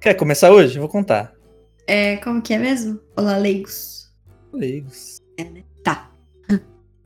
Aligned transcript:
Quer 0.00 0.14
começar 0.14 0.50
hoje? 0.52 0.76
Eu 0.76 0.82
vou 0.82 0.88
contar. 0.88 1.32
É, 1.86 2.16
como 2.18 2.42
que 2.42 2.54
é 2.54 2.58
mesmo? 2.58 3.00
Olá, 3.16 3.36
leigos. 3.36 4.10
Leigos. 4.52 5.18
É, 5.36 5.44
né? 5.44 5.62
Tá. 5.82 6.10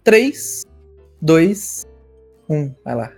3, 0.05 0.63
2, 1.21 1.87
1. 2.49 2.75
Vai 2.85 2.95
lá. 2.95 3.13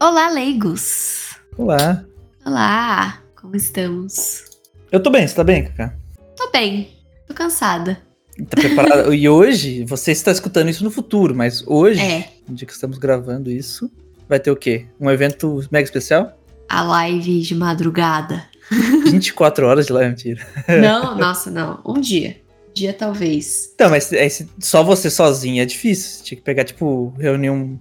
Olá, 0.00 0.28
leigos. 0.30 1.36
Olá. 1.56 2.04
Olá, 2.44 3.22
como 3.40 3.56
estamos? 3.56 4.44
Eu 4.90 5.02
tô 5.02 5.10
bem, 5.10 5.26
você 5.26 5.34
tá 5.34 5.44
bem, 5.44 5.64
Cacá? 5.64 5.94
Tô 6.36 6.50
bem, 6.50 6.96
tô 7.26 7.34
cansada. 7.34 8.00
Tá 8.48 8.60
preparado? 8.60 9.12
e 9.14 9.28
hoje, 9.28 9.84
você 9.84 10.12
está 10.12 10.30
escutando 10.30 10.70
isso 10.70 10.84
no 10.84 10.90
futuro, 10.90 11.34
mas 11.34 11.66
hoje, 11.66 12.00
É, 12.00 12.30
no 12.48 12.54
dia 12.54 12.66
que 12.66 12.72
estamos 12.72 12.96
gravando 12.96 13.50
isso, 13.50 13.90
vai 14.28 14.38
ter 14.38 14.50
o 14.50 14.56
quê? 14.56 14.86
Um 15.00 15.10
evento 15.10 15.60
mega 15.70 15.84
especial? 15.84 16.34
a 16.70 16.82
live 16.82 17.40
de 17.40 17.54
madrugada. 17.54 18.44
24 18.70 19.66
horas 19.66 19.86
de 19.86 19.92
live, 19.92 20.10
mentira. 20.10 20.46
Não, 20.80 21.16
nossa, 21.16 21.50
não. 21.50 21.80
Um 21.86 22.00
dia. 22.00 22.40
Um 22.68 22.72
dia 22.74 22.92
talvez. 22.92 23.70
Então, 23.74 23.90
mas 23.90 24.12
é, 24.12 24.28
só 24.58 24.82
você 24.82 25.10
sozinho 25.10 25.62
é 25.62 25.64
difícil. 25.64 26.24
Tinha 26.24 26.36
que 26.38 26.44
pegar, 26.44 26.64
tipo, 26.64 27.12
reunir 27.18 27.50
um- 27.50 27.78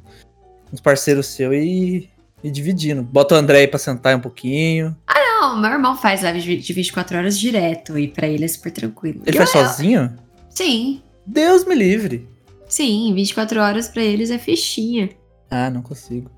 uns 0.72 0.80
parceiros 0.82 1.28
seus 1.28 1.54
e 1.54 2.10
ir 2.44 2.52
dividindo. 2.52 3.04
Bota 3.04 3.36
o 3.36 3.38
André 3.38 3.60
aí 3.60 3.68
pra 3.68 3.80
sentar 3.80 4.16
um 4.16 4.20
pouquinho. 4.22 4.96
Não, 5.40 5.56
meu 5.62 5.70
irmão 5.72 5.96
faz 5.96 6.24
live 6.24 6.42
de 6.42 6.58
de 6.58 6.74
24 6.74 7.18
horas 7.18 7.38
direto 7.38 7.98
e 7.98 8.08
pra 8.08 8.28
ele 8.28 8.44
é 8.44 8.48
super 8.48 8.72
tranquilo. 8.72 9.22
Ele 9.26 9.38
Eu- 9.38 9.46
faz 9.46 9.52
sozinho? 9.52 10.14
Sim, 10.50 11.02
Deus 11.26 11.64
me 11.66 11.76
livre. 11.76 12.28
sim, 12.68 13.14
24 13.14 13.62
horas 13.62 13.88
pra 13.88 14.02
eles 14.02 14.32
é 14.32 14.38
fichinha. 14.40 15.10
Ah, 15.50 15.70
não 15.70 15.82
consigo. 15.84 16.30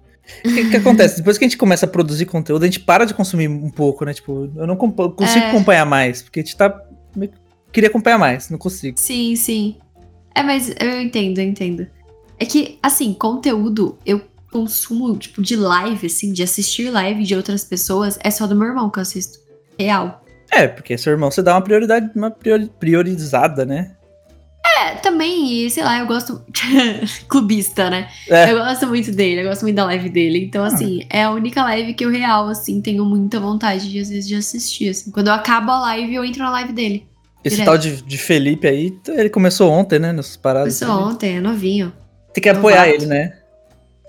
O 0.46 0.54
que, 0.54 0.70
que 0.70 0.78
acontece? 0.78 1.18
Depois 1.18 1.38
que 1.38 1.46
a 1.46 1.48
gente 1.48 1.58
começa 1.58 1.86
a 1.86 1.90
produzir 1.90 2.26
conteúdo, 2.26 2.64
a 2.64 2.66
gente 2.66 2.80
para 2.80 3.06
de 3.06 3.14
consumir 3.14 3.48
um 3.48 3.70
pouco, 3.70 4.06
né? 4.06 4.14
Tipo, 4.14 4.50
eu 4.56 4.68
não 4.68 4.76
consigo 4.76 5.46
É. 5.46 5.50
acompanhar 5.50 5.86
mais, 5.86 6.22
porque 6.22 6.40
a 6.40 6.44
gente 6.44 6.56
tá. 6.56 6.82
Queria 7.72 7.90
acompanhar 7.90 8.18
mais, 8.18 8.50
não 8.50 8.58
consigo. 8.58 9.00
Sim, 9.00 9.36
sim. 9.36 9.76
É, 10.34 10.42
mas 10.42 10.74
eu 10.80 11.02
entendo, 11.02 11.40
eu 11.40 11.46
entendo. 11.46 11.88
É 12.40 12.46
que, 12.46 12.80
assim, 12.82 13.14
conteúdo 13.14 13.98
eu 14.06 14.22
consumo, 14.52 15.16
tipo, 15.18 15.42
de 15.42 15.56
live, 15.56 16.08
assim, 16.08 16.34
de 16.34 16.42
assistir 16.42 16.90
live 16.90 17.24
de 17.24 17.36
outras 17.36 17.64
pessoas, 17.64 18.18
é 18.24 18.32
só 18.32 18.48
do 18.48 18.56
meu 18.56 18.68
irmão 18.70 18.90
que 18.90 18.98
eu 18.98 19.02
assisto. 19.02 19.40
Real. 19.78 20.24
É, 20.52 20.68
porque 20.68 20.98
seu 20.98 21.12
irmão 21.12 21.30
você 21.30 21.44
dá 21.44 21.54
uma 21.54 21.62
prioridade, 21.62 22.10
uma 22.16 22.32
priori- 22.32 22.72
priorizada, 22.80 23.66
né? 23.66 23.92
É, 24.80 24.96
também, 24.96 25.70
sei 25.70 25.84
lá, 25.84 26.00
eu 26.00 26.06
gosto. 26.06 26.42
Clubista, 27.28 27.90
né? 27.90 28.10
É. 28.30 28.52
Eu 28.52 28.58
gosto 28.60 28.88
muito 28.88 29.12
dele, 29.12 29.42
eu 29.42 29.50
gosto 29.50 29.64
muito 29.64 29.76
da 29.76 29.86
live 29.86 30.10
dele. 30.10 30.46
Então, 30.46 30.64
assim, 30.64 31.06
é 31.10 31.24
a 31.24 31.32
única 31.32 31.62
live 31.64 31.94
que 31.94 32.06
eu 32.06 32.10
real, 32.10 32.48
assim, 32.48 32.82
tenho 32.82 33.04
muita 33.04 33.40
vontade 33.40 33.90
de, 33.90 34.00
às 34.00 34.10
vezes, 34.10 34.28
de 34.28 34.36
assistir. 34.36 34.90
Assim. 34.90 35.12
Quando 35.12 35.28
eu 35.28 35.34
acabo 35.34 35.72
a 35.72 35.80
live, 35.82 36.16
eu 36.16 36.24
entro 36.24 36.44
na 36.44 36.52
live 36.52 36.72
dele. 36.72 37.06
Esse 37.44 37.58
Direto. 37.58 37.66
tal 37.68 37.78
de, 37.78 38.02
de 38.02 38.18
Felipe 38.18 38.68
aí, 38.68 38.98
ele 39.08 39.30
começou 39.30 39.72
ontem, 39.72 40.00
né? 40.00 40.12
Nessas 40.12 40.36
paradas. 40.38 40.78
Começou 40.80 40.98
aí. 41.08 41.14
ontem, 41.14 41.38
é 41.38 41.42
novinho. 41.42 41.94
Tem 42.34 42.42
que 42.42 42.50
apoiar 42.50 42.86
Novato. 42.86 42.96
ele, 42.96 43.06
né? 43.06 43.34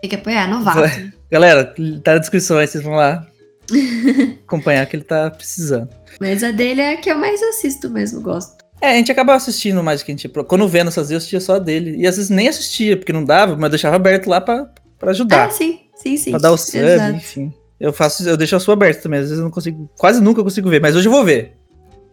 Tem 0.01 0.11
que 0.11 0.17
apoiar, 0.17 0.49
novato. 0.49 0.81
né? 0.81 1.13
Galera, 1.31 1.65
tá 2.03 2.13
na 2.15 2.19
descrição 2.19 2.59
aí, 2.59 2.67
vocês 2.67 2.83
vão 2.83 2.95
lá 2.95 3.27
acompanhar 4.47 4.85
que 4.87 4.97
ele 4.97 5.05
tá 5.05 5.31
precisando. 5.31 5.89
Mas 6.21 6.43
a 6.43 6.51
dele 6.51 6.81
é 6.81 6.95
a 6.95 6.97
que 6.97 7.11
eu 7.11 7.17
mais 7.17 7.41
assisto 7.43 7.89
mesmo, 7.89 8.21
gosto. 8.21 8.60
É, 8.81 8.93
a 8.93 8.95
gente 8.95 9.13
acaba 9.13 9.35
assistindo 9.35 9.83
mais 9.83 10.01
do 10.01 10.07
que 10.07 10.13
a 10.13 10.17
gente. 10.17 10.29
Quando 10.29 10.67
vendo 10.67 10.89
essas 10.89 11.09
vezes, 11.09 11.13
eu 11.13 11.19
assistia 11.19 11.41
só 11.41 11.59
dele. 11.59 11.97
E 11.99 12.07
às 12.07 12.17
vezes 12.17 12.31
nem 12.31 12.49
assistia, 12.49 12.97
porque 12.97 13.13
não 13.13 13.25
dava, 13.25 13.57
mas 13.57 13.71
deixava 13.71 13.97
aberto 13.97 14.29
lá 14.29 14.41
pra, 14.41 14.71
pra 14.99 15.11
ajudar. 15.11 15.49
Ah, 15.49 15.51
sim, 15.51 15.81
sim, 15.95 16.17
sim. 16.17 16.31
pra 16.31 16.41
dar 16.41 16.53
o 16.53 16.57
sub, 16.57 16.79
Exato. 16.79 17.17
enfim. 17.17 17.53
Eu 17.79 17.93
faço, 17.93 18.29
eu 18.29 18.37
deixo 18.37 18.57
a 18.57 18.61
sua 18.61 18.75
aberta 18.75 19.03
também. 19.03 19.21
Às 19.21 19.27
vezes 19.27 19.39
eu 19.39 19.45
não 19.45 19.51
consigo. 19.51 19.91
Quase 19.99 20.23
nunca 20.23 20.43
consigo 20.43 20.69
ver, 20.69 20.81
mas 20.81 20.97
hoje 20.97 21.09
eu 21.09 21.13
vou 21.13 21.25
ver. 21.25 21.57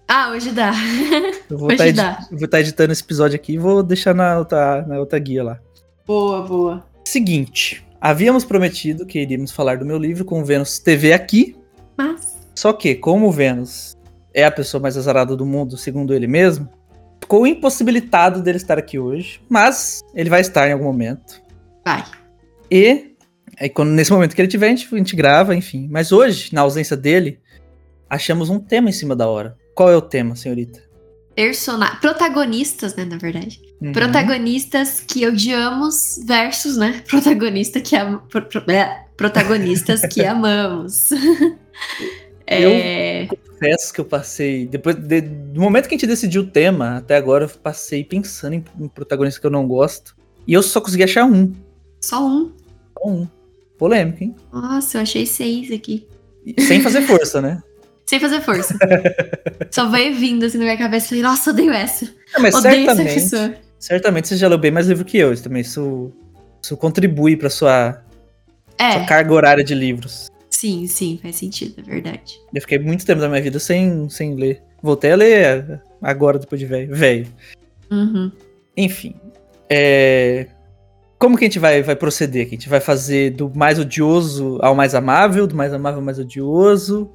Ah, 0.07 0.29
hoje 0.31 0.51
dá. 0.51 0.71
Eu 1.49 1.57
vou 1.57 1.67
Hoje 1.67 1.89
estar 1.89 2.19
dá. 2.19 2.27
vou 2.31 2.47
tá 2.47 2.59
editando 2.59 2.91
esse 2.93 3.03
episódio 3.03 3.35
aqui 3.35 3.53
e 3.53 3.57
vou 3.57 3.83
deixar 3.83 4.13
na 4.13 4.37
outra, 4.37 4.81
na 4.87 4.99
outra 4.99 5.19
guia 5.19 5.43
lá. 5.43 5.59
Boa, 6.05 6.41
boa. 6.41 6.85
Seguinte, 7.05 7.85
havíamos 7.99 8.45
prometido 8.45 9.05
que 9.05 9.19
iríamos 9.19 9.51
falar 9.51 9.77
do 9.77 9.85
meu 9.85 9.97
livro 9.97 10.23
com 10.23 10.41
o 10.41 10.45
Vênus 10.45 10.79
TV 10.79 11.11
aqui. 11.11 11.57
Mas. 11.97 12.37
Só 12.55 12.71
que, 12.71 12.95
como 12.95 13.27
o 13.27 13.31
Vênus 13.31 13.96
é 14.37 14.43
a 14.45 14.51
pessoa 14.51 14.79
mais 14.79 14.95
azarada 14.95 15.35
do 15.35 15.47
mundo, 15.47 15.75
segundo 15.75 16.13
ele 16.13 16.27
mesmo, 16.27 16.69
ficou 17.19 17.47
impossibilitado 17.47 18.39
dele 18.39 18.57
estar 18.57 18.77
aqui 18.77 18.99
hoje. 18.99 19.41
Mas 19.49 20.03
ele 20.13 20.29
vai 20.29 20.41
estar 20.41 20.69
em 20.69 20.73
algum 20.73 20.83
momento. 20.85 21.41
Vai. 21.83 22.03
E 22.69 23.15
aí, 23.59 23.67
quando, 23.67 23.89
nesse 23.89 24.11
momento 24.11 24.35
que 24.35 24.41
ele 24.41 24.47
tiver, 24.47 24.67
a 24.67 24.69
gente, 24.69 24.93
a 24.93 24.97
gente 24.99 25.15
grava, 25.15 25.55
enfim. 25.55 25.87
Mas 25.89 26.11
hoje, 26.11 26.53
na 26.53 26.61
ausência 26.61 26.95
dele, 26.95 27.39
achamos 28.07 28.51
um 28.51 28.59
tema 28.59 28.89
em 28.89 28.93
cima 28.93 29.15
da 29.15 29.27
hora. 29.27 29.57
Qual 29.73 29.89
é 29.89 29.97
o 29.97 30.01
tema, 30.01 30.35
senhorita? 30.35 30.83
Persona... 31.33 31.95
Protagonistas, 31.95 32.95
né, 32.95 33.05
na 33.05 33.17
verdade. 33.17 33.59
Uhum. 33.81 33.91
Protagonistas 33.91 34.99
que 34.99 35.25
odiamos 35.25 36.19
versus, 36.27 36.77
né? 36.77 37.01
Protagonista 37.09 37.81
que 37.81 37.95
am... 37.95 38.19
pro- 38.29 38.71
é, 38.71 39.03
Protagonistas 39.17 40.01
que 40.01 40.21
amamos. 40.25 41.09
é... 42.47 43.27
Confesso 43.27 43.93
que 43.93 43.99
eu 44.01 44.05
passei. 44.05 44.67
Depois 44.67 44.95
de- 44.95 45.21
do 45.21 45.59
momento 45.59 45.87
que 45.87 45.95
a 45.95 45.97
gente 45.97 46.07
decidiu 46.07 46.41
o 46.43 46.47
tema, 46.47 46.97
até 46.97 47.15
agora 47.17 47.45
eu 47.45 47.49
passei 47.49 48.03
pensando 48.03 48.53
em, 48.53 48.63
em 48.79 48.87
protagonistas 48.87 49.39
que 49.39 49.45
eu 49.45 49.51
não 49.51 49.67
gosto. 49.67 50.15
E 50.45 50.53
eu 50.53 50.61
só 50.63 50.79
consegui 50.79 51.03
achar 51.03 51.25
um. 51.25 51.53
Só 52.01 52.25
um. 52.25 52.51
Só 52.97 53.09
um. 53.09 53.27
Polêmico, 53.77 54.23
hein? 54.23 54.35
Nossa, 54.51 54.97
eu 54.97 55.01
achei 55.01 55.25
seis 55.25 55.71
aqui. 55.71 56.07
Sem 56.59 56.81
fazer 56.81 57.01
força, 57.01 57.41
né? 57.41 57.61
Sem 58.05 58.19
fazer 58.21 58.39
força. 58.41 58.73
Só 59.69 59.89
veio 59.89 60.15
vindo 60.15 60.45
assim 60.45 60.57
na 60.57 60.63
minha 60.63 60.77
cabeça 60.77 61.07
e 61.07 61.09
falei, 61.09 61.23
nossa, 61.23 61.49
odeio 61.49 61.71
essa. 61.71 62.05
Ah, 62.33 62.39
mas 62.39 62.55
odeio 62.55 62.75
essa 62.87 62.95
certamente, 62.95 63.13
pessoa. 63.15 63.53
certamente 63.77 64.27
você 64.29 64.37
já 64.37 64.47
leu 64.47 64.57
bem 64.57 64.71
mais 64.71 64.87
livro 64.87 65.03
que 65.03 65.17
eu. 65.17 65.33
Isso 65.33 65.43
também 65.43 65.61
isso, 65.61 66.13
isso 66.63 66.77
contribui 66.77 67.35
pra 67.35 67.49
sua, 67.49 68.01
É, 68.77 68.91
sua 68.93 69.05
carga 69.05 69.33
horária 69.33 69.63
de 69.63 69.75
livros. 69.75 70.29
Sim, 70.59 70.87
sim, 70.87 71.19
faz 71.21 71.35
sentido, 71.35 71.79
é 71.79 71.83
verdade. 71.83 72.39
Eu 72.53 72.61
fiquei 72.61 72.79
muito 72.79 73.05
tempo 73.05 73.21
da 73.21 73.29
minha 73.29 73.41
vida 73.41 73.59
sem, 73.59 74.09
sem 74.09 74.35
ler. 74.35 74.61
Voltei 74.81 75.11
a 75.11 75.15
ler 75.15 75.81
agora, 76.01 76.39
depois 76.39 76.59
de 76.59 76.65
velho. 76.67 76.95
velho. 76.95 77.27
Uhum. 77.91 78.31
Enfim. 78.75 79.15
é, 79.69 80.47
Como 81.19 81.37
que 81.37 81.45
a 81.45 81.47
gente 81.47 81.59
vai, 81.59 81.81
vai 81.81 81.95
proceder 81.95 82.45
aqui? 82.45 82.55
A 82.55 82.57
gente 82.59 82.69
vai 82.69 82.79
fazer 82.79 83.31
do 83.31 83.51
mais 83.55 83.79
odioso 83.79 84.59
ao 84.61 84.75
mais 84.75 84.93
amável, 84.95 85.47
do 85.47 85.55
mais 85.55 85.73
amável 85.73 85.99
ao 85.99 86.05
mais 86.05 86.19
odioso? 86.19 87.09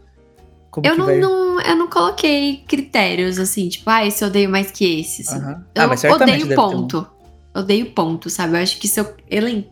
Como 0.70 0.86
Eu 0.86 0.96
não, 0.96 1.06
vai... 1.06 1.18
não, 1.18 1.60
eu 1.60 1.76
não 1.76 1.88
coloquei 1.88 2.64
critérios 2.66 3.38
assim, 3.38 3.68
tipo, 3.68 3.88
ah, 3.90 4.06
esse 4.06 4.24
eu 4.24 4.28
odeio 4.28 4.48
mais 4.48 4.70
que 4.70 5.00
esse. 5.00 5.22
assim. 5.22 5.36
Aham. 5.38 5.64
Eu 5.74 5.82
Ah, 5.82 5.86
mas 5.86 6.02
odeio 6.04 6.46
ter 6.48 6.52
um. 6.52 6.56
ponto. 6.56 7.06
Odeio 7.54 7.86
ponto, 7.92 8.30
sabe? 8.30 8.56
Eu 8.56 8.62
acho 8.62 8.78
que 8.80 8.88
se 8.88 8.98
eu 9.00 9.14
elen... 9.28 9.66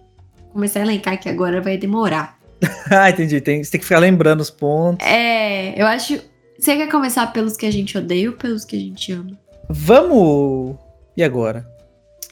começar 0.53 0.81
a 0.81 0.83
elencar 0.83 1.15
aqui 1.15 1.29
agora 1.29 1.61
vai 1.63 1.79
demorar. 1.79 2.39
ah, 2.91 3.11
entendi. 3.11 3.41
Tem, 3.41 3.63
você 3.63 3.71
tem 3.71 3.81
que 3.81 3.87
ficar 3.87 3.99
lembrando 3.99 4.41
os 4.41 4.51
pontos. 4.51 5.07
É, 5.07 5.81
eu 5.81 5.87
acho. 5.87 6.21
Você 6.59 6.77
quer 6.77 6.89
começar 6.91 7.27
pelos 7.29 7.57
que 7.57 7.65
a 7.67 7.71
gente 7.71 7.97
odeia 7.97 8.31
ou 8.31 8.37
pelos 8.37 8.65
que 8.65 8.77
a 8.77 8.79
gente 8.79 9.13
ama? 9.13 9.39
Vamos. 9.69 10.77
E 11.17 11.23
agora? 11.23 11.67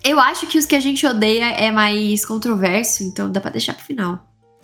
Eu 0.05 0.21
acho 0.21 0.47
que 0.47 0.59
os 0.59 0.67
que 0.67 0.77
a 0.77 0.81
gente 0.81 1.07
odeia 1.07 1.51
é 1.53 1.71
mais 1.71 2.25
controverso, 2.25 3.03
então 3.05 3.31
dá 3.31 3.41
pra 3.41 3.51
deixar 3.51 3.75
pro 3.75 3.85
final. 3.85 4.19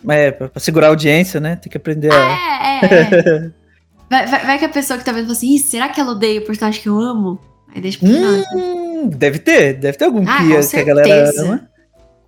É, 0.09 0.31
pra, 0.31 0.49
pra 0.49 0.61
segurar 0.61 0.89
a 0.89 0.91
audiência, 0.91 1.41
né? 1.41 1.57
Tem 1.57 1.71
que 1.71 1.77
aprender 1.79 2.13
a. 2.13 2.17
Ah, 2.17 2.81
é, 2.83 2.87
é, 2.87 3.19
é. 3.19 3.51
vai, 4.11 4.27
vai- 4.27 4.47
vai 4.47 4.59
que 4.59 4.65
a 4.67 4.69
pessoa 4.69 4.99
que 4.99 5.05
tá 5.05 5.13
vendo 5.13 5.25
fala 5.25 5.33
assim, 5.33 5.57
será 5.59 5.89
que 5.89 5.99
ela 6.01 6.13
odeia 6.13 6.41
o 6.41 6.45
personagem 6.45 6.81
que 6.83 6.89
eu 6.89 6.99
amo? 7.01 7.41
Aí 7.75 7.81
deixa 7.81 7.99
pro 7.99 8.09
final. 8.09 8.35
então. 8.35 8.59
Hum, 8.59 9.09
deve 9.09 9.39
ter, 9.39 9.75
deve 9.75 9.97
ter 9.99 10.05
algum 10.05 10.23
Ah, 10.29 10.39
que, 10.39 10.57
a- 10.57 10.67
que 10.69 10.77
a 10.77 10.85
galera 10.85 11.31
ama. 11.41 11.69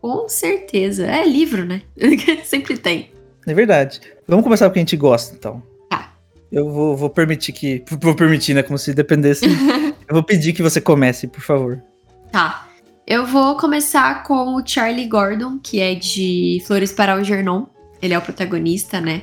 Com 0.00 0.28
certeza. 0.28 1.06
É 1.06 1.24
livro, 1.26 1.64
né? 1.64 1.82
Sempre 2.44 2.76
tem. 2.78 3.10
É 3.46 3.54
verdade. 3.54 4.00
Vamos 4.26 4.44
começar 4.44 4.66
com 4.66 4.70
o 4.70 4.72
que 4.72 4.78
a 4.78 4.82
gente 4.82 4.96
gosta, 4.96 5.34
então. 5.34 5.62
Tá. 5.88 6.12
Eu 6.50 6.70
vou, 6.70 6.96
vou 6.96 7.10
permitir 7.10 7.52
que. 7.52 7.84
Vou 8.00 8.14
permitir, 8.14 8.54
né? 8.54 8.62
Como 8.62 8.78
se 8.78 8.92
dependesse. 8.92 9.46
eu 10.08 10.14
vou 10.14 10.22
pedir 10.22 10.52
que 10.52 10.62
você 10.62 10.80
comece, 10.80 11.26
por 11.26 11.40
favor. 11.40 11.80
Tá. 12.32 12.68
Eu 13.06 13.24
vou 13.24 13.56
começar 13.56 14.24
com 14.24 14.56
o 14.56 14.66
Charlie 14.66 15.06
Gordon, 15.06 15.60
que 15.62 15.80
é 15.80 15.94
de 15.94 16.60
Flores 16.66 16.92
para 16.92 17.12
Algernon. 17.12 17.66
Ele 18.02 18.14
é 18.14 18.18
o 18.18 18.22
protagonista, 18.22 19.00
né? 19.00 19.22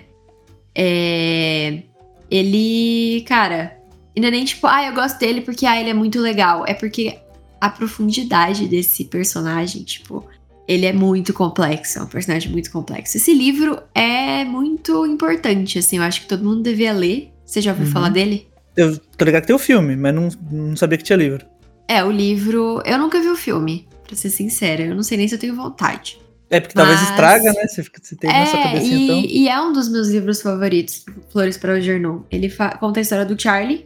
É... 0.73 1.83
Ele, 2.31 3.23
cara, 3.27 3.77
não 4.17 4.27
é 4.27 4.31
nem 4.31 4.45
tipo, 4.45 4.65
ah, 4.67 4.85
eu 4.85 4.93
gosto 4.93 5.19
dele 5.19 5.41
porque 5.41 5.65
ah, 5.65 5.79
ele 5.79 5.89
é 5.89 5.93
muito 5.93 6.19
legal. 6.19 6.63
É 6.65 6.73
porque 6.73 7.19
a 7.59 7.69
profundidade 7.69 8.67
desse 8.67 9.05
personagem, 9.05 9.83
tipo, 9.83 10.25
ele 10.67 10.85
é 10.85 10.93
muito 10.93 11.33
complexo, 11.33 11.99
é 11.99 12.01
um 12.03 12.07
personagem 12.07 12.51
muito 12.51 12.71
complexo. 12.71 13.17
Esse 13.17 13.33
livro 13.33 13.79
é 13.93 14.43
muito 14.45 15.05
importante, 15.05 15.79
assim, 15.79 15.97
eu 15.97 16.03
acho 16.03 16.21
que 16.21 16.27
todo 16.27 16.43
mundo 16.43 16.61
devia 16.63 16.93
ler. 16.93 17.31
Você 17.45 17.61
já 17.61 17.71
ouviu 17.71 17.85
Uhum. 17.87 17.91
falar 17.91 18.09
dele? 18.09 18.47
Eu 18.75 18.97
tô 18.97 19.25
ligado 19.25 19.41
que 19.41 19.47
tem 19.47 19.55
o 19.55 19.59
filme, 19.59 19.95
mas 19.95 20.15
não, 20.15 20.29
não 20.51 20.75
sabia 20.75 20.97
que 20.97 21.03
tinha 21.03 21.17
livro. 21.17 21.45
É, 21.87 22.03
o 22.03 22.09
livro. 22.09 22.81
Eu 22.85 22.97
nunca 22.97 23.19
vi 23.21 23.27
o 23.27 23.35
filme, 23.35 23.87
pra 24.07 24.15
ser 24.15 24.29
sincera. 24.29 24.83
Eu 24.83 24.95
não 24.95 25.03
sei 25.03 25.17
nem 25.17 25.27
se 25.27 25.35
eu 25.35 25.39
tenho 25.39 25.55
vontade. 25.55 26.17
É, 26.49 26.59
porque 26.59 26.73
talvez 26.75 26.99
Mas- 26.99 27.09
estraga, 27.09 27.51
né? 27.53 27.67
Você, 27.67 27.83
fica, 27.83 27.99
você 28.01 28.15
tem 28.15 28.29
na 28.31 28.45
sua 28.45 28.59
É, 28.59 28.63
cabecinha, 28.63 28.95
e, 28.95 29.03
então. 29.03 29.19
e 29.29 29.47
é 29.49 29.61
um 29.61 29.73
dos 29.73 29.89
meus 29.89 30.07
livros 30.09 30.41
favoritos, 30.41 31.03
Flores 31.29 31.57
para 31.57 31.73
o 31.73 31.81
Gernon. 31.81 32.21
Ele 32.31 32.49
conta 32.79 32.99
a 32.99 33.01
história 33.01 33.25
do 33.25 33.39
Charlie, 33.39 33.85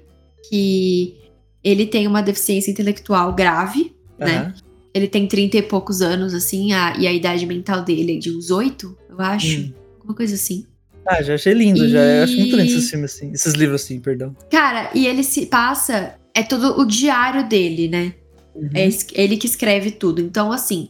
que 0.50 1.18
ele 1.63 1.85
tem 1.85 2.07
uma 2.07 2.21
deficiência 2.21 2.69
intelectual 2.71 3.33
grave, 3.33 3.95
né? 4.19 4.53
Ele 4.97 5.07
tem 5.07 5.27
30 5.27 5.57
e 5.57 5.61
poucos 5.61 6.01
anos, 6.01 6.33
assim, 6.33 6.73
a- 6.73 6.95
e 6.97 7.07
a 7.07 7.13
idade 7.13 7.45
mental 7.45 7.83
dele 7.83 8.15
é 8.15 8.19
de 8.19 8.31
uns 8.35 8.49
8, 8.51 8.97
eu 9.09 9.19
acho. 9.19 9.59
Hum. 9.59 9.73
Alguma 9.99 10.15
coisa 10.15 10.35
assim. 10.35 10.65
Ah, 11.05 11.21
já 11.21 11.35
achei 11.35 11.53
lindo, 11.53 11.88
já. 11.88 11.99
Eu 11.99 12.23
acho 12.23 12.38
muito 12.38 12.55
lindo 12.57 12.69
E- 12.69 12.75
esses 12.75 12.89
filmes 12.89 13.13
assim. 13.15 13.31
Esses 13.31 13.53
livros 13.53 13.81
assim, 13.83 13.99
perdão. 13.99 14.35
Cara, 14.51 14.89
e 14.94 15.07
ele 15.07 15.23
se 15.23 15.45
passa. 15.45 16.15
É 16.33 16.44
todo 16.44 16.79
o 16.79 16.85
diário 16.85 17.47
dele, 17.47 17.88
né? 17.88 18.13
Uhum. 18.53 18.69
É 18.73 18.89
ele 19.13 19.38
que 19.38 19.45
escreve 19.47 19.91
tudo. 19.91 20.19
Então, 20.21 20.51
assim, 20.51 20.89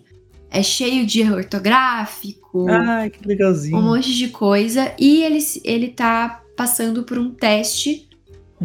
é 0.49 0.63
cheio 0.63 1.05
de 1.05 1.19
erro 1.21 1.35
ortográfico, 1.35 2.65
Ai, 2.69 3.09
que 3.09 3.27
legalzinho. 3.27 3.77
um 3.77 3.81
monte 3.81 4.13
de 4.15 4.27
coisa. 4.29 4.93
E 4.99 5.23
ele, 5.23 5.39
ele 5.63 5.87
tá 5.89 6.41
passando 6.55 7.03
por 7.03 7.17
um 7.19 7.29
teste 7.31 8.07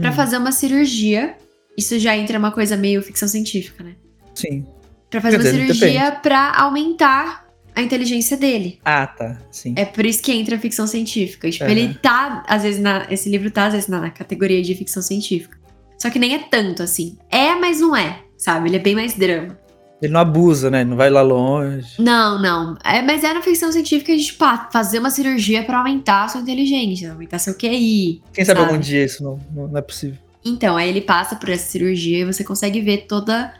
pra 0.00 0.10
Hum, 0.10 0.14
fazer 0.14 0.38
uma 0.38 0.52
cirurgia. 0.52 1.36
Isso 1.76 1.98
já 1.98 2.16
entra 2.16 2.38
uma 2.38 2.50
coisa 2.50 2.76
meio 2.76 3.02
ficção 3.02 3.28
científica, 3.28 3.84
né? 3.84 3.94
Sim. 4.34 4.64
Pra 5.12 5.20
fazer 5.20 5.37
uma 5.37 5.43
Quer 5.43 5.50
dizer, 5.53 5.75
cirurgia 5.75 6.12
pra 6.12 6.55
aumentar 6.56 7.47
a 7.76 7.82
inteligência 7.82 8.35
dele. 8.35 8.81
Ah, 8.82 9.06
tá. 9.06 9.38
Sim. 9.50 9.75
É 9.76 9.85
por 9.85 10.06
isso 10.06 10.23
que 10.23 10.32
entra 10.32 10.56
a 10.56 10.59
ficção 10.59 10.87
científica. 10.87 11.50
Tipo, 11.50 11.64
ele 11.64 11.93
tá, 11.93 12.43
às 12.49 12.62
vezes, 12.62 12.81
na. 12.81 13.06
Esse 13.11 13.29
livro 13.29 13.50
tá, 13.50 13.67
às 13.67 13.75
vezes, 13.75 13.88
na, 13.88 14.00
na 14.00 14.11
categoria 14.11 14.62
de 14.62 14.75
ficção 14.75 15.03
científica. 15.03 15.59
Só 15.99 16.09
que 16.09 16.19
nem 16.19 16.35
é 16.35 16.38
tanto 16.38 16.82
assim. 16.82 17.19
É, 17.31 17.55
mas 17.55 17.79
não 17.79 17.94
é, 17.94 18.20
sabe? 18.38 18.70
Ele 18.70 18.76
é 18.76 18.81
bem 18.81 18.94
mais 18.94 19.14
drama. 19.14 19.59
Ele 20.00 20.12
não 20.12 20.20
abusa, 20.20 20.70
né? 20.70 20.82
Não 20.82 20.97
vai 20.97 21.11
lá 21.11 21.20
longe. 21.20 21.94
Não, 22.00 22.41
não. 22.41 22.76
É, 22.82 23.03
mas 23.03 23.23
é 23.23 23.35
na 23.35 23.43
ficção 23.43 23.70
científica 23.70 24.17
de, 24.17 24.25
tipo, 24.25 24.43
ah, 24.44 24.69
fazer 24.73 24.99
uma 24.99 25.11
cirurgia 25.11 25.62
pra 25.62 25.79
aumentar 25.79 26.25
a 26.25 26.29
sua 26.29 26.41
inteligência, 26.41 27.12
aumentar 27.12 27.38
seu 27.38 27.55
QI. 27.55 28.23
Quem 28.32 28.44
sabe, 28.44 28.59
Sabe? 28.59 28.70
algum 28.70 28.81
dia 28.81 29.05
isso 29.05 29.23
não, 29.23 29.38
não, 29.55 29.69
não 29.69 29.79
é 29.79 29.82
possível. 29.82 30.19
Então, 30.44 30.76
aí 30.76 30.88
ele 30.88 31.03
passa 31.03 31.37
por 31.37 31.50
essa 31.50 31.70
cirurgia 31.70 32.19
e 32.19 32.25
você 32.25 32.43
consegue 32.43 32.81
ver 32.81 33.06
toda 33.06 33.55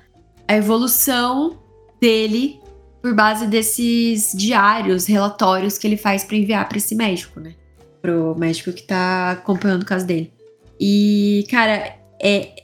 a 0.49 0.56
evolução 0.56 1.59
dele 2.00 2.61
por 3.03 3.15
base 3.15 3.47
desses 3.49 4.33
diários, 4.33 5.06
relatórios 5.06 5.77
que 5.77 5.87
ele 5.87 5.97
faz 5.97 6.23
pra 6.23 6.37
enviar 6.37 6.69
pra 6.69 6.79
esse 6.79 6.94
médico, 6.94 7.41
né? 7.41 7.55
Pro 8.00 8.35
médico 8.39 8.73
que 8.73 8.83
tá 8.83 9.33
acompanhando 9.33 9.83
o 9.83 9.87
caso 9.87 10.06
dele. 10.06 10.33
E, 10.81 11.44
cara, 11.50 11.97
é. 12.21 12.55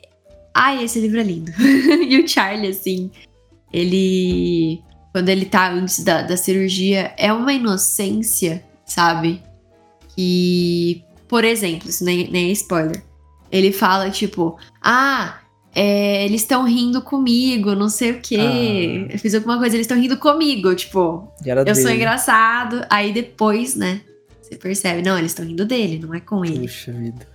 Ai, 0.55 0.83
esse 0.85 1.01
livro 1.01 1.21
é 1.21 1.23
lindo. 1.23 1.53
e 1.61 2.21
o 2.21 2.27
Charlie, 2.27 2.71
assim, 2.71 3.11
ele. 3.73 4.83
Quando 5.13 5.29
ele 5.29 5.47
tá 5.47 5.73
antes 5.73 6.05
da, 6.05 6.23
da 6.23 6.37
cirurgia, 6.37 7.13
é 7.17 7.33
uma 7.33 7.53
inocência, 7.53 8.65
sabe? 8.85 9.43
Que, 10.15 11.03
por 11.27 11.45
exemplo, 11.45 11.89
isso 11.89 12.05
nem, 12.05 12.31
nem 12.31 12.51
é 12.51 12.53
spoiler. 12.53 13.03
Ele 13.51 13.73
fala, 13.73 14.11
tipo, 14.11 14.59
ah, 14.83 15.41
é, 15.75 16.25
eles 16.25 16.43
estão 16.43 16.65
rindo 16.65 17.03
comigo, 17.03 17.75
não 17.75 17.89
sei 17.89 18.13
o 18.13 18.21
quê. 18.21 19.07
Ah. 19.09 19.13
Eu 19.13 19.19
fiz 19.19 19.35
alguma 19.35 19.59
coisa, 19.59 19.77
eles 19.77 19.85
estão 19.87 20.01
rindo 20.01 20.17
comigo. 20.17 20.75
Tipo, 20.75 21.33
eu 21.45 21.75
sou 21.75 21.85
dele. 21.85 21.97
engraçado. 21.97 22.85
Aí 22.91 23.13
depois, 23.13 23.75
né, 23.75 24.01
você 24.41 24.57
percebe, 24.57 25.03
não, 25.03 25.19
eles 25.19 25.33
estão 25.33 25.45
rindo 25.45 25.65
dele, 25.65 25.99
não 25.99 26.15
é 26.15 26.21
com 26.21 26.45
ele. 26.45 26.61
Puxa 26.61 26.93
vida. 26.93 27.27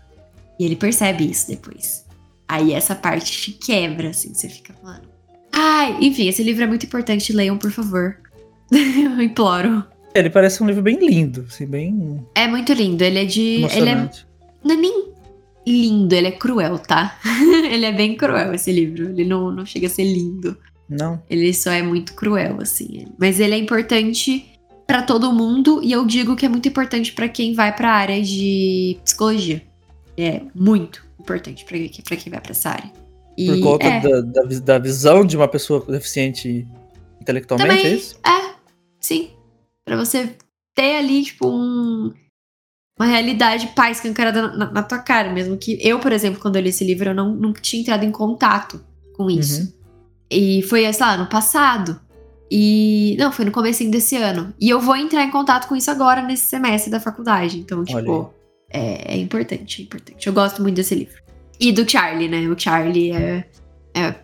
E 0.60 0.66
ele 0.66 0.76
percebe 0.76 1.30
isso 1.30 1.48
depois. 1.48 2.06
Aí 2.48 2.74
essa 2.74 2.96
parte 2.96 3.32
te 3.32 3.52
quebra, 3.54 4.10
assim, 4.10 4.34
você 4.34 4.50
fica 4.50 4.74
falando. 4.74 5.08
Ai, 5.52 5.98
enfim, 6.02 6.28
esse 6.28 6.44
livro 6.44 6.64
é 6.64 6.68
muito 6.68 6.86
importante, 6.86 7.32
leiam, 7.32 7.58
por 7.58 7.72
favor. 7.72 8.18
eu 8.72 9.22
imploro. 9.22 9.84
Ele 10.14 10.30
parece 10.30 10.62
um 10.62 10.68
livro 10.68 10.82
bem 10.82 10.98
lindo, 10.98 11.46
assim, 11.48 11.66
bem 11.66 12.26
É 12.36 12.48
muito 12.48 12.72
lindo, 12.74 13.04
ele 13.04 13.20
é 13.20 13.26
de. 13.26 13.66
Ele 13.72 13.90
é. 13.90 14.10
Não 14.64 14.76
é 14.76 14.78
nem 14.78 15.13
lindo, 15.66 16.14
ele 16.14 16.28
é 16.28 16.32
cruel, 16.32 16.78
tá? 16.80 17.20
ele 17.72 17.86
é 17.86 17.92
bem 17.92 18.16
cruel, 18.16 18.54
esse 18.54 18.72
livro. 18.72 19.10
Ele 19.10 19.26
não, 19.26 19.52
não 19.52 19.66
chega 19.66 19.88
a 19.88 19.90
ser 19.90 20.04
lindo. 20.04 20.58
Não? 20.90 21.22
Ele 21.30 21.54
só 21.54 21.72
é 21.72 21.82
muito 21.82 22.14
cruel, 22.14 22.60
assim. 22.62 23.08
Mas 23.18 23.40
ele 23.40 23.56
é 23.56 23.58
importante 23.58 24.46
pra 24.86 25.02
todo 25.02 25.32
mundo 25.32 25.82
e 25.84 25.92
eu 25.92 26.06
digo 26.06 26.36
que 26.36 26.46
é 26.46 26.50
muito 26.50 26.68
importante 26.68 27.14
pra 27.14 27.30
quem 27.30 27.54
vai 27.54 27.76
pra 27.76 27.92
área 27.92 28.22
de 28.22 28.98
psicologia. 29.04 29.62
É 30.18 30.42
muito 30.54 31.04
importante 31.20 31.66
pra, 31.66 31.78
pra 32.08 32.18
quem 32.18 32.32
vai 32.32 32.42
pra 32.42 32.52
essa 32.52 32.70
área. 32.70 32.92
E 33.38 33.48
Por 33.48 33.60
conta 33.62 33.86
é, 33.86 34.00
da, 34.02 34.22
da, 34.22 34.60
da 34.60 34.80
visão 34.80 35.26
de 35.26 35.36
uma 35.36 35.48
pessoa 35.48 35.84
deficiente 35.88 36.68
intelectualmente, 37.20 37.70
Também. 37.70 37.86
é 37.86 37.96
isso? 37.96 38.20
É, 38.26 38.54
sim. 39.00 39.32
Pra 39.84 39.98
você 39.98 40.36
ter 40.76 40.98
ali, 40.98 41.24
tipo, 41.24 41.48
um, 41.48 42.14
uma 43.00 43.08
realidade 43.08 43.68
pá 43.76 43.90
escancarada 43.90 44.50
na, 44.50 44.72
na 44.72 44.84
tua 44.84 45.00
cara. 45.00 45.32
Mesmo 45.32 45.58
que 45.58 45.78
eu, 45.82 46.00
por 46.00 46.12
exemplo, 46.12 46.40
quando 46.40 46.56
eu 46.56 46.62
li 46.62 46.70
esse 46.70 46.84
livro, 46.84 47.10
eu 47.10 47.16
não, 47.16 47.34
nunca 47.34 47.62
tinha 47.62 47.82
entrado 47.82 48.04
em 48.04 48.12
contato 48.12 48.84
com 49.14 49.30
isso. 49.30 49.62
Uhum. 49.62 49.74
E 50.30 50.62
foi, 50.64 50.92
sei 50.92 51.06
lá, 51.06 51.18
no 51.18 51.28
passado. 51.28 52.00
E. 52.50 53.16
Não, 53.18 53.32
foi 53.32 53.46
no 53.46 53.52
comecinho 53.52 53.92
desse 53.92 54.16
ano. 54.16 54.54
E 54.60 54.70
eu 54.70 54.80
vou 54.80 54.96
entrar 54.96 55.24
em 55.24 55.32
contato 55.32 55.68
com 55.68 55.76
isso 55.76 55.90
agora, 55.90 56.22
nesse 56.22 56.46
semestre 56.46 56.92
da 56.92 57.00
faculdade. 57.00 57.60
Então, 57.60 57.84
tipo, 57.84 58.34
é, 58.70 59.14
é 59.16 59.18
importante, 59.18 59.82
é 59.82 59.86
importante. 59.86 60.28
Eu 60.28 60.34
gosto 60.34 60.62
muito 60.62 60.76
desse 60.76 60.96
livro. 60.96 61.22
E 61.60 61.72
do 61.72 61.90
Charlie, 61.90 62.28
né? 62.28 62.48
O 62.48 62.58
Charlie 62.58 63.12
é. 63.12 63.46
é- 63.94 64.16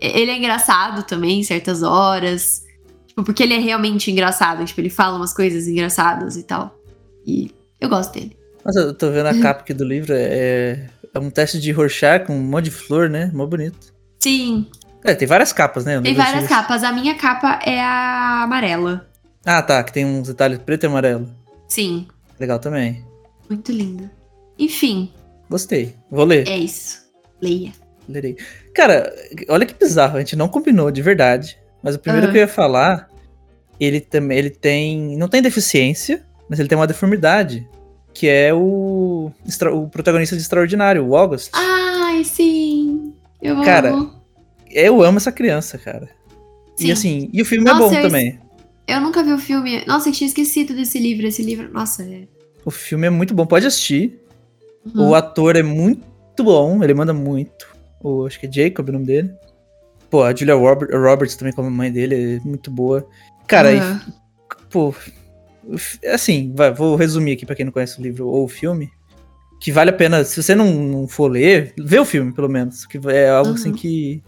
ele 0.00 0.30
é 0.30 0.36
engraçado 0.36 1.02
também, 1.04 1.40
em 1.40 1.42
certas 1.42 1.82
horas. 1.82 2.62
Tipo, 3.06 3.24
porque 3.24 3.42
ele 3.42 3.54
é 3.54 3.58
realmente 3.58 4.10
engraçado. 4.10 4.64
Tipo, 4.64 4.80
ele 4.80 4.90
fala 4.90 5.16
umas 5.16 5.32
coisas 5.32 5.66
engraçadas 5.66 6.36
e 6.36 6.42
tal. 6.42 6.78
E 7.26 7.50
eu 7.80 7.88
gosto 7.88 8.12
dele. 8.14 8.36
Nossa, 8.64 8.80
eu 8.80 8.94
tô 8.94 9.10
vendo 9.10 9.26
a 9.26 9.38
capa 9.40 9.60
aqui 9.60 9.74
do 9.74 9.84
livro, 9.84 10.14
é, 10.16 10.86
é 11.12 11.18
um 11.18 11.28
teste 11.30 11.60
de 11.60 11.70
Rorschach 11.70 12.24
com 12.26 12.34
um 12.34 12.42
monte 12.42 12.64
de 12.66 12.70
flor, 12.70 13.10
né? 13.10 13.30
Mó 13.34 13.46
bonito. 13.46 13.92
Sim, 14.22 14.66
É, 15.04 15.14
tem 15.14 15.28
várias 15.28 15.52
capas, 15.52 15.84
né? 15.84 16.00
Tem 16.00 16.14
várias 16.14 16.48
capas. 16.48 16.82
A 16.82 16.90
minha 16.90 17.14
capa 17.16 17.58
é 17.64 17.78
a 17.78 18.42
amarela. 18.44 19.06
Ah, 19.44 19.60
tá, 19.60 19.82
que 19.84 19.92
tem 19.92 20.06
uns 20.06 20.28
detalhes 20.28 20.58
preto 20.58 20.84
e 20.84 20.86
amarelo. 20.86 21.28
Sim, 21.68 22.08
Legal 22.40 22.58
também. 22.58 23.04
muito 23.50 23.70
linda. 23.70 24.10
Enfim, 24.58 25.12
Gostei. 25.50 25.94
Vou 26.10 26.24
ler. 26.24 26.48
é 26.48 26.56
isso. 26.56 27.04
Leia. 27.42 27.72
Lerei. 28.08 28.36
Cara, 28.74 29.14
olha 29.48 29.66
que 29.66 29.74
bizarro, 29.74 30.16
a 30.16 30.20
gente 30.20 30.34
não 30.36 30.48
combinou 30.48 30.90
de 30.90 31.02
verdade. 31.02 31.58
Mas 31.82 31.94
o 31.94 31.98
primeiro 31.98 32.28
Ah. 32.28 32.30
que 32.30 32.38
eu 32.38 32.40
ia 32.42 32.48
falar, 32.48 33.08
ele 33.78 34.00
também 34.00 34.38
ele 34.38 34.48
tem. 34.50 35.16
Não 35.18 35.28
tem 35.28 35.42
deficiência, 35.42 36.24
mas 36.48 36.58
ele 36.58 36.68
tem 36.68 36.76
uma 36.78 36.86
deformidade. 36.86 37.68
Que 38.12 38.28
é 38.28 38.54
o, 38.54 39.32
o 39.72 39.88
protagonista 39.88 40.36
de 40.36 40.42
Extraordinário, 40.42 41.04
o 41.04 41.16
August. 41.16 41.50
Ai, 41.52 42.22
sim. 42.22 43.12
Eu 43.42 43.54
amo. 43.56 43.64
Cara, 43.64 43.92
Eu 44.70 45.02
amo 45.02 45.18
essa 45.18 45.32
criança, 45.32 45.76
cara. 45.78 46.08
Sim. 46.76 46.86
E 46.86 46.92
assim, 46.92 47.30
e 47.32 47.42
o 47.42 47.44
filme 47.44 47.64
Nossa, 47.64 47.82
é 47.84 47.88
bom 47.88 47.94
eu- 47.96 48.02
também. 48.02 48.38
Eu 48.86 49.00
nunca 49.00 49.22
vi 49.24 49.32
o 49.32 49.38
filme. 49.38 49.84
Nossa, 49.86 50.10
eu 50.10 50.12
tinha 50.12 50.28
esquecido 50.28 50.74
desse 50.74 50.98
livro. 50.98 51.26
Esse 51.26 51.42
livro. 51.42 51.72
Nossa, 51.72 52.02
é. 52.04 52.28
O 52.64 52.70
filme 52.70 53.06
é 53.06 53.10
muito 53.10 53.34
bom, 53.34 53.46
pode 53.46 53.66
assistir. 53.66 54.20
Uhum. 54.86 55.08
O 55.08 55.14
ator 55.14 55.56
é 55.56 55.62
muito 55.62 56.04
bom, 56.44 56.84
ele 56.84 56.94
manda 56.94 57.12
muito. 57.12 57.66
O, 58.00 58.26
acho 58.26 58.38
que 58.38 58.46
é 58.46 58.52
Jacob 58.52 58.88
o 58.88 58.92
nome 58.92 59.06
dele. 59.06 59.32
Pô, 60.10 60.22
a 60.22 60.34
Julia 60.34 60.54
Robert- 60.54 60.90
Roberts 60.92 61.34
também 61.34 61.52
como 61.54 61.68
mãe 61.70 61.90
dele 61.90 62.36
é 62.36 62.40
muito 62.46 62.70
boa. 62.70 63.04
Cara, 63.46 63.72
e 63.72 63.80
Uhum. 63.80 64.00
pô, 64.70 64.88
o 64.88 64.92
fi- 64.92 65.12
assim, 66.12 66.52
vai, 66.54 66.72
vou 66.72 66.96
resumir 66.96 67.32
aqui 67.32 67.46
pra 67.46 67.54
quem 67.54 67.64
não 67.64 67.72
conhece 67.72 67.98
o 67.98 68.02
livro 68.02 68.26
ou 68.26 68.44
o 68.44 68.48
filme, 68.48 68.90
que 69.60 69.72
vale 69.72 69.90
a 69.90 69.94
pena, 69.94 70.24
se 70.24 70.42
você 70.42 70.54
não, 70.54 70.72
não 70.72 71.08
for 71.08 71.30
ler, 71.30 71.72
vê 71.78 71.98
o 71.98 72.04
filme 72.04 72.32
pelo 72.32 72.48
menos, 72.48 72.84
que 72.86 72.98
é 73.08 73.30
algo 73.30 73.50
Uhum. 73.50 73.54
assim 73.56 73.72
que 73.72 74.22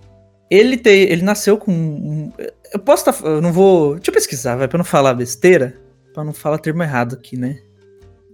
ele 0.50 0.76
tem, 0.76 1.02
ele 1.02 1.22
nasceu 1.22 1.58
com 1.58 1.72
um, 1.72 2.32
eu 2.72 2.78
posso 2.78 3.04
tá, 3.04 3.14
eu 3.24 3.40
não 3.42 3.52
vou, 3.52 3.94
deixa 3.96 4.10
eu 4.10 4.14
pesquisar, 4.14 4.56
vai 4.56 4.68
pra 4.68 4.78
não 4.78 4.84
falar 4.84 5.12
besteira, 5.14 5.74
pra 6.14 6.24
não 6.24 6.32
falar 6.32 6.58
termo 6.58 6.82
errado 6.82 7.14
aqui, 7.16 7.36
né? 7.36 7.58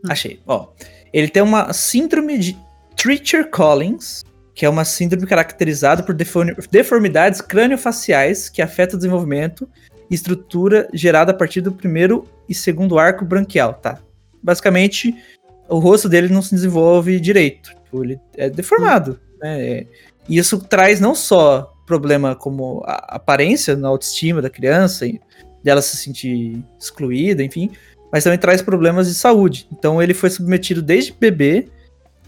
Hum. 0.05 0.09
Achei, 0.11 0.41
ó. 0.47 0.69
Ele 1.13 1.29
tem 1.29 1.43
uma 1.43 1.73
síndrome 1.73 2.39
de 2.39 2.57
Treacher-Collins, 2.97 4.25
que 4.55 4.67
é 4.67 4.69
uma 4.69 4.85
síndrome 4.85 5.27
caracterizada 5.27 6.03
por 6.03 6.15
deformi- 6.15 6.55
deformidades 6.71 7.41
crâniofaciais 7.41 8.49
que 8.49 8.61
afeta 8.63 8.95
o 8.95 8.99
desenvolvimento 8.99 9.69
estrutura 10.15 10.89
gerada 10.93 11.33
a 11.33 11.35
partir 11.35 11.61
do 11.61 11.73
primeiro 11.73 12.27
e 12.49 12.55
segundo 12.55 12.99
arco 12.99 13.25
branquial, 13.25 13.75
tá? 13.75 13.99
Basicamente, 14.43 15.15
o 15.69 15.79
rosto 15.79 16.09
dele 16.09 16.29
não 16.29 16.43
se 16.43 16.55
desenvolve 16.55 17.19
direito. 17.21 17.71
Tipo, 17.71 18.05
ele 18.05 18.21
é 18.37 18.51
deformado, 18.51 19.19
né? 19.41 19.69
É- 19.69 19.87
E 20.29 20.39
isso 20.39 20.59
traz 20.59 21.01
não 21.01 21.17
só 21.17 21.73
problema 21.85 22.37
como 22.37 22.83
a 22.87 23.17
aparência 23.17 23.75
na 23.75 23.89
autoestima 23.89 24.41
da 24.41 24.49
criança, 24.49 25.05
dela 25.65 25.83
se 25.83 25.97
sentir 25.97 26.63
excluída, 26.79 27.43
enfim, 27.43 27.71
mas 28.13 28.23
também 28.25 28.39
traz 28.39 28.63
problemas 28.63 29.09
de 29.09 29.15
saúde. 29.15 29.67
Então 29.73 30.01
ele 30.01 30.15
foi 30.15 30.31
submetido 30.31 30.81
desde 30.81 31.13
bebê 31.13 31.69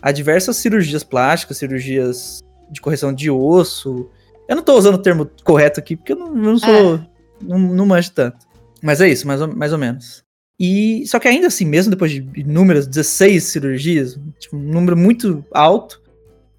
a 0.02 0.10
diversas 0.10 0.56
cirurgias 0.56 1.04
plásticas, 1.04 1.56
cirurgias 1.56 2.40
de 2.70 2.80
correção 2.80 3.12
de 3.12 3.30
osso. 3.30 4.08
Eu 4.48 4.56
não 4.56 4.62
tô 4.62 4.76
usando 4.76 4.96
o 4.96 5.02
termo 5.02 5.30
correto 5.44 5.78
aqui, 5.80 5.96
porque 5.96 6.12
eu 6.12 6.16
não, 6.16 6.28
eu 6.28 6.34
não 6.34 6.58
sou. 6.58 7.00
Não, 7.40 7.58
não 7.58 7.86
manjo 7.86 8.10
tanto. 8.12 8.46
Mas 8.82 9.00
é 9.00 9.08
isso, 9.08 9.26
mais 9.26 9.40
ou, 9.40 9.54
mais 9.54 9.72
ou 9.72 9.78
menos. 9.78 10.24
E 10.58 11.04
só 11.06 11.18
que 11.18 11.26
ainda 11.26 11.48
assim, 11.48 11.64
mesmo 11.64 11.90
depois 11.90 12.10
de 12.10 12.26
inúmeras 12.36 12.86
16 12.86 13.42
cirurgias, 13.42 14.18
tipo, 14.38 14.56
um 14.56 14.60
número 14.60 14.96
muito 14.96 15.44
alto, 15.52 16.00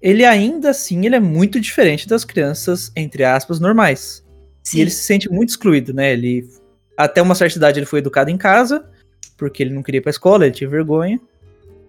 ele 0.02 0.24
ainda 0.24 0.70
assim 0.70 1.06
ele 1.06 1.16
é 1.16 1.20
muito 1.20 1.58
diferente 1.58 2.06
das 2.06 2.24
crianças 2.24 2.92
entre 2.94 3.24
aspas 3.24 3.58
normais. 3.58 4.22
Sim. 4.62 4.78
E 4.78 4.80
ele 4.82 4.90
se 4.90 5.02
sente 5.02 5.30
muito 5.30 5.50
excluído, 5.50 5.94
né? 5.94 6.12
Ele 6.12 6.46
até 6.96 7.22
uma 7.22 7.34
certa 7.34 7.56
idade 7.56 7.78
ele 7.78 7.86
foi 7.86 8.00
educado 8.00 8.30
em 8.30 8.36
casa, 8.36 8.84
porque 9.36 9.62
ele 9.62 9.72
não 9.72 9.82
queria 9.82 9.98
ir 9.98 10.02
pra 10.02 10.10
escola, 10.10 10.44
ele 10.44 10.54
tinha 10.54 10.68
vergonha. 10.68 11.20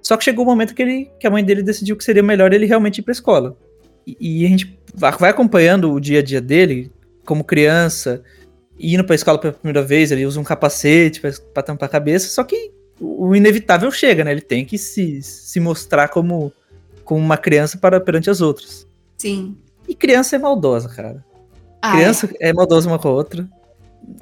Só 0.02 0.16
que 0.16 0.24
chegou 0.24 0.46
o 0.46 0.48
um 0.48 0.52
momento 0.52 0.74
que, 0.74 0.82
ele, 0.82 1.12
que 1.20 1.28
a 1.28 1.30
mãe 1.30 1.44
dele 1.44 1.64
decidiu 1.64 1.98
que 1.98 2.04
seria 2.04 2.24
melhor 2.24 2.54
ele 2.54 2.66
realmente 2.66 3.00
ir 3.00 3.02
pra 3.02 3.12
escola. 3.12 3.58
E, 4.06 4.42
e 4.42 4.46
a 4.46 4.50
gente 4.50 4.80
vai 4.94 5.30
acompanhando 5.30 5.92
o 5.92 6.00
dia 6.00 6.20
a 6.20 6.24
dia 6.24 6.40
dele, 6.40 6.92
como 7.26 7.44
criança, 7.44 8.24
indo 8.80 9.04
pra 9.04 9.16
escola 9.16 9.40
pela 9.40 9.54
primeira 9.54 9.82
vez, 9.82 10.12
ele 10.12 10.26
usa 10.26 10.40
um 10.40 10.44
capacete 10.44 11.22
pra, 11.22 11.32
pra 11.54 11.64
tampar 11.64 11.88
a 11.88 11.92
cabeça, 11.92 12.30
só 12.30 12.44
que 12.44 12.72
o 13.00 13.36
inevitável 13.36 13.92
chega, 13.92 14.24
né? 14.24 14.32
Ele 14.32 14.42
tem 14.42 14.66
que 14.66 14.78
se, 14.78 15.22
se 15.22 15.60
mostrar 15.60 16.10
como, 16.10 16.52
como 17.04 17.22
uma 17.22 17.38
criança 17.38 17.78
para, 17.78 18.00
perante 18.00 18.30
as 18.30 18.42
outras. 18.42 18.88
Sim. 19.18 19.56
E 19.88 19.96
criança 19.96 20.36
é 20.36 20.40
maldosa, 20.40 20.90
cara. 20.90 21.24
Ah, 21.82 21.94
criança 21.94 22.30
é. 22.40 22.50
é 22.50 22.54
maldosa 22.54 22.90
uma 22.90 23.00
com 23.00 23.08
a 23.08 23.12
outra. 23.12 23.48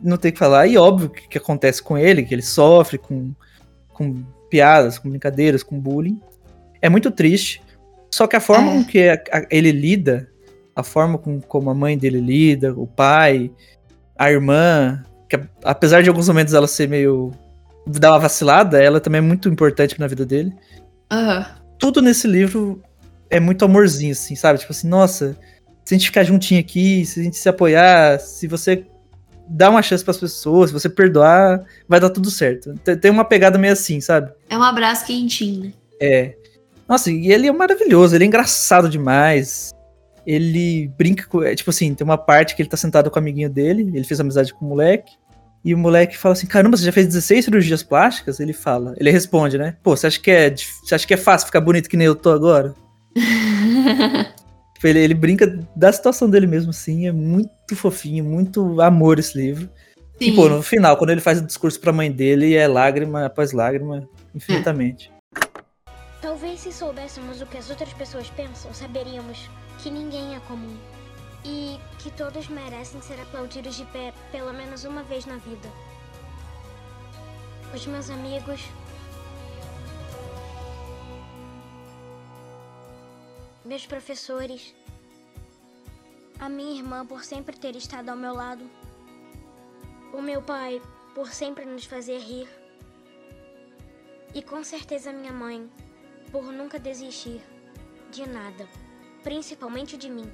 Não 0.01 0.17
tem 0.17 0.29
o 0.29 0.33
que 0.33 0.39
falar. 0.39 0.67
E 0.67 0.77
óbvio 0.77 1.09
que, 1.09 1.27
que 1.27 1.37
acontece 1.37 1.81
com 1.81 1.97
ele, 1.97 2.23
que 2.23 2.33
ele 2.33 2.41
sofre 2.41 2.97
com, 2.97 3.31
com 3.93 4.23
piadas, 4.49 4.99
com 4.99 5.09
brincadeiras, 5.09 5.63
com 5.63 5.79
bullying. 5.79 6.19
É 6.81 6.89
muito 6.89 7.11
triste. 7.11 7.61
Só 8.11 8.27
que 8.27 8.35
a 8.35 8.41
forma 8.41 8.71
é. 8.71 8.73
com 8.75 8.85
que 8.85 9.09
a, 9.09 9.13
a, 9.31 9.45
ele 9.49 9.71
lida, 9.71 10.29
a 10.75 10.83
forma 10.83 11.17
com 11.17 11.41
como 11.41 11.69
a 11.69 11.73
mãe 11.73 11.97
dele 11.97 12.19
lida, 12.19 12.73
o 12.73 12.85
pai, 12.85 13.51
a 14.17 14.31
irmã, 14.31 15.03
que 15.29 15.39
apesar 15.63 16.01
de 16.01 16.09
alguns 16.09 16.27
momentos 16.27 16.53
ela 16.53 16.67
ser 16.67 16.87
meio. 16.87 17.31
dar 17.87 18.11
uma 18.11 18.19
vacilada, 18.19 18.81
ela 18.81 18.99
também 18.99 19.19
é 19.19 19.21
muito 19.21 19.49
importante 19.49 19.99
na 19.99 20.07
vida 20.07 20.25
dele. 20.25 20.53
Uhum. 21.11 21.45
Tudo 21.77 22.01
nesse 22.01 22.27
livro 22.27 22.81
é 23.29 23.39
muito 23.39 23.65
amorzinho, 23.65 24.13
assim, 24.13 24.35
sabe? 24.35 24.59
Tipo 24.59 24.71
assim, 24.71 24.87
nossa, 24.87 25.37
se 25.83 25.93
a 25.93 25.97
gente 25.97 26.07
ficar 26.07 26.23
juntinho 26.23 26.59
aqui, 26.59 27.05
se 27.05 27.19
a 27.19 27.23
gente 27.23 27.37
se 27.37 27.49
apoiar, 27.49 28.19
se 28.19 28.47
você 28.47 28.85
dar 29.47 29.69
uma 29.69 29.81
chance 29.81 30.03
para 30.03 30.11
as 30.11 30.17
pessoas, 30.17 30.69
se 30.69 30.73
você 30.73 30.89
perdoar, 30.89 31.63
vai 31.87 31.99
dar 31.99 32.09
tudo 32.09 32.31
certo. 32.31 32.73
Tem 32.99 33.11
uma 33.11 33.25
pegada 33.25 33.57
meio 33.57 33.73
assim, 33.73 34.01
sabe? 34.01 34.31
É 34.49 34.57
um 34.57 34.63
abraço 34.63 35.05
quentinho, 35.05 35.65
né? 35.65 35.73
É. 36.01 36.35
Nossa, 36.87 37.11
e 37.11 37.31
ele 37.31 37.47
é 37.47 37.51
maravilhoso, 37.51 38.15
ele 38.15 38.23
é 38.23 38.27
engraçado 38.27 38.89
demais. 38.89 39.71
Ele 40.25 40.91
brinca 40.97 41.25
com. 41.25 41.43
É, 41.43 41.55
tipo 41.55 41.69
assim, 41.69 41.93
tem 41.93 42.03
uma 42.03 42.17
parte 42.17 42.55
que 42.55 42.61
ele 42.61 42.69
tá 42.69 42.77
sentado 42.77 43.09
com 43.09 43.17
o 43.17 43.21
amiguinho 43.21 43.49
dele, 43.49 43.91
ele 43.93 44.03
fez 44.03 44.19
amizade 44.19 44.53
com 44.53 44.65
o 44.65 44.69
moleque. 44.69 45.13
E 45.63 45.73
o 45.73 45.77
moleque 45.77 46.17
fala 46.17 46.33
assim: 46.33 46.47
caramba, 46.47 46.77
você 46.77 46.85
já 46.85 46.91
fez 46.91 47.07
16 47.07 47.45
cirurgias 47.45 47.83
plásticas? 47.83 48.39
Ele 48.39 48.53
fala. 48.53 48.93
Ele 48.97 49.11
responde, 49.11 49.57
né? 49.57 49.75
Pô, 49.81 49.95
você 49.95 50.07
acha 50.07 50.19
que 50.19 50.31
é, 50.31 50.55
você 50.55 50.93
acha 50.93 51.07
que 51.07 51.13
é 51.13 51.17
fácil 51.17 51.47
ficar 51.47 51.61
bonito 51.61 51.89
que 51.89 51.97
nem 51.97 52.07
eu 52.07 52.15
tô 52.15 52.31
agora? 52.31 52.73
Tipo, 54.75 54.87
ele, 54.87 54.99
ele 54.99 55.13
brinca 55.13 55.57
da 55.73 55.91
situação 55.91 56.29
dele 56.29 56.45
mesmo, 56.45 56.69
assim. 56.69 57.07
É 57.07 57.11
muito 57.11 57.75
fofinho, 57.75 58.25
muito 58.25 58.81
amor 58.81 59.17
esse 59.19 59.37
livro. 59.37 59.69
Sim. 60.21 60.31
E, 60.31 60.35
pô, 60.35 60.49
no 60.49 60.61
final, 60.61 60.97
quando 60.97 61.09
ele 61.09 61.21
faz 61.21 61.39
o 61.39 61.45
discurso 61.45 61.79
pra 61.79 61.93
mãe 61.93 62.11
dele, 62.11 62.55
é 62.55 62.67
lágrima 62.67 63.25
após 63.25 63.51
lágrima, 63.51 64.07
infinitamente. 64.33 65.11
Talvez 66.21 66.59
se 66.59 66.71
soubéssemos 66.71 67.41
o 67.41 67.45
que 67.45 67.57
as 67.57 67.69
outras 67.69 67.91
pessoas 67.93 68.29
pensam, 68.29 68.73
saberíamos 68.73 69.49
que 69.85 69.91
ninguém 69.91 70.35
é 70.35 70.39
comum. 70.39 70.75
E 71.43 71.79
que 71.99 72.09
todos 72.09 72.47
merecem 72.47 72.99
ser 73.03 73.21
aplaudidos 73.21 73.75
de 73.75 73.85
pé 73.85 74.11
pelo 74.31 74.51
menos 74.51 74.83
uma 74.83 75.03
vez 75.03 75.27
na 75.27 75.37
vida. 75.37 75.69
Os 77.71 77.85
meus 77.85 78.09
amigos, 78.09 78.61
meus 83.63 83.85
professores, 83.85 84.73
a 86.39 86.49
minha 86.49 86.79
irmã 86.79 87.05
por 87.05 87.23
sempre 87.23 87.55
ter 87.55 87.75
estado 87.75 88.09
ao 88.09 88.17
meu 88.17 88.33
lado, 88.33 88.67
o 90.11 90.19
meu 90.19 90.41
pai 90.41 90.81
por 91.13 91.27
sempre 91.31 91.63
nos 91.63 91.85
fazer 91.85 92.17
rir, 92.17 92.49
e 94.33 94.41
com 94.41 94.63
certeza 94.63 95.13
minha 95.13 95.31
mãe 95.31 95.69
por 96.31 96.45
nunca 96.45 96.79
desistir 96.79 97.39
de 98.09 98.27
nada, 98.27 98.67
principalmente 99.25 99.97
de 99.97 100.07
mim. 100.07 100.27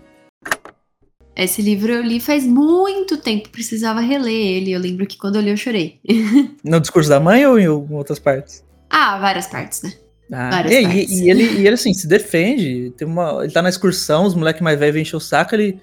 Esse 1.33 1.61
livro 1.61 1.93
eu 1.93 2.03
li 2.03 2.19
faz 2.19 2.45
muito 2.45 3.15
tempo, 3.15 3.49
precisava 3.49 4.01
reler 4.01 4.33
ele. 4.33 4.73
Eu 4.73 4.79
lembro 4.81 5.07
que 5.07 5.17
quando 5.17 5.37
eu 5.37 5.41
li 5.41 5.49
eu 5.49 5.57
chorei. 5.57 5.99
No 6.61 6.79
discurso 6.79 7.09
da 7.09 7.19
mãe 7.19 7.45
ou 7.47 7.57
em 7.57 7.67
outras 7.67 8.19
partes? 8.19 8.63
Ah, 8.89 9.17
várias 9.17 9.47
partes, 9.47 9.81
né? 9.81 9.93
Ah, 10.33 10.63
e, 10.69 10.83
e, 10.83 11.23
e, 11.23 11.29
ele, 11.29 11.43
e 11.43 11.65
ele, 11.65 11.75
assim, 11.75 11.93
se 11.93 12.05
defende. 12.05 12.93
Tem 12.97 13.07
uma, 13.07 13.43
ele 13.43 13.51
tá 13.51 13.61
na 13.61 13.69
excursão, 13.69 14.25
os 14.25 14.35
moleques 14.35 14.61
mais 14.61 14.77
velhos 14.77 14.97
enchem 14.97 15.17
o 15.17 15.21
saco, 15.21 15.55
ele 15.55 15.81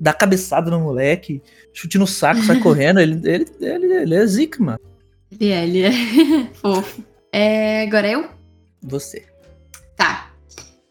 dá 0.00 0.12
cabeçada 0.12 0.70
no 0.70 0.80
moleque, 0.80 1.42
chute 1.72 1.98
no 1.98 2.06
saco, 2.06 2.42
sai 2.42 2.58
correndo. 2.62 3.00
Ele, 3.00 3.20
ele, 3.28 3.46
ele, 3.60 3.92
ele 3.92 4.14
é 4.14 4.26
zica, 4.26 4.62
mano. 4.62 4.80
Ele 5.32 5.50
é, 5.50 5.64
ele 5.64 5.82
é 5.82 5.92
fofo. 6.54 7.02
É, 7.32 7.82
agora 7.82 8.08
eu? 8.08 8.28
Você. 8.82 9.35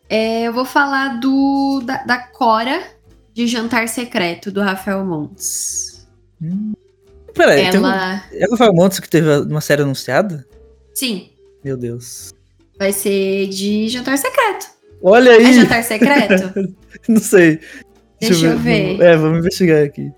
É, 0.10 0.44
eu 0.44 0.54
vou 0.54 0.66
falar 0.66 1.20
do 1.20 1.82
da, 1.84 2.04
da, 2.04 2.18
Cora 2.20 2.82
de 3.34 3.48
Jantar 3.48 3.88
Secreto, 3.88 4.52
do 4.52 4.62
Rafael 4.62 5.04
Montes. 5.04 6.08
Hum. 6.42 6.74
Peraí, 7.34 7.62
Ela... 7.62 7.72
tem 7.72 8.40
um, 8.40 8.44
é 8.44 8.48
o 8.48 8.52
Rafael 8.52 8.74
Montes 8.74 9.00
que 9.00 9.10
teve 9.10 9.30
uma 9.42 9.62
série 9.62 9.82
anunciada? 9.82 10.46
Sim. 10.94 11.30
Meu 11.64 11.76
Deus. 11.76 12.34
Vai 12.78 12.94
ser 12.94 13.48
de 13.48 13.90
jantar 13.90 14.18
secreto. 14.18 14.68
Olha 15.02 15.32
aí! 15.32 15.46
É 15.46 15.54
jantar 15.54 15.84
secreto? 15.84 16.76
Não 17.08 17.20
sei. 17.20 17.60
Deixa, 18.20 18.34
Deixa 18.34 18.48
eu 18.48 18.58
ver. 18.58 18.98
ver. 18.98 19.04
É, 19.04 19.18
vamos 19.18 19.40
investigar 19.40 19.84
aqui. 19.84 20.12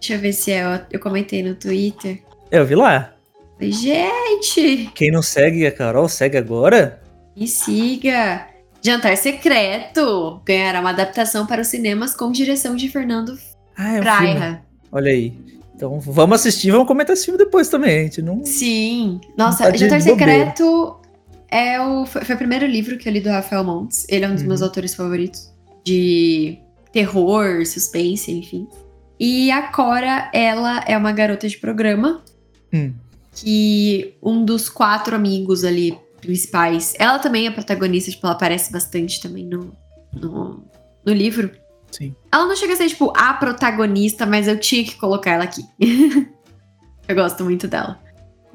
Deixa 0.00 0.14
eu 0.14 0.18
ver 0.18 0.32
se 0.32 0.52
é. 0.52 0.86
Eu 0.90 1.00
comentei 1.00 1.42
no 1.42 1.54
Twitter. 1.54 2.22
É, 2.50 2.58
eu 2.58 2.66
vi 2.66 2.74
lá. 2.74 3.14
Gente! 3.60 4.90
Quem 4.94 5.12
não 5.12 5.22
segue 5.22 5.66
a 5.66 5.70
Carol, 5.70 6.08
segue 6.08 6.36
agora? 6.36 7.00
Me 7.36 7.46
siga! 7.46 8.51
Jantar 8.84 9.16
Secreto 9.16 10.40
ganhará 10.44 10.80
uma 10.80 10.90
adaptação 10.90 11.46
para 11.46 11.62
os 11.62 11.68
cinemas 11.68 12.14
com 12.14 12.32
direção 12.32 12.74
de 12.74 12.88
Fernando 12.88 13.38
ah, 13.76 13.96
é 13.96 13.98
um 13.98 14.02
Praia. 14.02 14.62
Olha 14.90 15.10
aí. 15.10 15.34
Então 15.74 15.98
vamos 16.00 16.40
assistir, 16.40 16.70
vamos 16.70 16.86
comentar 16.86 17.14
esse 17.14 17.24
filme 17.24 17.38
depois 17.38 17.68
também. 17.68 18.00
A 18.00 18.02
gente 18.02 18.22
não. 18.22 18.44
Sim. 18.44 19.20
Nossa, 19.36 19.64
não 19.64 19.72
tá 19.72 19.76
Jantar 19.76 20.00
Secreto 20.00 20.96
é 21.50 21.80
o, 21.80 22.06
foi, 22.06 22.24
foi, 22.24 22.34
o 22.34 22.38
primeiro 22.38 22.66
livro 22.66 22.96
que 22.96 23.08
eu 23.08 23.12
li 23.12 23.20
do 23.20 23.28
Rafael 23.28 23.64
Montes. 23.64 24.06
Ele 24.08 24.24
é 24.24 24.28
um 24.28 24.32
dos 24.32 24.42
uhum. 24.42 24.48
meus 24.48 24.62
autores 24.62 24.94
favoritos. 24.94 25.52
De 25.84 26.58
terror, 26.92 27.66
suspense, 27.66 28.30
enfim. 28.30 28.68
E 29.18 29.50
a 29.50 29.62
Cora, 29.68 30.30
ela 30.32 30.84
é 30.86 30.96
uma 30.96 31.12
garota 31.12 31.48
de 31.48 31.58
programa. 31.58 32.22
Hum. 32.72 32.92
Que 33.34 34.14
um 34.22 34.44
dos 34.44 34.68
quatro 34.68 35.16
amigos 35.16 35.64
ali 35.64 35.98
principais. 36.22 36.94
Ela 36.98 37.18
também 37.18 37.46
é 37.46 37.50
protagonista, 37.50 38.10
tipo, 38.10 38.26
ela 38.26 38.34
aparece 38.34 38.72
bastante 38.72 39.20
também 39.20 39.44
no, 39.44 39.76
no, 40.14 40.64
no 41.04 41.12
livro. 41.12 41.50
Sim. 41.90 42.16
Ela 42.32 42.46
não 42.46 42.56
chega 42.56 42.72
a 42.72 42.76
ser, 42.76 42.88
tipo, 42.88 43.12
a 43.14 43.34
protagonista, 43.34 44.24
mas 44.24 44.48
eu 44.48 44.58
tinha 44.58 44.82
que 44.82 44.96
colocar 44.96 45.32
ela 45.32 45.44
aqui. 45.44 45.62
eu 47.06 47.14
gosto 47.14 47.44
muito 47.44 47.68
dela. 47.68 48.00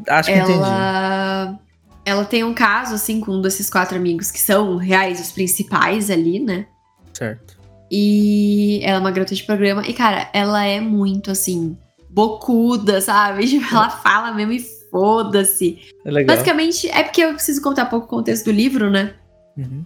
Acho 0.07 0.31
que 0.31 0.35
ela... 0.35 0.49
entendi 0.49 1.67
ela 2.07 2.23
tem 2.23 2.41
um 2.41 2.53
caso, 2.53 2.95
assim, 2.95 3.19
com 3.19 3.33
um 3.33 3.41
desses 3.41 3.69
quatro 3.69 3.97
amigos 3.97 4.31
que 4.31 4.39
são 4.39 4.77
reais, 4.77 5.19
os 5.19 5.29
principais 5.33 6.09
ali, 6.09 6.39
né? 6.39 6.65
Certo. 7.13 7.59
E 7.91 8.79
ela 8.81 8.95
é 8.95 8.99
uma 9.01 9.11
garota 9.11 9.35
de 9.35 9.43
programa. 9.43 9.85
E, 9.85 9.93
cara, 9.93 10.29
ela 10.31 10.63
é 10.63 10.79
muito, 10.79 11.29
assim, 11.29 11.77
bocuda, 12.09 13.01
sabe? 13.01 13.43
Tipo, 13.51 13.75
ela 13.75 13.89
fala 13.89 14.31
mesmo 14.31 14.53
e 14.53 14.76
foda-se. 14.97 15.77
É. 16.03 16.23
Basicamente, 16.23 16.89
é 16.89 17.03
porque 17.03 17.21
eu 17.21 17.33
preciso 17.33 17.61
contar 17.61 17.85
pouco 17.85 18.07
o 18.07 18.09
contexto 18.09 18.45
do 18.45 18.51
livro, 18.51 18.89
né? 18.89 19.13
Uhum. 19.55 19.85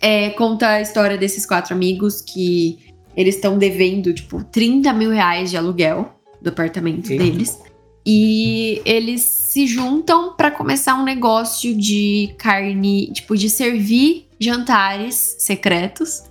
É, 0.00 0.30
conta 0.30 0.68
a 0.68 0.80
história 0.82 1.16
desses 1.16 1.46
quatro 1.46 1.74
amigos 1.74 2.20
que 2.20 2.78
eles 3.16 3.36
estão 3.36 3.56
devendo, 3.56 4.12
tipo, 4.12 4.44
30 4.44 4.92
mil 4.92 5.10
reais 5.10 5.50
de 5.50 5.56
aluguel 5.56 6.12
do 6.42 6.50
apartamento 6.50 7.08
Sim. 7.08 7.16
deles. 7.16 7.58
E 8.06 8.82
eles 8.84 9.22
se 9.22 9.66
juntam 9.66 10.34
para 10.34 10.50
começar 10.50 10.94
um 10.94 11.04
negócio 11.04 11.74
de 11.74 12.34
carne, 12.36 13.10
tipo, 13.12 13.34
de 13.34 13.48
servir 13.48 14.28
jantares 14.38 15.36
secretos 15.38 16.24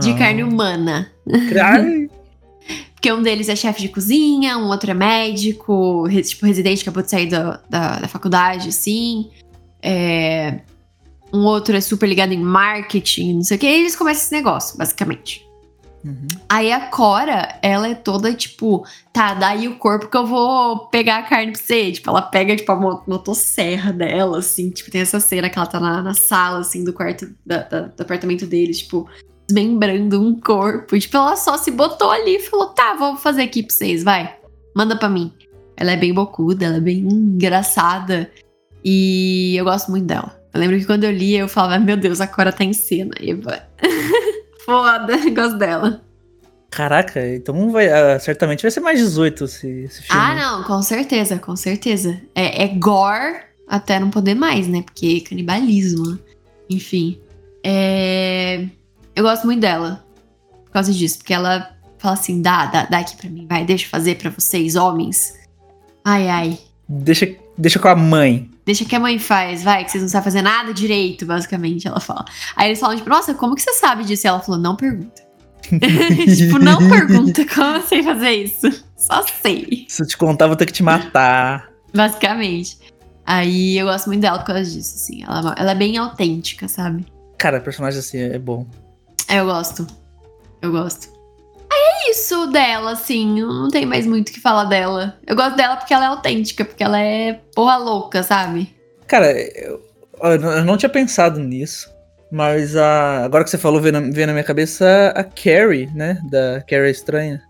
de 0.00 0.10
ah. 0.10 0.18
carne 0.18 0.42
humana. 0.42 1.12
Carne? 1.52 2.10
Porque 3.06 3.20
um 3.20 3.22
deles 3.22 3.48
é 3.48 3.54
chefe 3.54 3.82
de 3.82 3.88
cozinha, 3.88 4.58
um 4.58 4.66
outro 4.66 4.90
é 4.90 4.94
médico, 4.94 6.08
tipo, 6.24 6.44
residente 6.44 6.82
acabou 6.82 7.04
de 7.04 7.08
sair 7.08 7.28
da, 7.28 7.60
da, 7.70 8.00
da 8.00 8.08
faculdade, 8.08 8.70
assim. 8.70 9.30
É, 9.80 10.58
um 11.32 11.44
outro 11.44 11.76
é 11.76 11.80
super 11.80 12.08
ligado 12.08 12.32
em 12.32 12.40
marketing, 12.40 13.34
não 13.34 13.42
sei 13.44 13.56
o 13.56 13.60
que. 13.60 13.66
E 13.66 13.78
eles 13.78 13.94
começam 13.94 14.24
esse 14.24 14.32
negócio, 14.34 14.76
basicamente. 14.76 15.46
Uhum. 16.04 16.26
Aí 16.48 16.72
a 16.72 16.80
Cora, 16.80 17.60
ela 17.62 17.86
é 17.86 17.94
toda 17.94 18.34
tipo, 18.34 18.84
tá, 19.12 19.34
daí 19.34 19.68
o 19.68 19.78
corpo 19.78 20.08
que 20.08 20.16
eu 20.16 20.26
vou 20.26 20.88
pegar 20.88 21.18
a 21.18 21.22
carne 21.22 21.52
pra 21.52 21.60
você. 21.60 21.92
Tipo, 21.92 22.10
ela 22.10 22.22
pega, 22.22 22.56
tipo, 22.56 22.72
a 22.72 22.74
mo- 22.74 23.04
motosserra 23.06 23.92
dela, 23.92 24.38
assim. 24.38 24.68
Tipo, 24.70 24.90
tem 24.90 25.02
essa 25.02 25.20
cena 25.20 25.48
que 25.48 25.56
ela 25.56 25.68
tá 25.68 25.78
na, 25.78 26.02
na 26.02 26.14
sala, 26.14 26.58
assim, 26.58 26.82
do 26.82 26.92
quarto, 26.92 27.32
da- 27.46 27.62
da- 27.62 27.80
do 27.82 28.00
apartamento 28.02 28.48
deles, 28.48 28.78
tipo, 28.78 29.08
desmembrando 29.46 30.20
um 30.20 30.38
corpo. 30.38 30.98
Tipo, 30.98 31.16
ela 31.16 31.36
só 31.36 31.56
se 31.56 31.70
botou 31.70 32.10
ali 32.10 32.36
e 32.36 32.40
falou, 32.40 32.68
tá, 32.68 32.94
vou 32.94 33.16
fazer 33.16 33.42
aqui 33.42 33.62
pra 33.62 33.74
vocês, 33.74 34.02
vai. 34.02 34.36
Manda 34.74 34.96
pra 34.96 35.08
mim. 35.08 35.32
Ela 35.76 35.92
é 35.92 35.96
bem 35.96 36.12
bocuda, 36.12 36.66
ela 36.66 36.76
é 36.76 36.80
bem 36.80 36.98
engraçada. 36.98 38.30
E 38.84 39.56
eu 39.56 39.64
gosto 39.64 39.90
muito 39.90 40.06
dela. 40.06 40.40
Eu 40.52 40.60
lembro 40.60 40.78
que 40.78 40.86
quando 40.86 41.04
eu 41.04 41.12
li, 41.12 41.36
eu 41.36 41.48
falava, 41.48 41.78
meu 41.78 41.96
Deus, 41.96 42.20
a 42.20 42.26
Cora 42.26 42.52
tá 42.52 42.64
em 42.64 42.72
cena. 42.72 43.12
E 43.20 43.30
eu... 43.30 43.40
Foda, 44.64 45.16
gosto 45.30 45.58
dela. 45.58 46.02
Caraca, 46.70 47.26
então 47.34 47.70
vai, 47.70 47.88
ah, 47.88 48.18
certamente 48.18 48.62
vai 48.62 48.70
ser 48.70 48.80
mais 48.80 48.98
18 48.98 49.44
esse, 49.44 49.68
esse 49.84 50.02
filme. 50.02 50.20
Ah, 50.20 50.34
não, 50.34 50.64
com 50.64 50.82
certeza, 50.82 51.38
com 51.38 51.54
certeza. 51.56 52.20
É, 52.34 52.64
é 52.64 52.68
gore 52.68 53.44
até 53.66 53.98
não 53.98 54.10
poder 54.10 54.34
mais, 54.34 54.66
né? 54.68 54.82
Porque 54.82 55.20
canibalismo. 55.20 56.18
Enfim. 56.68 57.20
É... 57.64 58.66
Eu 59.16 59.24
gosto 59.24 59.46
muito 59.46 59.60
dela. 59.60 60.04
Por 60.66 60.70
causa 60.70 60.92
disso. 60.92 61.18
Porque 61.18 61.32
ela 61.32 61.74
fala 61.98 62.14
assim: 62.14 62.40
dá, 62.42 62.66
dá, 62.66 62.84
dá 62.84 62.98
aqui 62.98 63.16
pra 63.16 63.30
mim, 63.30 63.46
vai, 63.48 63.64
deixa 63.64 63.86
eu 63.86 63.90
fazer 63.90 64.16
pra 64.16 64.30
vocês, 64.30 64.76
homens. 64.76 65.34
Ai, 66.04 66.28
ai. 66.28 66.58
Deixa, 66.88 67.34
deixa 67.58 67.78
com 67.78 67.88
a 67.88 67.96
mãe. 67.96 68.48
Deixa 68.64 68.84
que 68.84 68.94
a 68.94 69.00
mãe 69.00 69.18
faz, 69.18 69.62
vai, 69.62 69.84
que 69.84 69.90
vocês 69.90 70.02
não 70.02 70.10
sabem 70.10 70.24
fazer 70.24 70.42
nada 70.42 70.74
direito, 70.74 71.24
basicamente, 71.24 71.86
ela 71.86 72.00
fala. 72.00 72.24
Aí 72.54 72.68
eles 72.68 72.78
falam, 72.78 72.96
tipo, 72.96 73.08
nossa, 73.08 73.34
como 73.34 73.54
que 73.54 73.62
você 73.62 73.72
sabe 73.74 74.04
disso? 74.04 74.26
E 74.26 74.28
ela 74.28 74.40
falou, 74.40 74.60
não 74.60 74.76
pergunta. 74.76 75.22
tipo, 76.36 76.58
não 76.58 76.78
pergunta 76.88 77.44
como 77.46 77.76
eu 77.76 77.82
sei 77.82 78.02
fazer 78.02 78.30
isso. 78.30 78.84
Só 78.96 79.24
sei. 79.42 79.86
Se 79.88 80.02
eu 80.02 80.06
te 80.06 80.16
contar, 80.16 80.46
vou 80.46 80.56
ter 80.56 80.66
que 80.66 80.72
te 80.72 80.82
matar. 80.82 81.70
Basicamente. 81.94 82.78
Aí 83.24 83.78
eu 83.78 83.86
gosto 83.86 84.06
muito 84.06 84.20
dela 84.20 84.38
por 84.38 84.46
causa 84.46 84.64
disso, 84.64 84.94
assim. 84.94 85.24
Ela, 85.24 85.54
ela 85.58 85.70
é 85.72 85.74
bem 85.74 85.96
autêntica, 85.96 86.68
sabe? 86.68 87.04
Cara, 87.38 87.60
personagem 87.60 87.98
assim 87.98 88.18
é 88.18 88.38
bom. 88.38 88.66
É, 89.28 89.40
eu 89.40 89.46
gosto. 89.46 89.86
Eu 90.62 90.72
gosto. 90.72 91.08
Aí 91.70 92.08
é 92.08 92.10
isso 92.10 92.46
dela, 92.46 92.92
assim. 92.92 93.42
Não 93.42 93.68
tem 93.68 93.84
mais 93.84 94.06
muito 94.06 94.28
o 94.28 94.32
que 94.32 94.40
falar 94.40 94.64
dela. 94.64 95.18
Eu 95.26 95.34
gosto 95.36 95.56
dela 95.56 95.76
porque 95.76 95.92
ela 95.92 96.04
é 96.04 96.08
autêntica, 96.08 96.64
porque 96.64 96.82
ela 96.82 97.00
é 97.00 97.40
porra 97.54 97.76
louca, 97.76 98.22
sabe? 98.22 98.74
Cara, 99.06 99.32
eu, 99.32 99.82
eu 100.22 100.64
não 100.64 100.76
tinha 100.76 100.88
pensado 100.88 101.40
nisso. 101.40 101.94
Mas 102.30 102.76
a, 102.76 103.24
agora 103.24 103.44
que 103.44 103.50
você 103.50 103.58
falou, 103.58 103.80
veio 103.80 103.92
na, 103.92 104.00
veio 104.00 104.26
na 104.26 104.32
minha 104.32 104.44
cabeça 104.44 105.12
a 105.14 105.22
Carrie, 105.22 105.88
né? 105.94 106.20
Da 106.30 106.60
Carrie 106.62 106.90
Estranha. 106.90 107.42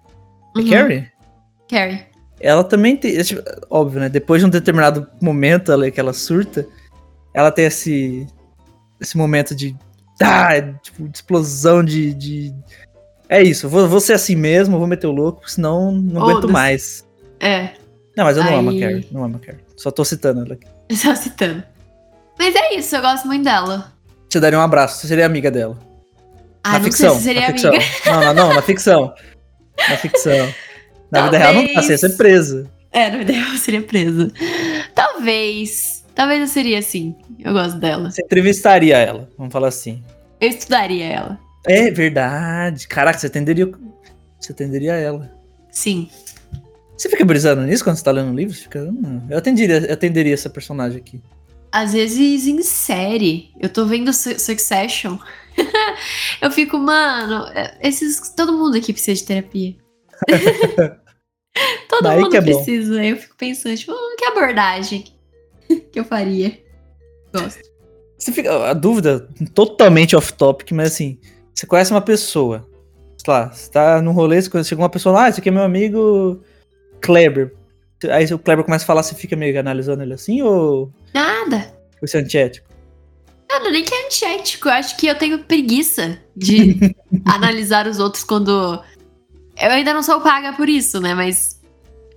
É 0.54 0.58
Uhum. 0.58 0.70
Carrie? 0.70 1.10
Carrie. 1.68 2.06
Ela 2.40 2.64
também 2.64 2.96
tem. 2.96 3.16
é, 3.16 3.22
tipo, 3.22 3.42
Óbvio, 3.70 4.00
né? 4.00 4.08
Depois 4.08 4.40
de 4.40 4.46
um 4.46 4.50
determinado 4.50 5.06
momento 5.20 5.72
ela, 5.72 5.90
que 5.90 6.00
ela 6.00 6.12
surta, 6.12 6.66
ela 7.32 7.50
tem 7.50 7.66
esse. 7.66 8.26
Esse 9.00 9.16
momento 9.16 9.54
de. 9.54 9.76
Ah, 10.22 10.50
tipo, 10.82 11.08
de 11.08 11.16
explosão 11.18 11.84
de. 11.84 12.14
de- 12.14 12.54
É 13.28 13.42
isso, 13.42 13.68
vou, 13.68 13.88
vou 13.88 14.00
ser 14.00 14.14
assim 14.14 14.34
mesmo, 14.36 14.78
vou 14.78 14.86
meter 14.86 15.06
o 15.06 15.12
louco, 15.12 15.48
senão 15.50 15.92
não 15.92 16.22
aguento 16.22 16.48
mais. 16.48 17.04
É, 17.40 17.70
Não, 18.16 18.24
mas 18.24 18.36
eu 18.36 18.44
não 18.44 18.56
amo 18.56 18.70
a 18.70 18.72
Aí- 18.72 18.80
Carrie. 18.80 19.08
Não 19.12 19.24
amo 19.24 19.36
a 19.36 19.38
Carrie. 19.38 19.60
Só 19.76 19.90
tô 19.90 20.04
citando 20.04 20.40
ela 20.44 20.54
aqui. 20.54 20.66
só 20.96 21.14
citando. 21.14 21.62
Mas 22.38 22.54
é 22.54 22.74
isso, 22.74 22.94
eu 22.96 23.02
gosto 23.02 23.26
muito 23.26 23.44
dela. 23.44 23.92
Você 24.28 24.40
daria 24.40 24.58
um 24.58 24.62
abraço, 24.62 25.00
você 25.00 25.08
seria 25.08 25.26
amiga 25.26 25.50
dela. 25.50 25.78
Ah, 26.64 26.72
na 26.72 26.78
não 26.78 26.84
ficção. 26.86 27.10
sei 27.10 27.18
se 27.18 27.24
seria 27.24 27.40
na 27.42 27.46
ficção. 27.48 27.70
amiga. 27.70 27.84
Não, 28.06 28.20
não, 28.20 28.34
não, 28.48 28.54
na 28.54 28.62
ficção. 28.62 29.14
Na 29.88 29.96
ficção. 29.98 30.54
Na 31.10 31.22
vida 31.26 31.38
real 31.38 31.54
não 31.54 31.74
dá, 31.74 31.82
você 31.82 31.92
ia 31.92 31.98
ser 31.98 32.16
presa. 32.16 32.68
É, 32.90 33.08
no 33.10 33.20
ideal 33.20 33.50
eu 33.52 33.58
seria 33.58 33.82
presa. 33.82 34.32
Talvez. 34.94 35.95
Talvez 36.16 36.40
eu 36.40 36.46
seria 36.48 36.78
assim. 36.78 37.14
Eu 37.38 37.52
gosto 37.52 37.78
dela. 37.78 38.10
Você 38.10 38.22
entrevistaria 38.22 38.96
ela, 38.96 39.28
vamos 39.36 39.52
falar 39.52 39.68
assim. 39.68 40.02
Eu 40.40 40.48
estudaria 40.48 41.04
ela. 41.04 41.38
É 41.66 41.90
verdade. 41.90 42.88
Caraca, 42.88 43.18
você 43.18 43.26
atenderia. 43.26 43.70
Você 44.40 44.52
atenderia 44.52 44.94
ela. 44.94 45.30
Sim. 45.70 46.08
Você 46.96 47.10
fica 47.10 47.22
brisando 47.24 47.60
nisso 47.62 47.84
quando 47.84 47.96
você 47.96 48.02
tá 48.04 48.10
lendo 48.12 48.30
um 48.30 48.34
livro? 48.34 48.54
Você 48.54 48.62
fica. 48.62 48.82
Hum, 48.82 49.26
eu 49.28 49.36
atenderia, 49.36 49.76
eu 49.86 49.92
atenderia 49.92 50.32
essa 50.32 50.48
personagem 50.48 50.98
aqui. 50.98 51.22
Às 51.70 51.92
vezes 51.92 52.46
em 52.46 52.62
série, 52.62 53.50
eu 53.60 53.68
tô 53.68 53.84
vendo 53.84 54.10
Su- 54.14 54.38
Succession. 54.40 55.18
eu 56.40 56.50
fico, 56.50 56.78
mano, 56.78 57.46
é, 57.48 57.76
esses, 57.82 58.30
todo 58.34 58.56
mundo 58.56 58.78
aqui 58.78 58.92
precisa 58.94 59.20
de 59.20 59.26
terapia. 59.26 59.76
todo 61.88 62.02
Daí 62.04 62.20
mundo 62.20 62.30
que 62.30 62.36
é 62.38 62.40
bom. 62.40 62.54
precisa. 62.54 63.04
Eu 63.04 63.16
fico 63.18 63.36
pensando, 63.36 63.76
tipo, 63.76 63.92
hum, 63.92 64.16
que 64.16 64.24
abordagem 64.24 65.04
que 65.92 65.98
eu 66.00 66.04
faria. 66.04 66.58
Gosto. 67.34 67.60
Você 68.18 68.32
fica. 68.32 68.70
A 68.70 68.72
dúvida, 68.72 69.28
totalmente 69.54 70.16
off-topic, 70.16 70.72
mas 70.72 70.92
assim, 70.92 71.18
você 71.54 71.66
conhece 71.66 71.90
uma 71.90 72.00
pessoa. 72.00 72.66
Sei 73.18 73.32
lá, 73.32 73.50
você 73.52 73.70
tá 73.70 74.00
num 74.00 74.12
rolê, 74.12 74.40
você 74.40 74.48
conhece- 74.50 74.68
chega 74.70 74.80
uma 74.82 74.88
pessoa, 74.88 75.24
ah, 75.24 75.28
esse 75.28 75.40
aqui 75.40 75.48
é 75.48 75.52
meu 75.52 75.62
amigo 75.62 76.40
Kleber. 77.00 77.54
Aí 78.10 78.24
o 78.32 78.38
Kleber 78.38 78.64
começa 78.64 78.84
a 78.84 78.86
falar, 78.86 79.02
você 79.02 79.14
fica 79.14 79.34
meio 79.36 79.58
analisando 79.58 80.02
ele 80.02 80.14
assim, 80.14 80.42
ou 80.42 80.92
Nada. 81.14 81.72
você 82.00 82.18
é 82.18 82.20
antiético? 82.20 82.66
Não, 83.48 83.70
nem 83.70 83.82
que 83.84 83.94
é 83.94 84.06
antiético. 84.06 84.68
Eu 84.68 84.72
acho 84.72 84.96
que 84.96 85.06
eu 85.06 85.14
tenho 85.14 85.38
preguiça 85.44 86.18
de 86.36 86.94
analisar 87.24 87.86
os 87.86 87.98
outros 87.98 88.22
quando. 88.24 88.82
Eu 89.58 89.70
ainda 89.70 89.94
não 89.94 90.02
sou 90.02 90.20
paga 90.20 90.52
por 90.52 90.68
isso, 90.68 91.00
né? 91.00 91.14
Mas 91.14 91.55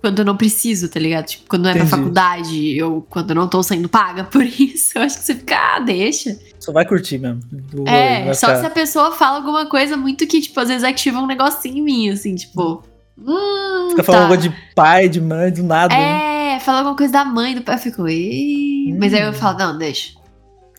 quando 0.00 0.18
eu 0.20 0.24
não 0.24 0.36
preciso, 0.36 0.88
tá 0.88 0.98
ligado? 0.98 1.26
Tipo, 1.26 1.44
quando 1.48 1.62
não 1.64 1.70
é 1.70 1.74
pra 1.74 1.82
Entendi. 1.84 1.96
faculdade, 1.96 2.82
ou 2.82 3.02
quando 3.02 3.30
eu 3.30 3.36
não 3.36 3.48
tô 3.48 3.62
sendo 3.62 3.88
paga 3.88 4.24
por 4.24 4.42
isso, 4.58 4.96
eu 4.98 5.02
acho 5.02 5.18
que 5.18 5.24
você 5.24 5.34
fica, 5.34 5.56
ah, 5.76 5.80
deixa. 5.80 6.38
Só 6.58 6.72
vai 6.72 6.84
curtir 6.86 7.18
mesmo. 7.18 7.40
do 7.50 7.86
É, 7.88 8.32
só 8.34 8.46
ficar- 8.48 8.60
se 8.60 8.66
a 8.66 8.70
pessoa 8.70 9.12
fala 9.12 9.36
alguma 9.38 9.66
coisa 9.66 9.96
muito 9.96 10.26
que, 10.26 10.40
tipo, 10.40 10.58
às 10.58 10.68
vezes 10.68 10.84
ativa 10.84 11.18
um 11.18 11.26
negocinho 11.26 11.78
em 11.78 11.82
mim, 11.82 12.10
assim, 12.10 12.34
tipo. 12.34 12.82
Hum, 13.18 13.90
Fica 13.90 14.02
falando 14.02 14.22
tá. 14.22 14.28
coisa 14.28 14.42
de 14.48 14.54
pai, 14.74 15.08
de 15.08 15.20
mãe, 15.20 15.52
do 15.52 15.62
nada. 15.62 15.94
né? 15.94 16.54
É, 16.56 16.60
fala 16.60 16.78
alguma 16.78 16.96
coisa 16.96 17.12
da 17.12 17.24
mãe, 17.24 17.54
do 17.54 17.60
pai, 17.62 17.74
eu 17.74 17.78
fico, 17.78 18.08
"Ih", 18.08 18.94
mas 18.98 19.12
aí 19.12 19.20
eu 19.22 19.30
Hum. 19.30 19.34
falo, 19.34 19.58
não, 19.58 19.76
deixa. 19.78 20.18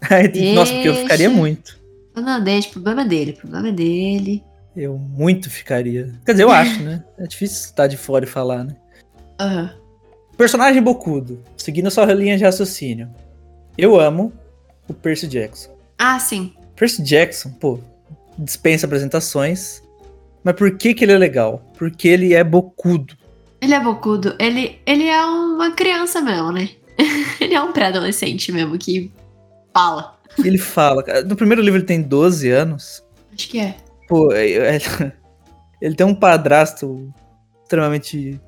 Aí, 0.10 0.56
Nossa, 0.56 0.74
porque 0.74 0.90
eu 0.90 0.96
ficaria 0.96 1.28
Deixa. 1.28 1.40
muito. 1.40 1.80
Não, 2.16 2.44
deixa, 2.44 2.70
problema 2.70 3.04
é 3.04 3.06
dele, 3.06 3.34
problema 3.34 3.68
é 3.70 3.72
dele. 3.72 4.44
Eu 4.76 4.98
muito 4.98 5.48
ficaria. 5.50 6.12
Quer 6.26 6.32
dizer, 6.32 6.44
eu 6.44 6.50
acho, 6.52 6.82
né? 6.82 7.04
É 7.20 7.28
difícil 7.28 7.66
estar 7.70 7.86
de 7.86 7.98
fora 7.98 8.26
e 8.26 8.28
falar, 8.28 8.64
né? 8.64 8.76
Aham. 9.42 9.72
Personagem 10.38 10.82
bocudo, 10.82 11.44
seguindo 11.58 11.88
a 11.88 11.92
sua 11.92 12.06
linha 12.14 12.38
de 12.38 12.44
raciocínio. 12.44 13.10
Eu 13.78 14.00
amo 14.00 14.32
o 14.88 14.94
Percy 14.94 15.28
Jackson. 15.28 15.72
Ah, 15.98 16.20
sim. 16.20 16.54
Percy 16.76 17.02
Jackson, 17.04 17.50
pô, 17.52 17.80
dispensa 18.38 18.86
apresentações. 18.86 19.82
Mas 20.44 20.56
por 20.56 20.78
que 20.78 20.94
que 20.94 21.04
ele 21.06 21.12
é 21.14 21.18
legal? 21.18 21.64
Porque 21.78 22.08
ele 22.08 22.34
é 22.34 22.44
bocudo. 22.44 23.16
Ele 23.62 23.74
é 23.74 23.80
bocudo. 23.80 24.36
Ele, 24.40 24.80
ele 24.86 25.08
é 25.08 25.24
uma 25.26 25.72
criança 25.72 26.22
mesmo, 26.22 26.52
né? 26.52 26.70
ele 27.40 27.54
é 27.54 27.62
um 27.62 27.72
pré-adolescente 27.72 28.52
mesmo 28.52 28.78
que 28.78 29.12
fala. 29.74 30.20
Ele 30.44 30.58
fala. 30.58 31.04
No 31.26 31.36
primeiro 31.36 31.62
livro 31.62 31.80
ele 31.80 31.86
tem 31.86 32.02
12 32.02 32.50
anos. 32.50 33.04
Acho 33.34 33.48
que 33.50 33.60
é. 33.60 33.76
Pô, 34.08 34.32
é- 34.34 34.78
é- 34.78 35.12
ele 35.82 35.96
tem 35.96 36.06
um 36.06 36.16
padrasto 36.16 37.12
extremamente 37.64 38.40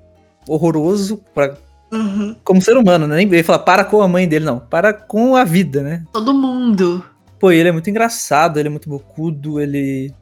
horroroso 0.47 1.17
pra, 1.33 1.55
como 2.43 2.61
ser 2.61 2.75
humano, 2.77 3.07
né? 3.07 3.17
Nem 3.17 3.27
ele 3.27 3.43
fala 3.43 3.59
para 3.59 3.83
com 3.85 4.01
a 4.01 4.07
mãe 4.07 4.27
dele, 4.27 4.45
não. 4.45 4.59
Para 4.59 4.93
com 4.93 5.35
a 5.35 5.43
vida, 5.43 5.81
né? 5.83 6.03
Todo 6.11 6.33
mundo. 6.33 7.03
Pô, 7.39 7.51
ele 7.51 7.69
é 7.69 7.71
muito 7.71 7.89
engraçado, 7.89 8.57
ele 8.59 8.67
é 8.67 8.71
muito 8.71 8.89
bocudo, 8.89 9.59
ele. 9.59 10.13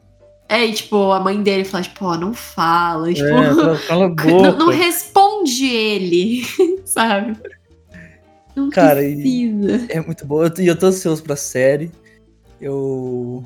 É, 0.48 0.66
e 0.66 0.72
tipo, 0.72 1.12
a 1.12 1.20
mãe 1.20 1.42
dele 1.42 1.64
fala, 1.64 1.82
tipo, 1.84 2.04
ó, 2.04 2.16
não 2.16 2.34
fala. 2.34 3.12
Tipo, 3.12 3.26
É, 3.28 3.54
cala, 3.54 3.78
cala 3.88 4.04
a 4.06 4.08
boca. 4.08 4.28
não, 4.52 4.58
não 4.58 4.68
responde 4.68 5.64
ele, 5.66 6.42
sabe? 6.84 7.36
Não 8.54 8.68
Cara, 8.68 9.02
e- 9.02 9.14
precisa. 9.14 9.86
É 9.88 10.00
muito 10.00 10.26
bom. 10.26 10.42
E 10.42 10.46
eu, 10.46 10.50
tô- 10.50 10.62
eu 10.62 10.78
tô 10.78 10.86
ansioso 10.88 11.22
pra 11.22 11.36
série. 11.36 11.90
Eu 12.60 13.42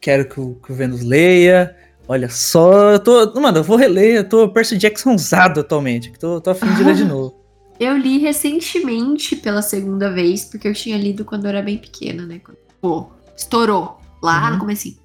quero 0.00 0.28
que 0.28 0.38
o, 0.40 0.54
que 0.54 0.70
o 0.70 0.74
Vênus 0.74 1.02
leia. 1.02 1.74
Olha 2.08 2.28
só, 2.28 2.92
eu 2.92 2.98
tô. 3.00 3.40
Mano, 3.40 3.58
eu 3.58 3.64
vou 3.64 3.76
reler, 3.76 4.16
eu 4.16 4.28
tô 4.28 4.48
Percy 4.48 4.76
Jackson 4.78 5.14
usado 5.14 5.60
atualmente. 5.60 6.10
que 6.10 6.18
Tô, 6.18 6.40
tô 6.40 6.50
afim 6.50 6.72
de 6.74 6.84
ler 6.84 6.94
de 6.94 7.04
novo. 7.04 7.34
Eu 7.80 7.96
li 7.96 8.18
recentemente 8.18 9.36
pela 9.36 9.60
segunda 9.60 10.10
vez, 10.12 10.44
porque 10.44 10.66
eu 10.68 10.72
tinha 10.74 10.96
lido 10.96 11.24
quando 11.24 11.44
eu 11.44 11.50
era 11.50 11.60
bem 11.62 11.76
pequena, 11.76 12.24
né? 12.24 12.40
Quando, 12.42 12.56
pô, 12.80 13.08
estourou 13.36 13.98
lá 14.22 14.46
Uhum. 14.46 14.54
no 14.54 14.58
comecinho. 14.60 14.96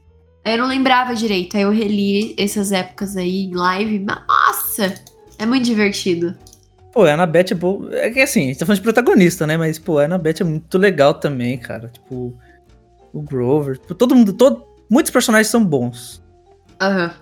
Aí 0.46 0.54
eu 0.54 0.58
não 0.60 0.68
lembrava 0.68 1.14
direito, 1.16 1.56
aí 1.58 1.64
eu 1.64 1.72
reli 1.72 2.34
essas 2.38 2.72
épocas 2.72 3.18
aí 3.18 3.46
em 3.46 3.54
live. 3.54 4.00
Nossa! 4.00 4.94
É 5.38 5.46
muito 5.46 5.66
divertido. 5.66 6.36
Pô, 6.94 7.04
a 7.04 7.14
Annabeth 7.14 7.48
é 7.52 7.56
boa. 7.56 7.94
É 7.96 8.10
que 8.10 8.20
assim, 8.20 8.42
a 8.42 8.46
gente 8.48 8.60
tá 8.60 8.66
falando 8.66 8.78
de 8.80 8.84
protagonista, 8.84 9.46
né? 9.48 9.58
Mas, 9.58 9.78
pô, 9.80 9.98
a 10.00 10.06
Annabeth 10.06 10.36
é 10.42 10.44
muito 10.44 10.78
legal 10.78 11.14
também, 11.16 11.58
cara. 11.58 11.90
Tipo, 11.90 12.34
o 13.14 13.22
Grover. 13.22 13.78
Tipo, 13.78 13.96
todo 13.96 14.16
mundo. 14.16 14.34
Todo, 14.34 14.64
muitos 14.90 15.12
personagens 15.12 15.48
são 15.48 15.64
bons. 15.64 16.22
Aham. 16.82 17.14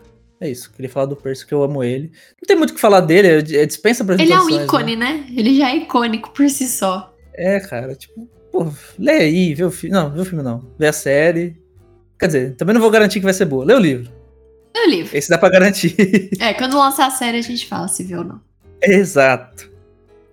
É 0.41 0.49
isso. 0.49 0.71
Queria 0.71 0.89
falar 0.89 1.05
do 1.07 1.15
Percy, 1.17 1.45
que 1.45 1.53
eu 1.53 1.61
amo 1.61 1.83
ele. 1.83 2.11
Não 2.41 2.47
tem 2.47 2.55
muito 2.55 2.71
o 2.71 2.73
que 2.73 2.79
falar 2.79 3.01
dele, 3.01 3.27
é 3.57 3.65
dispensa 3.65 4.03
Ele 4.03 4.11
é 4.31 4.35
um 4.35 4.39
apresentações. 4.39 4.63
ícone, 4.65 4.95
né? 4.95 5.25
Ele 5.35 5.57
já 5.57 5.69
é 5.69 5.75
icônico 5.77 6.31
por 6.31 6.49
si 6.49 6.67
só. 6.67 7.13
É, 7.33 7.59
cara, 7.59 7.93
tipo, 7.93 8.25
pô, 8.51 8.71
lê 8.97 9.11
aí, 9.11 9.53
vê 9.53 9.63
o 9.65 9.71
filme. 9.71 9.93
Não, 9.93 10.09
vê 10.09 10.21
o 10.21 10.25
filme 10.25 10.41
não. 10.43 10.65
Vê 10.77 10.87
a 10.87 10.93
série. 10.93 11.57
Quer 12.17 12.27
dizer, 12.27 12.55
também 12.55 12.73
não 12.73 12.81
vou 12.81 12.89
garantir 12.89 13.19
que 13.19 13.25
vai 13.25 13.33
ser 13.33 13.45
boa. 13.45 13.65
Lê 13.65 13.73
o 13.73 13.79
livro. 13.79 14.09
É 14.73 14.85
o 14.85 14.89
livro. 14.89 15.17
Esse 15.17 15.29
dá 15.29 15.37
pra 15.37 15.49
garantir. 15.49 15.95
É, 16.39 16.53
quando 16.53 16.77
lançar 16.77 17.07
a 17.07 17.11
série 17.11 17.37
a 17.37 17.41
gente 17.41 17.67
fala 17.67 17.87
se 17.89 18.03
viu 18.03 18.19
ou 18.19 18.23
não. 18.23 18.41
Exato. 18.81 19.69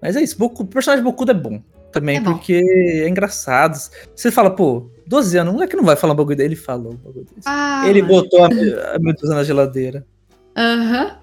Mas 0.00 0.14
é 0.14 0.22
isso, 0.22 0.36
o 0.40 0.64
personagem 0.66 1.02
Bokudo 1.04 1.32
é 1.32 1.34
bom. 1.34 1.60
Também, 1.96 2.18
É 2.18 2.20
porque 2.20 2.52
é 2.52 3.08
engraçado. 3.08 3.74
Você 4.14 4.30
fala, 4.30 4.50
pô, 4.50 4.90
12 5.06 5.38
anos, 5.38 5.54
não 5.54 5.62
é 5.62 5.66
que 5.66 5.76
não 5.76 5.82
vai 5.82 5.96
falar 5.96 6.12
um 6.12 6.16
bagulho 6.16 6.36
dele, 6.36 6.48
ele 6.48 6.60
falou 6.60 6.92
um 6.92 6.96
bagulho 6.96 7.24
desse. 7.24 7.46
Ah, 7.46 7.84
ele 7.88 8.02
botou 8.02 8.44
a, 8.44 8.48
a 8.48 8.98
Medusa 8.98 9.34
na 9.34 9.42
geladeira. 9.42 10.06
Aham. 10.54 11.16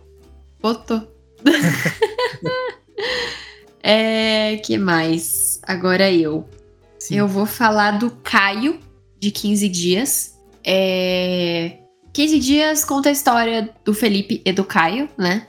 Botou. 0.59 1.07
é, 3.83 4.57
que 4.65 4.79
mais? 4.79 5.59
Agora 5.61 6.11
eu. 6.11 6.43
Sim. 6.97 7.17
Eu 7.17 7.27
vou 7.27 7.45
falar 7.45 7.99
do 7.99 8.09
Caio, 8.23 8.79
de 9.19 9.29
15 9.29 9.69
dias. 9.69 10.39
É... 10.65 11.77
15 12.13 12.39
dias 12.39 12.83
conta 12.83 13.09
a 13.09 13.11
história 13.11 13.69
do 13.85 13.93
Felipe 13.93 14.41
e 14.43 14.51
do 14.51 14.63
Caio, 14.63 15.07
né? 15.15 15.45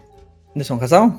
Eles 0.55 0.67
são 0.67 0.77
um 0.77 0.81
casal? 0.81 1.19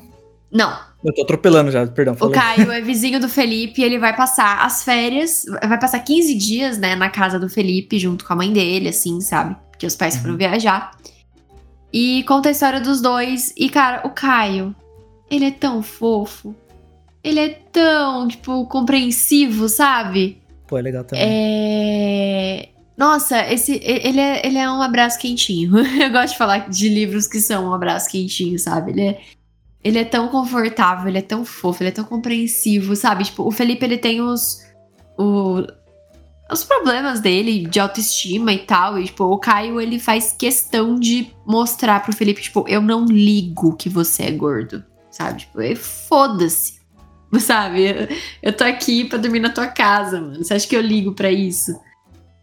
Não, 0.51 0.77
Eu 1.05 1.13
tô 1.13 1.21
atropelando 1.21 1.71
já, 1.71 1.85
perdão. 1.87 2.13
o 2.13 2.17
falei. 2.17 2.33
Caio 2.33 2.71
é 2.71 2.81
vizinho 2.81 3.19
do 3.19 3.29
Felipe 3.29 3.83
ele 3.83 3.99
vai 3.99 4.15
passar 4.15 4.65
as 4.65 4.83
férias, 4.83 5.45
vai 5.67 5.79
passar 5.79 5.99
15 5.99 6.33
dias, 6.35 6.77
né, 6.77 6.95
na 6.95 7.09
casa 7.09 7.39
do 7.39 7.47
Felipe, 7.49 7.99
junto 7.99 8.25
com 8.25 8.33
a 8.33 8.35
mãe 8.35 8.51
dele, 8.51 8.89
assim, 8.89 9.21
sabe? 9.21 9.55
Porque 9.71 9.85
os 9.85 9.95
pais 9.95 10.15
Uhum. 10.15 10.21
foram 10.21 10.37
viajar. 10.37 10.91
E 11.93 12.23
conta 12.23 12.49
a 12.49 12.51
história 12.51 12.79
dos 12.81 12.99
dois. 13.01 13.53
E, 13.55 13.69
cara, 13.69 14.05
o 14.05 14.09
Caio, 14.09 14.75
ele 15.29 15.45
é 15.45 15.51
tão 15.51 15.81
fofo. 15.81 16.53
Ele 17.23 17.39
é 17.39 17.49
tão, 17.71 18.27
tipo, 18.27 18.65
compreensivo, 18.67 19.67
sabe? 19.69 20.41
Pô, 20.67 20.77
é 20.77 20.81
legal 20.81 21.03
também. 21.03 21.23
É. 21.27 22.69
Nossa, 22.97 23.51
esse, 23.51 23.79
ele, 23.83 24.19
é, 24.19 24.45
ele 24.45 24.57
é 24.57 24.69
um 24.69 24.81
abraço 24.81 25.19
quentinho. 25.19 25.73
Eu 26.01 26.11
gosto 26.11 26.33
de 26.33 26.37
falar 26.37 26.69
de 26.69 26.87
livros 26.89 27.27
que 27.27 27.39
são 27.39 27.69
um 27.69 27.73
abraço 27.73 28.09
quentinho, 28.09 28.57
sabe? 28.57 28.91
Ele 28.91 29.01
é, 29.01 29.21
ele 29.85 29.99
é 29.99 30.03
tão 30.03 30.29
confortável, 30.29 31.07
ele 31.07 31.19
é 31.19 31.21
tão 31.21 31.45
fofo, 31.45 31.83
ele 31.83 31.89
é 31.89 31.93
tão 31.93 32.03
compreensivo, 32.03 32.95
sabe? 32.95 33.23
Tipo, 33.23 33.43
o 33.43 33.51
Felipe, 33.51 33.85
ele 33.85 33.99
tem 33.99 34.19
os. 34.19 34.65
O, 35.15 35.63
os 36.51 36.63
problemas 36.63 37.19
dele 37.19 37.67
de 37.67 37.79
autoestima 37.79 38.51
e 38.51 38.57
tal. 38.65 38.97
E, 38.97 39.05
tipo, 39.05 39.23
o 39.25 39.37
Caio, 39.37 39.79
ele 39.79 39.99
faz 39.99 40.35
questão 40.35 40.95
de 40.99 41.27
mostrar 41.45 42.01
pro 42.01 42.15
Felipe, 42.15 42.41
tipo, 42.41 42.65
eu 42.67 42.81
não 42.81 43.05
ligo 43.05 43.75
que 43.75 43.87
você 43.87 44.23
é 44.23 44.31
gordo, 44.31 44.83
sabe? 45.11 45.41
Tipo, 45.41 45.61
e 45.61 45.75
foda-se. 45.75 46.83
Sabe? 47.39 47.83
Eu, 47.83 48.07
eu 48.41 48.53
tô 48.55 48.63
aqui 48.63 49.03
pra 49.03 49.17
dormir 49.17 49.41
na 49.41 49.49
tua 49.49 49.67
casa, 49.67 50.21
mano. 50.21 50.41
Você 50.43 50.53
acha 50.53 50.65
que 50.67 50.75
eu 50.75 50.81
ligo 50.81 51.11
pra 51.13 51.29
isso? 51.29 51.77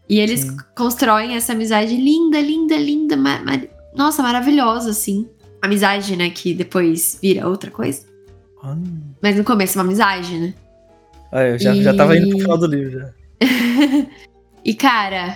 E 0.07 0.19
eles 0.19 0.41
Sim. 0.41 0.57
constroem 0.77 1.35
essa 1.35 1.53
amizade 1.53 1.95
linda, 1.95 2.39
linda, 2.39 2.77
linda, 2.77 3.17
ma- 3.17 3.39
ma- 3.39 3.61
nossa, 3.95 4.21
maravilhosa, 4.21 4.91
assim. 4.91 5.27
Amizade, 5.63 6.15
né, 6.15 6.29
que 6.29 6.53
depois 6.53 7.17
vira 7.21 7.47
outra 7.47 7.71
coisa. 7.71 8.01
Hum. 8.63 9.01
Mas 9.21 9.35
no 9.35 9.43
começo 9.43 9.77
é 9.77 9.81
uma 9.81 9.87
amizade, 9.87 10.37
né? 10.37 10.53
Ah, 11.31 11.43
eu 11.43 11.57
já, 11.59 11.73
E- 11.75 11.81
já 11.83 11.93
tava 11.93 12.17
indo 12.17 12.29
pro 12.29 12.39
final 12.39 12.57
do 12.57 12.67
livro. 12.67 12.99
Já. 12.99 13.09
E, 14.65 14.73
cara, 14.73 15.35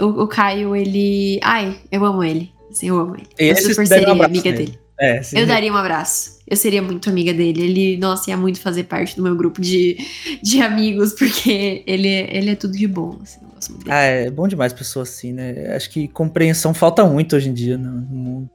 o, 0.00 0.22
o 0.22 0.26
Caio, 0.26 0.74
ele. 0.74 1.38
Ai, 1.42 1.76
eu 1.90 2.02
amo 2.04 2.24
ele. 2.24 2.50
Assim, 2.70 2.88
eu 2.88 2.98
amo 2.98 3.14
ele. 3.14 3.26
E 3.38 3.44
eu 3.44 3.52
esse 3.52 3.68
super 3.68 3.82
um 3.82 3.86
seria 3.86 4.08
abraço 4.12 4.24
amiga 4.30 4.50
nele. 4.50 4.64
dele. 4.66 4.78
É, 4.98 5.22
sim. 5.22 5.38
Eu 5.38 5.46
daria 5.46 5.70
um 5.70 5.76
abraço. 5.76 6.38
Eu 6.48 6.56
seria 6.56 6.80
muito 6.80 7.10
amiga 7.10 7.34
dele. 7.34 7.62
Ele, 7.62 7.96
nossa, 7.98 8.30
ia 8.30 8.36
muito 8.38 8.58
fazer 8.60 8.84
parte 8.84 9.16
do 9.16 9.22
meu 9.22 9.36
grupo 9.36 9.60
de, 9.60 9.98
de 10.42 10.62
amigos, 10.62 11.12
porque 11.12 11.82
ele, 11.86 12.08
é- 12.08 12.36
ele 12.36 12.50
é 12.52 12.54
tudo 12.54 12.72
de 12.72 12.86
bom. 12.88 13.18
Assim, 13.22 13.40
dele. 13.74 13.90
Ah, 13.90 14.00
é 14.02 14.30
bom 14.30 14.48
demais 14.48 14.72
pessoa 14.72 15.02
assim, 15.02 15.32
né? 15.34 15.74
Acho 15.76 15.90
que 15.90 16.08
compreensão 16.08 16.72
falta 16.72 17.04
muito 17.04 17.36
hoje 17.36 17.50
em 17.50 17.54
dia 17.54 17.76
no 17.76 17.90
no 17.92 18.16
mundo. 18.16 18.50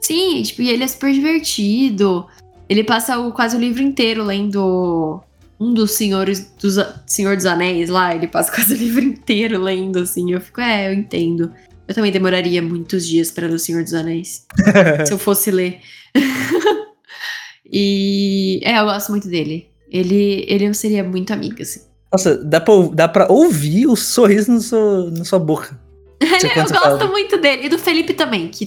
Sim, 0.00 0.42
tipo, 0.42 0.62
e 0.62 0.70
ele 0.70 0.84
é 0.84 0.88
super 0.88 1.12
divertido. 1.12 2.26
Ele 2.68 2.84
passa 2.84 3.18
o, 3.18 3.32
quase 3.32 3.56
o 3.56 3.60
livro 3.60 3.82
inteiro 3.82 4.24
lendo 4.24 5.20
um 5.58 5.74
dos 5.74 5.90
senhores 5.90 6.52
dos 6.60 6.76
Senhor 7.06 7.36
dos 7.36 7.44
Anéis 7.44 7.90
lá. 7.90 8.14
Ele 8.14 8.26
passa 8.26 8.50
quase 8.54 8.72
o 8.72 8.76
livro 8.76 9.02
inteiro 9.02 9.60
lendo, 9.60 9.98
assim. 9.98 10.32
Eu 10.32 10.40
fico, 10.40 10.60
é, 10.60 10.88
eu 10.88 10.94
entendo. 10.94 11.52
Eu 11.86 11.94
também 11.94 12.12
demoraria 12.12 12.62
muitos 12.62 13.06
dias 13.06 13.30
para 13.30 13.46
ler 13.46 13.54
o 13.54 13.58
Senhor 13.58 13.82
dos 13.82 13.92
Anéis. 13.92 14.46
se 15.06 15.12
eu 15.12 15.18
fosse 15.18 15.50
ler. 15.50 15.80
e 17.70 18.60
é, 18.62 18.78
eu 18.78 18.84
gosto 18.84 19.10
muito 19.10 19.28
dele. 19.28 19.68
Ele, 19.90 20.46
ele 20.48 20.66
eu 20.66 20.74
seria 20.74 21.02
muito 21.02 21.32
amiga, 21.32 21.62
assim. 21.62 21.80
Nossa, 22.12 22.36
dá 22.36 22.60
pra, 22.60 22.74
dá 22.92 23.08
pra 23.08 23.26
ouvir 23.30 23.86
o 23.86 23.96
sorriso 23.96 24.50
no 24.52 24.60
seu, 24.60 25.10
na 25.10 25.24
sua 25.24 25.38
boca. 25.38 25.78
Eu 26.20 26.54
gosto 26.54 26.74
fala. 26.74 27.06
muito 27.08 27.38
dele. 27.38 27.66
E 27.66 27.68
do 27.68 27.78
Felipe 27.78 28.12
também, 28.14 28.48
que 28.48 28.66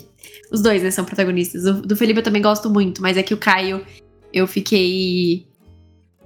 os 0.54 0.62
dois, 0.62 0.84
né, 0.84 0.92
são 0.92 1.04
protagonistas. 1.04 1.64
Do, 1.64 1.82
do 1.82 1.96
Felipe 1.96 2.20
eu 2.20 2.24
também 2.24 2.42
gosto 2.42 2.70
muito, 2.70 3.02
mas 3.02 3.18
é 3.18 3.24
que 3.24 3.34
o 3.34 3.38
Caio, 3.38 3.84
eu 4.32 4.46
fiquei 4.46 5.48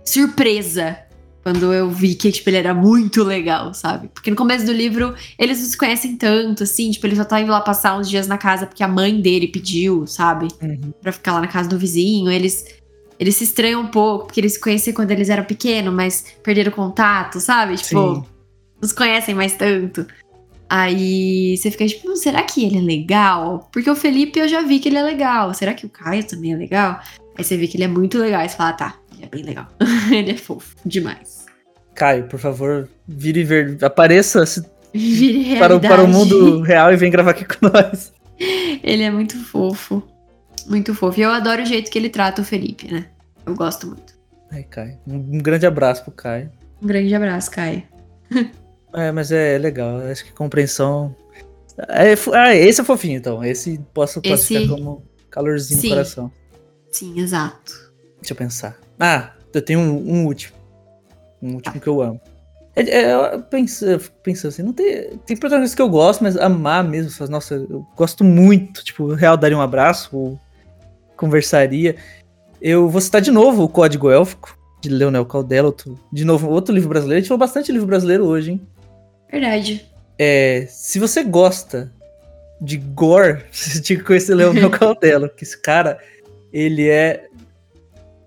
surpresa 0.06 0.98
quando 1.42 1.74
eu 1.74 1.90
vi 1.90 2.14
que, 2.14 2.30
tipo, 2.30 2.50
ele 2.50 2.58
era 2.58 2.74
muito 2.74 3.24
legal, 3.24 3.74
sabe? 3.74 4.10
Porque 4.10 4.30
no 4.30 4.36
começo 4.36 4.66
do 4.66 4.74
livro, 4.74 5.16
eles 5.40 5.60
não 5.60 5.66
se 5.66 5.78
conhecem 5.78 6.18
tanto, 6.18 6.64
assim, 6.64 6.92
tipo, 6.92 7.08
ele 7.08 7.16
só 7.16 7.24
tá 7.24 7.40
indo 7.40 7.52
lá 7.52 7.62
passar 7.62 7.98
uns 7.98 8.10
dias 8.10 8.28
na 8.28 8.38
casa 8.38 8.66
porque 8.66 8.84
a 8.84 8.88
mãe 8.88 9.22
dele 9.22 9.48
pediu, 9.48 10.06
sabe? 10.06 10.50
Uhum. 10.62 10.92
Pra 11.02 11.14
ficar 11.14 11.32
lá 11.32 11.40
na 11.40 11.48
casa 11.48 11.70
do 11.70 11.80
vizinho. 11.80 12.30
Eles, 12.30 12.66
eles 13.18 13.34
se 13.38 13.46
estranham 13.46 13.80
um 13.80 13.88
pouco, 13.88 14.26
porque 14.26 14.42
eles 14.42 14.54
se 14.54 14.60
conheciam 14.60 14.94
quando 14.94 15.12
eles 15.12 15.30
eram 15.30 15.46
pequenos, 15.46 15.94
mas 15.94 16.26
perderam 16.44 16.74
contato, 16.74 17.40
sabe? 17.40 17.78
Tipo, 17.78 18.16
Sim. 18.16 18.26
não 18.82 18.90
se 18.90 18.94
conhecem 18.94 19.34
mais 19.34 19.54
tanto. 19.54 20.06
Aí 20.70 21.56
você 21.58 21.72
fica 21.72 21.86
tipo, 21.88 22.10
"Hum, 22.10 22.16
será 22.16 22.44
que 22.44 22.66
ele 22.66 22.78
é 22.78 22.82
legal? 22.82 23.70
Porque 23.72 23.90
o 23.90 23.96
Felipe 23.96 24.40
eu 24.40 24.48
já 24.48 24.62
vi 24.62 24.80
que 24.80 24.90
ele 24.90 24.98
é 24.98 25.04
legal. 25.04 25.54
Será 25.54 25.74
que 25.74 25.86
o 25.86 25.90
Caio 25.90 26.24
também 26.26 26.54
é 26.54 26.58
legal? 26.58 27.00
Aí 27.38 27.44
você 27.44 27.56
vê 27.56 27.68
que 27.68 27.78
ele 27.78 27.84
é 27.86 27.88
muito 27.88 28.18
legal. 28.18 28.42
Aí 28.42 28.50
você 28.50 28.58
fala, 28.58 28.70
ah, 28.72 28.74
tá, 28.74 28.96
ele 29.14 29.24
é 29.24 29.28
bem 29.30 29.44
legal. 29.44 29.68
ele 30.12 30.32
é 30.32 30.38
fofo 30.38 30.76
demais. 30.86 31.46
Caio, 31.96 32.26
por 32.28 32.40
favor, 32.40 32.88
vire 33.08 33.44
ver. 33.44 33.78
Apareça 33.84 34.46
se- 34.46 34.66
Vire 34.94 35.58
para, 35.60 35.76
o- 35.76 35.80
para 35.80 36.04
o 36.04 36.08
mundo 36.08 36.62
real 36.62 36.92
e 36.92 36.98
vem 36.98 37.12
gravar 37.12 37.32
aqui 37.32 37.46
com 37.46 37.68
nós. 37.68 38.12
Ele 38.84 39.04
é 39.04 39.12
muito 39.12 39.38
fofo. 39.38 40.02
Muito 40.68 40.94
fofo. 40.94 41.20
E 41.20 41.24
eu 41.24 41.32
adoro 41.32 41.62
o 41.62 41.66
jeito 41.66 41.90
que 41.90 41.98
ele 41.98 42.10
trata 42.10 42.42
o 42.42 42.46
Felipe, 42.46 42.92
né? 42.92 43.06
Eu 43.46 43.56
gosto 43.56 43.88
muito. 43.88 44.14
Ai, 44.52 44.64
Caio. 44.64 44.98
Um, 45.08 45.16
um 45.16 45.38
grande 45.38 45.66
abraço 45.66 46.04
pro 46.04 46.12
Caio. 46.12 46.52
Um 46.82 46.88
grande 46.88 47.14
abraço, 47.16 47.50
Caio. 47.52 47.84
É, 48.98 49.12
mas 49.12 49.32
é 49.32 49.58
legal. 49.58 49.98
Acho 50.12 50.26
que 50.26 50.32
compreensão. 50.34 51.16
É, 51.90 52.14
ah, 52.34 52.56
esse 52.56 52.82
é 52.82 52.84
fofinho, 52.84 53.18
então. 53.18 53.44
Esse 53.44 53.80
posso 53.94 54.20
Esse- 54.20 54.28
classificar 54.28 54.68
como 54.68 55.04
calorzinho 55.30 55.80
Sim. 55.80 55.88
no 55.90 55.94
coração. 55.94 56.32
Sim, 56.92 57.20
exato. 57.20 57.74
Deixa 58.20 58.34
eu 58.34 58.38
pensar. 58.38 58.78
Ah, 59.00 59.32
eu 59.54 59.62
tenho 59.62 59.80
um, 59.80 60.12
um 60.22 60.26
último. 60.26 60.56
Um 61.42 61.54
último 61.56 61.80
que 61.80 61.88
eu 61.88 62.02
amo. 62.02 62.20
É, 62.76 62.82
é, 62.82 63.34
eu 63.36 63.42
penso, 63.44 63.86
eu 63.86 64.00
pensando 64.24 64.50
assim, 64.50 64.62
não 64.64 64.74
tem, 64.74 65.18
tem 65.26 65.36
protagonistas 65.38 65.76
que 65.76 65.82
eu 65.82 65.90
gosto, 65.90 66.24
mas 66.24 66.38
amar 66.38 66.84
mesmo, 66.84 67.28
nossa, 67.28 67.56
eu 67.56 67.86
gosto 67.96 68.24
muito, 68.24 68.84
tipo, 68.84 69.14
real 69.14 69.36
daria 69.36 69.58
um 69.58 69.62
abraço, 69.62 70.16
ou 70.16 70.40
conversaria. 71.16 71.96
Eu 72.62 72.90
vou 72.90 73.02
citar 73.02 73.22
de 73.22 73.32
novo 73.32 73.64
o 73.64 73.70
Código 73.70 74.10
Élfico, 74.12 74.58
de 74.82 74.90
Leonel 74.90 75.26
Caldela, 75.26 75.68
outro- 75.68 76.00
de 76.12 76.24
novo, 76.26 76.50
outro 76.50 76.74
livro 76.74 76.90
brasileiro. 76.90 77.18
A 77.18 77.22
gente 77.22 77.28
falou 77.30 77.40
bastante 77.40 77.72
livro 77.72 77.88
brasileiro 77.88 78.26
hoje, 78.26 78.52
hein? 78.52 78.62
Verdade. 79.32 79.86
É, 80.18 80.66
se 80.70 81.00
você 81.00 81.24
gosta 81.24 81.92
de 82.60 82.78
gore, 82.78 83.44
você 83.52 83.82
tinha 83.82 84.00
que 84.00 84.06
conhecer 84.06 84.36
Leonel 84.36 84.70
Caldela, 84.70 85.28
porque 85.28 85.44
esse 85.44 85.62
cara, 85.62 86.00
ele 86.52 86.90
é. 86.90 87.28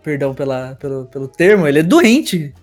Perdão 0.02 0.34
pela, 0.34 0.76
pelo, 0.76 1.06
pelo 1.06 1.28
termo, 1.28 1.66
ele 1.66 1.80
é 1.80 1.82
doente. 1.82 2.54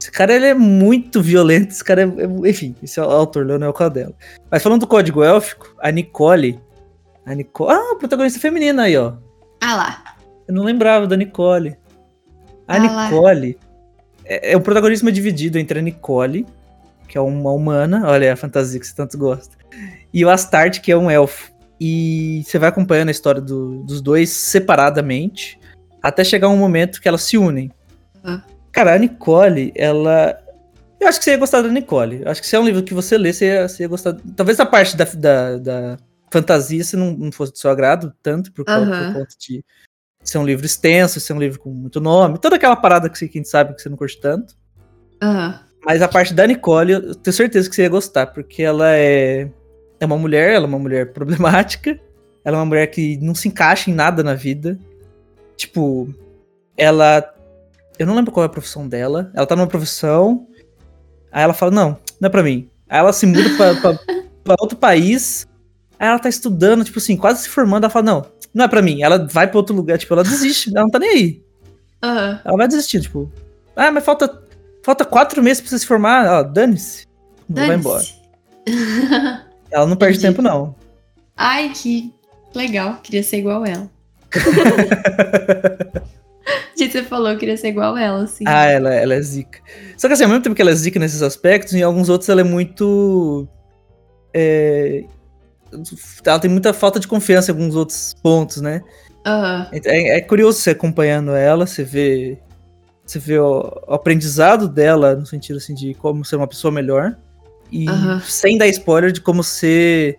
Esse 0.00 0.12
cara 0.12 0.32
ele 0.32 0.46
é 0.46 0.54
muito 0.54 1.20
violento. 1.20 1.72
Esse 1.72 1.82
cara 1.82 2.02
é. 2.02 2.04
é- 2.04 2.50
enfim, 2.50 2.74
esse 2.82 3.00
é 3.00 3.02
o 3.02 3.10
autor, 3.10 3.44
Leonel 3.44 3.72
Caldela. 3.72 4.14
Mas 4.50 4.62
falando 4.62 4.82
do 4.82 4.86
código 4.86 5.24
élfico, 5.24 5.74
a 5.80 5.90
Nicole. 5.90 6.60
A 7.26 7.34
Nicole. 7.34 7.72
Ah, 7.72 7.96
protagonista 7.96 8.38
feminina 8.38 8.84
aí, 8.84 8.96
ó. 8.96 9.14
Ah 9.60 9.74
lá. 9.76 10.16
Eu 10.46 10.54
não 10.54 10.62
lembrava 10.62 11.06
da 11.06 11.16
Nicole. 11.16 11.76
A 12.66 12.76
Ah 12.76 12.78
lá. 12.78 13.10
Nicole 13.10 13.58
é, 14.28 14.52
é 14.52 14.56
o 14.56 14.60
protagonismo 14.60 15.10
dividido 15.10 15.58
entre 15.58 15.78
a 15.78 15.82
Nicole, 15.82 16.46
que 17.08 17.18
é 17.18 17.20
uma 17.20 17.50
humana, 17.52 18.02
olha 18.06 18.32
a 18.32 18.36
fantasia 18.36 18.78
que 18.78 18.86
você 18.86 18.94
tanto 18.94 19.16
gosta, 19.18 19.56
e 20.12 20.24
o 20.24 20.30
Astarte, 20.30 20.80
que 20.80 20.92
é 20.92 20.96
um 20.96 21.10
elfo. 21.10 21.50
E 21.80 22.42
você 22.44 22.58
vai 22.58 22.68
acompanhando 22.68 23.08
a 23.08 23.12
história 23.12 23.40
do- 23.40 23.82
dos 23.84 24.00
dois 24.00 24.30
separadamente, 24.30 25.58
até 26.02 26.22
chegar 26.24 26.48
um 26.48 26.56
momento 26.56 27.00
que 27.00 27.08
elas 27.08 27.22
se 27.22 27.38
unem. 27.38 27.70
Uhum. 28.24 28.40
Cara, 28.72 28.94
a 28.94 28.98
Nicole, 28.98 29.72
ela. 29.74 30.38
Eu 31.00 31.06
acho 31.06 31.18
que 31.18 31.24
você 31.24 31.30
ia 31.32 31.36
gostar 31.36 31.62
da 31.62 31.68
Nicole. 31.68 32.22
Eu 32.24 32.30
acho 32.30 32.40
que 32.40 32.46
se 32.46 32.56
é 32.56 32.60
um 32.60 32.64
livro 32.64 32.82
que 32.82 32.92
você 32.92 33.16
lê, 33.16 33.32
você 33.32 33.46
ia, 33.46 33.68
você 33.68 33.84
ia 33.84 33.88
gostar. 33.88 34.16
Talvez 34.36 34.58
a 34.58 34.66
parte 34.66 34.96
da, 34.96 35.04
da, 35.04 35.56
da, 35.58 35.96
fantasia 36.30 36.82
se 36.84 36.96
não, 36.96 37.12
não 37.12 37.30
fosse 37.32 37.52
do 37.52 37.58
seu 37.58 37.70
agrado 37.70 38.12
tanto, 38.22 38.52
por, 38.52 38.64
causa- 38.64 38.84
Aham. 38.90 39.12
por 39.12 39.20
conta 39.20 39.34
de 39.38 39.64
ser 40.24 40.38
um 40.38 40.44
livro 40.44 40.66
extenso, 40.66 41.20
ser 41.20 41.32
um 41.32 41.38
livro 41.38 41.60
com 41.60 41.70
muito 41.70 42.00
nome, 42.00 42.38
toda 42.38 42.56
aquela 42.56 42.76
parada 42.76 43.08
que, 43.08 43.16
você- 43.16 43.28
que 43.28 43.38
a 43.38 43.40
gente 43.40 43.48
sabe 43.48 43.74
que 43.74 43.80
você 43.80 43.88
não 43.88 43.96
curte 43.96 44.20
tanto. 44.20 44.54
Aham. 45.22 45.60
Mas 45.84 46.02
a 46.02 46.08
parte 46.08 46.34
da 46.34 46.46
Nicole, 46.46 46.92
eu 46.92 47.14
tenho 47.14 47.34
certeza 47.34 47.68
que 47.68 47.74
você 47.74 47.82
ia 47.82 47.88
gostar, 47.88 48.26
porque 48.28 48.62
ela 48.62 48.94
é, 48.96 49.48
é 50.00 50.06
uma 50.06 50.16
mulher, 50.16 50.54
ela 50.54 50.64
é 50.64 50.68
uma 50.68 50.78
mulher 50.78 51.12
problemática, 51.14 51.98
ela 52.44 52.56
é 52.56 52.60
uma 52.60 52.66
mulher 52.66 52.86
que 52.88 53.16
não 53.18 53.34
se 53.34 53.48
encaixa 53.48 53.90
em 53.90 53.94
nada 53.94 54.22
na 54.22 54.34
vida. 54.34 54.78
Tipo, 55.56 56.08
ela. 56.76 57.34
Eu 57.98 58.06
não 58.06 58.14
lembro 58.14 58.30
qual 58.30 58.44
é 58.44 58.46
a 58.46 58.50
profissão 58.50 58.88
dela. 58.88 59.30
Ela 59.34 59.46
tá 59.46 59.56
numa 59.56 59.66
profissão. 59.66 60.46
Aí 61.32 61.42
ela 61.42 61.52
fala: 61.52 61.72
Não, 61.72 61.98
não 62.20 62.28
é 62.28 62.30
pra 62.30 62.42
mim. 62.42 62.70
Aí 62.88 63.00
ela 63.00 63.12
se 63.12 63.26
muda 63.26 63.50
pra, 63.56 63.74
pra, 63.74 63.98
pra 64.44 64.56
outro 64.60 64.78
país. 64.78 65.46
Aí 65.98 66.08
ela 66.08 66.18
tá 66.18 66.28
estudando, 66.28 66.84
tipo 66.84 66.98
assim, 66.98 67.16
quase 67.16 67.42
se 67.42 67.48
formando. 67.48 67.84
Ela 67.84 67.90
fala: 67.90 68.04
Não, 68.04 68.26
não 68.54 68.64
é 68.64 68.68
pra 68.68 68.80
mim. 68.80 69.02
Ela 69.02 69.26
vai 69.26 69.48
pra 69.48 69.58
outro 69.58 69.74
lugar, 69.74 69.98
tipo, 69.98 70.14
ela 70.14 70.22
desiste. 70.22 70.70
Ela 70.70 70.82
não 70.82 70.90
tá 70.90 70.98
nem 70.98 71.10
aí. 71.10 71.42
Aham. 72.02 72.40
Ela 72.44 72.56
vai 72.56 72.68
desistir, 72.68 73.00
tipo. 73.00 73.30
Ah, 73.74 73.90
mas 73.90 74.04
falta, 74.04 74.42
falta 74.88 75.04
quatro 75.04 75.42
meses 75.42 75.60
pra 75.60 75.68
você 75.68 75.80
se 75.80 75.86
formar. 75.86 76.26
Ó, 76.26 76.42
dane-se. 76.42 77.06
Não 77.46 77.66
vai 77.66 77.76
embora. 77.76 78.02
Ela 79.70 79.86
não 79.86 79.96
perde 79.96 80.16
Entendi. 80.16 80.34
tempo, 80.34 80.40
não. 80.40 80.74
Ai, 81.36 81.70
que 81.74 82.10
legal. 82.54 82.98
Queria 83.02 83.22
ser 83.22 83.36
igual 83.38 83.66
ela. 83.66 83.90
Que 86.74 86.88
você 86.88 87.02
falou, 87.02 87.28
eu 87.28 87.36
queria 87.36 87.56
ser 87.58 87.68
igual 87.68 87.94
ela, 87.98 88.22
assim. 88.22 88.44
Ah, 88.46 88.64
ela, 88.64 88.94
ela 88.94 89.12
é 89.12 89.20
zica. 89.20 89.60
Só 89.98 90.06
que 90.06 90.14
assim, 90.14 90.22
ao 90.22 90.30
mesmo 90.30 90.42
tempo 90.44 90.56
que 90.56 90.62
ela 90.62 90.70
é 90.70 90.74
zica 90.74 90.98
nesses 90.98 91.20
aspectos, 91.20 91.74
em 91.74 91.82
alguns 91.82 92.08
outros 92.08 92.28
ela 92.30 92.40
é 92.40 92.44
muito. 92.44 93.46
é, 94.32 95.04
Ela 96.24 96.38
tem 96.38 96.50
muita 96.50 96.72
falta 96.72 96.98
de 96.98 97.06
confiança 97.08 97.50
em 97.50 97.54
alguns 97.54 97.74
outros 97.74 98.14
pontos, 98.22 98.62
né? 98.62 98.80
Aham. 99.26 99.68
É, 99.72 100.16
é 100.16 100.20
curioso 100.22 100.60
você 100.60 100.70
acompanhando 100.70 101.32
ela, 101.32 101.66
você 101.66 101.82
vê. 101.84 102.38
Você 103.08 103.18
vê 103.18 103.38
o, 103.38 103.60
o 103.88 103.94
aprendizado 103.94 104.68
dela, 104.68 105.14
no 105.16 105.24
sentido 105.24 105.56
assim, 105.56 105.72
de 105.74 105.94
como 105.94 106.22
ser 106.26 106.36
uma 106.36 106.46
pessoa 106.46 106.70
melhor. 106.70 107.16
E 107.72 107.88
Aham. 107.88 108.20
sem 108.20 108.58
dar 108.58 108.68
spoiler 108.68 109.10
de 109.10 109.20
como 109.22 109.42
ser 109.42 110.18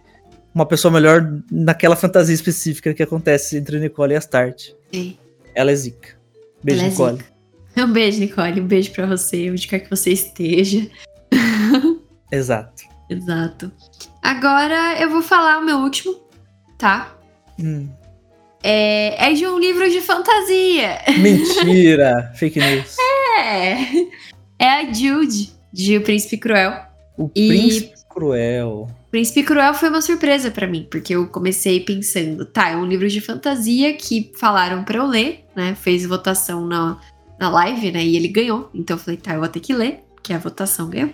uma 0.54 0.66
pessoa 0.66 0.92
melhor 0.92 1.40
naquela 1.52 1.96
fantasia 1.96 2.34
específica 2.34 2.92
que 2.94 3.04
acontece 3.04 3.58
entre 3.58 3.80
Nicole 3.80 4.14
e 4.14 4.16
a 4.16 4.20
Start. 4.20 4.72
Sim. 4.92 5.18
Ela 5.54 5.70
é 5.72 5.76
zica. 5.76 6.10
Beijo, 6.64 6.82
Ela 6.82 6.88
é 6.88 6.92
Nicole. 6.92 7.18
zica. 7.18 7.30
Um 7.78 7.94
beijo, 7.94 8.20
Nicole. 8.20 8.60
Um 8.60 8.68
beijo 8.68 8.92
pra 8.92 9.06
você, 9.06 9.50
onde 9.52 9.68
quer 9.68 9.80
que 9.80 9.90
você 9.90 10.12
esteja. 10.12 10.90
Exato. 12.32 12.84
Exato. 13.10 13.72
Agora 14.22 15.00
eu 15.00 15.10
vou 15.10 15.22
falar 15.22 15.60
o 15.60 15.66
meu 15.66 15.78
último, 15.78 16.20
tá? 16.78 17.16
Hum. 17.60 17.88
É, 18.64 19.30
é 19.30 19.34
de 19.34 19.48
um 19.48 19.58
livro 19.58 19.90
de 19.90 20.02
fantasia. 20.02 21.00
Mentira! 21.20 22.32
Fake 22.36 22.60
news. 22.60 22.96
É. 23.38 23.78
É 24.60 24.70
a 24.82 24.94
Jude, 24.94 25.52
de 25.72 25.98
O 25.98 26.02
Príncipe 26.02 26.38
Cruel. 26.38 26.74
O 27.18 27.30
E- 27.36 27.48
Príncipe 27.48 27.94
Cruel. 28.10 28.88
Príncipe 29.12 29.44
Cruel 29.44 29.74
foi 29.74 29.90
uma 29.90 30.02
surpresa 30.02 30.52
pra 30.52 30.68
mim, 30.68 30.86
porque 30.92 31.16
eu 31.16 31.26
comecei 31.28 31.80
pensando, 31.80 32.46
tá, 32.46 32.70
é 32.70 32.76
um 32.76 32.86
livro 32.86 33.08
de 33.08 33.20
fantasia 33.22 33.94
que 33.94 34.32
falaram 34.38 34.84
pra 34.84 34.98
eu 34.98 35.08
ler, 35.08 35.46
né? 35.56 35.76
Fez 35.80 36.06
votação 36.06 36.66
na, 36.68 37.00
na 37.40 37.50
live, 37.50 37.92
né? 37.92 38.04
E 38.04 38.16
ele 38.16 38.28
ganhou. 38.28 38.70
Então 38.76 38.98
eu 38.98 39.02
falei, 39.02 39.18
tá, 39.18 39.34
eu 39.34 39.40
vou 39.40 39.48
ter 39.48 39.62
que 39.62 39.74
ler, 39.74 40.02
porque 40.16 40.32
a 40.34 40.38
votação 40.38 40.90
ganhou. 40.90 41.10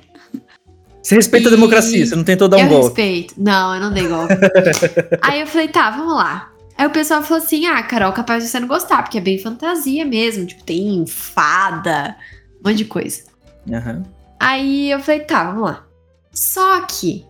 Você 1.02 1.16
respeita 1.16 1.48
E- 1.48 1.54
a 1.54 1.56
democracia, 1.56 2.06
você 2.06 2.16
não 2.16 2.24
tentou 2.24 2.48
dar 2.48 2.58
um 2.58 2.62
eu 2.62 2.68
golpe. 2.70 2.86
respeito. 3.02 3.36
Não, 3.38 3.76
eu 3.76 3.80
não 3.82 3.94
dei 3.94 4.08
golpe. 4.08 4.34
Aí 5.22 5.40
eu 5.42 5.48
falei, 5.48 5.68
tá, 5.68 5.92
vamos 5.92 6.16
lá. 6.16 6.52
Aí 6.78 6.86
o 6.86 6.92
pessoal 6.92 7.22
falou 7.24 7.44
assim: 7.44 7.66
ah, 7.66 7.82
Carol, 7.84 8.12
capaz 8.14 8.44
de 8.44 8.50
você 8.50 8.60
não 8.60 8.68
gostar, 8.68 9.04
porque 9.04 9.18
é 9.18 9.22
bem 9.22 9.38
fantasia 9.38 10.06
mesmo. 10.06 10.46
Tipo, 10.46 10.64
tem 10.64 11.06
fada, 11.08 12.16
um 12.60 12.70
monte 12.70 12.78
de 12.78 12.86
coisa. 12.86 13.24
Aham. 13.72 14.04
Aí 14.40 14.92
eu 14.92 15.00
falei, 15.00 15.22
tá, 15.22 15.46
vamos 15.46 15.64
lá. 15.64 15.86
Só 16.32 16.82
que 16.82 17.26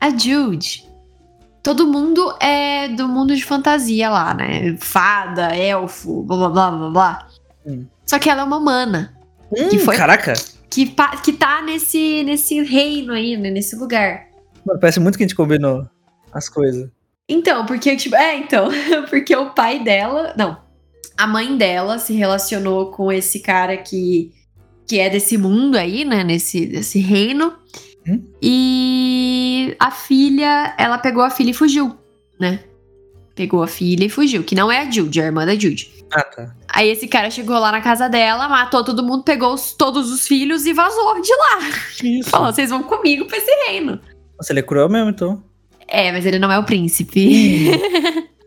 a 0.00 0.10
Jude, 0.10 0.86
todo 1.62 1.86
mundo 1.86 2.34
é 2.40 2.88
do 2.88 3.08
mundo 3.08 3.34
de 3.34 3.44
fantasia 3.44 4.10
lá, 4.10 4.34
né? 4.34 4.76
Fada, 4.78 5.54
elfo, 5.56 6.22
blá 6.24 6.36
blá 6.36 6.48
blá 6.50 6.70
blá 6.70 6.90
blá. 6.90 7.28
Hum. 7.66 7.86
Só 8.04 8.18
que 8.18 8.28
ela 8.28 8.42
é 8.42 8.44
uma 8.44 8.56
humana. 8.58 9.14
Hum, 9.52 9.68
Que 9.68 9.78
foi? 9.78 9.96
Caraca! 9.96 10.34
Que, 10.68 10.94
que 11.22 11.32
tá 11.32 11.62
nesse, 11.62 12.22
nesse 12.24 12.62
reino 12.62 13.12
aí, 13.12 13.36
né? 13.36 13.50
Nesse 13.50 13.76
lugar. 13.76 14.26
Mano, 14.66 14.78
parece 14.80 15.00
muito 15.00 15.16
que 15.16 15.24
a 15.24 15.26
gente 15.26 15.36
combinou 15.36 15.88
as 16.32 16.48
coisas. 16.48 16.90
Então, 17.28 17.66
porque, 17.66 17.94
tipo, 17.96 18.16
é, 18.16 18.36
então, 18.36 18.68
porque 19.10 19.34
o 19.36 19.50
pai 19.50 19.78
dela, 19.80 20.32
não, 20.36 20.56
a 21.16 21.26
mãe 21.26 21.56
dela 21.56 21.98
se 21.98 22.14
relacionou 22.14 22.90
com 22.90 23.12
esse 23.12 23.40
cara 23.40 23.76
que, 23.76 24.32
que 24.86 24.98
é 24.98 25.10
desse 25.10 25.36
mundo 25.36 25.76
aí, 25.76 26.04
né, 26.04 26.24
nesse, 26.24 26.66
desse 26.66 26.98
reino, 27.00 27.52
Hum? 28.06 28.22
e 28.40 29.76
a 29.78 29.90
filha, 29.90 30.74
ela 30.78 30.96
pegou 30.96 31.22
a 31.22 31.28
filha 31.28 31.50
e 31.50 31.54
fugiu, 31.54 31.94
né, 32.40 32.60
pegou 33.34 33.62
a 33.62 33.66
filha 33.66 34.04
e 34.06 34.08
fugiu, 34.08 34.42
que 34.42 34.54
não 34.54 34.72
é 34.72 34.78
a 34.80 34.90
Jude, 34.90 35.20
é 35.20 35.24
a 35.24 35.26
irmã 35.26 35.44
da 35.44 35.54
Jude. 35.54 35.92
Ah, 36.10 36.22
tá. 36.22 36.54
Aí 36.68 36.88
esse 36.88 37.06
cara 37.06 37.30
chegou 37.30 37.58
lá 37.58 37.70
na 37.70 37.82
casa 37.82 38.08
dela, 38.08 38.48
matou 38.48 38.82
todo 38.82 39.02
mundo, 39.02 39.24
pegou 39.24 39.52
os- 39.52 39.72
todos 39.74 40.10
os 40.10 40.26
filhos 40.26 40.64
e 40.64 40.72
vazou 40.72 41.20
de 41.20 41.30
lá. 41.34 41.58
Isso? 42.02 42.30
Falou, 42.30 42.50
vocês 42.50 42.70
vão 42.70 42.82
comigo 42.82 43.26
pra 43.26 43.36
esse 43.36 43.50
reino. 43.66 44.00
Nossa, 44.38 44.52
ele 44.54 44.60
é 44.60 44.62
cruel 44.62 44.88
mesmo, 44.88 45.10
então. 45.10 45.42
É, 45.88 46.12
mas 46.12 46.26
ele 46.26 46.38
não 46.38 46.52
é 46.52 46.58
o 46.58 46.64
príncipe. 46.64 47.70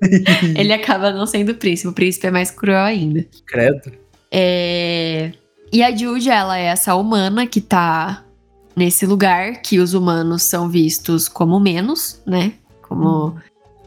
Ele 0.58 0.74
acaba 0.74 1.12
não 1.12 1.28
sendo 1.28 1.52
o 1.52 1.56
príncipe. 1.56 1.88
O 1.88 1.94
príncipe 1.94 2.26
é 2.26 2.32
mais 2.32 2.50
cruel 2.50 2.84
ainda. 2.84 3.26
Credo. 3.46 3.92
É... 4.32 5.32
E 5.72 5.84
a 5.84 5.96
Jude, 5.96 6.30
ela 6.30 6.58
é 6.58 6.66
essa 6.66 6.96
humana 6.96 7.46
que 7.46 7.62
tá 7.62 8.26
nesse 8.76 9.06
lugar 9.06 9.62
que 9.62 9.80
os 9.80 9.94
humanos 9.94 10.44
são 10.44 10.68
vistos 10.68 11.30
como 11.30 11.60
menos, 11.60 12.20
né? 12.26 12.54
Como. 12.82 13.36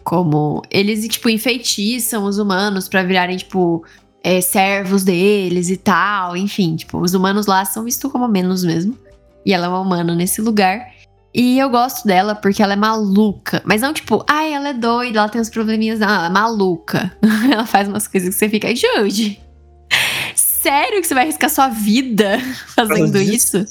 Como. 0.05 0.63
Eles, 0.71 1.07
tipo, 1.09 1.29
enfeitiçam 1.29 2.25
os 2.25 2.39
humanos 2.39 2.89
pra 2.89 3.03
virarem, 3.03 3.37
tipo. 3.37 3.85
é, 4.23 4.41
servos 4.41 5.03
deles 5.03 5.69
e 5.69 5.77
tal. 5.77 6.37
Enfim, 6.37 6.77
tipo, 6.77 6.99
os 6.99 7.13
humanos 7.13 7.47
lá 7.47 7.65
são 7.65 7.85
vistos 7.85 8.11
como 8.11 8.29
menos 8.29 8.63
mesmo. 8.65 8.97
E 9.45 9.53
ela 9.53 9.67
é 9.67 9.69
uma 9.69 9.81
humana 9.81 10.15
nesse 10.15 10.41
lugar. 10.41 10.94
E 11.35 11.59
eu 11.59 11.69
gosto 11.69 12.07
dela 12.07 12.35
porque 12.37 12.63
ela 12.63 12.75
é 12.75 12.77
maluca. 12.77 13.61
Mas 13.65 13.83
não 13.83 13.93
tipo, 13.93 14.25
ai, 14.29 14.53
ela 14.53 14.69
é 14.69 14.73
doida, 14.73 15.19
ela 15.19 15.29
tem 15.29 15.41
uns 15.41 15.51
probleminhas. 15.51 15.99
Não, 15.99 16.09
ela 16.09 16.27
é 16.27 16.31
maluca. 16.31 17.17
ela 17.51 17.67
faz 17.67 17.89
umas 17.89 18.07
coisas 18.07 18.31
que 18.31 18.39
você 18.39 18.49
fica, 18.49 18.69
Jude, 18.75 19.41
sério 20.37 21.01
que 21.01 21.07
você 21.07 21.15
vai 21.15 21.25
arriscar 21.25 21.51
sua 21.51 21.69
vida 21.69 22.39
fazendo 22.77 23.19
isso? 23.19 23.65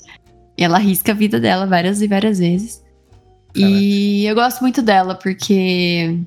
E 0.57 0.63
ela 0.63 0.77
arrisca 0.77 1.13
a 1.13 1.15
vida 1.15 1.39
dela 1.39 1.65
várias 1.65 2.01
e 2.01 2.07
várias 2.07 2.39
vezes. 2.39 2.83
E 3.55 4.25
eu 4.25 4.35
gosto 4.35 4.61
muito 4.61 4.81
dela 4.81 5.15
porque 5.15 6.19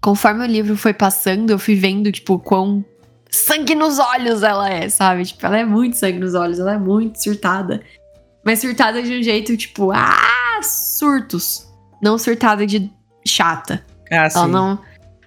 conforme 0.00 0.44
o 0.44 0.46
livro 0.46 0.76
foi 0.76 0.92
passando, 0.92 1.50
eu 1.50 1.58
fui 1.58 1.76
vendo, 1.76 2.10
tipo, 2.10 2.38
quão 2.38 2.84
sangue 3.30 3.74
nos 3.74 3.98
olhos 3.98 4.42
ela 4.42 4.68
é, 4.68 4.88
sabe? 4.88 5.24
Tipo, 5.24 5.46
ela 5.46 5.58
é 5.58 5.64
muito 5.64 5.96
sangue 5.96 6.18
nos 6.18 6.34
olhos, 6.34 6.58
ela 6.58 6.74
é 6.74 6.78
muito 6.78 7.22
surtada. 7.22 7.82
Mas 8.44 8.60
surtada 8.60 9.02
de 9.02 9.12
um 9.12 9.22
jeito, 9.22 9.56
tipo, 9.56 9.92
ah, 9.92 10.37
surtos. 10.66 11.66
Não 12.02 12.16
surtada 12.18 12.66
de 12.66 12.90
chata. 13.26 13.84
Ah, 14.10 14.28
sim. 14.30 14.38
Ela 14.38 14.48
não. 14.48 14.78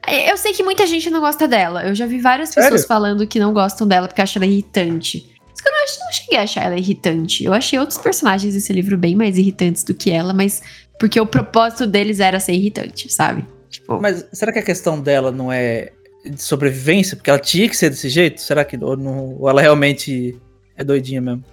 Eu 0.07 0.35
sei 0.37 0.53
que 0.53 0.63
muita 0.63 0.87
gente 0.87 1.09
não 1.09 1.19
gosta 1.19 1.47
dela. 1.47 1.83
Eu 1.83 1.93
já 1.93 2.05
vi 2.07 2.19
várias 2.19 2.49
Sério? 2.49 2.69
pessoas 2.71 2.87
falando 2.87 3.27
que 3.27 3.39
não 3.39 3.53
gostam 3.53 3.87
dela 3.87 4.07
porque 4.07 4.21
acham 4.21 4.41
ela 4.41 4.51
irritante. 4.51 5.29
Mas 5.49 5.63
eu 5.63 5.71
não, 5.71 6.05
não 6.07 6.11
cheguei 6.11 6.37
a 6.39 6.41
achar 6.43 6.63
ela 6.65 6.77
irritante. 6.77 7.43
Eu 7.43 7.53
achei 7.53 7.77
outros 7.77 7.99
personagens 7.99 8.53
desse 8.55 8.73
livro 8.73 8.97
bem 8.97 9.15
mais 9.15 9.37
irritantes 9.37 9.83
do 9.83 9.93
que 9.93 10.09
ela, 10.09 10.33
mas 10.33 10.61
porque 10.99 11.19
o 11.19 11.25
propósito 11.25 11.85
deles 11.85 12.19
era 12.19 12.39
ser 12.39 12.53
irritante, 12.53 13.11
sabe? 13.13 13.45
Tipo, 13.69 14.01
Mas 14.01 14.25
será 14.33 14.51
que 14.51 14.59
a 14.59 14.63
questão 14.63 14.99
dela 14.99 15.31
não 15.31 15.51
é 15.51 15.91
de 16.25 16.41
sobrevivência? 16.41 17.15
Porque 17.15 17.29
ela 17.29 17.39
tinha 17.39 17.69
que 17.69 17.77
ser 17.77 17.89
desse 17.91 18.09
jeito? 18.09 18.41
Será 18.41 18.65
que 18.65 18.75
ou, 18.83 18.97
não- 18.97 19.35
ou 19.39 19.49
ela 19.49 19.61
realmente 19.61 20.35
é 20.75 20.83
doidinha 20.83 21.21
mesmo? 21.21 21.43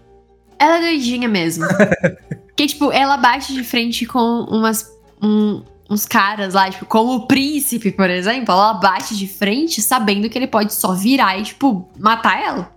ela 0.58 0.78
é 0.78 0.80
doidinha 0.80 1.28
mesmo. 1.28 1.64
Porque, 2.58 2.66
tipo, 2.66 2.90
ela 2.90 3.16
bate 3.16 3.54
de 3.54 3.62
frente 3.62 4.04
com 4.04 4.18
umas. 4.50 4.90
um- 5.22 5.62
uns 5.88 6.04
caras 6.04 6.52
lá, 6.54 6.68
tipo, 6.68 6.84
como 6.84 7.14
o 7.14 7.26
príncipe, 7.26 7.90
por 7.92 8.10
exemplo, 8.10 8.52
ela 8.52 8.74
bate 8.74 9.16
de 9.16 9.26
frente 9.26 9.80
sabendo 9.80 10.28
que 10.28 10.36
ele 10.36 10.46
pode 10.48 10.74
só 10.74 10.92
virar 10.92 11.38
e, 11.38 11.44
tipo, 11.44 11.88
matar 11.96 12.42
ela. 12.42 12.70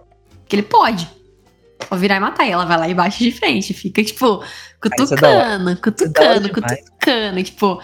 Que 0.48 0.56
ele 0.56 0.64
pode. 0.64 1.10
Pode 1.90 2.00
virar 2.00 2.18
e 2.18 2.20
matar. 2.20 2.46
E 2.48 2.52
ela 2.52 2.64
vai 2.64 2.78
lá 2.78 2.88
e 2.88 2.94
bate 2.94 3.24
de 3.24 3.32
frente. 3.32 3.74
Fica, 3.74 4.02
tipo, 4.04 4.44
é 4.44 4.90
cutucando, 4.90 5.70
é 5.72 5.76
cutucando, 5.76 6.50
cutucando. 6.54 7.44
Tipo, 7.44 7.82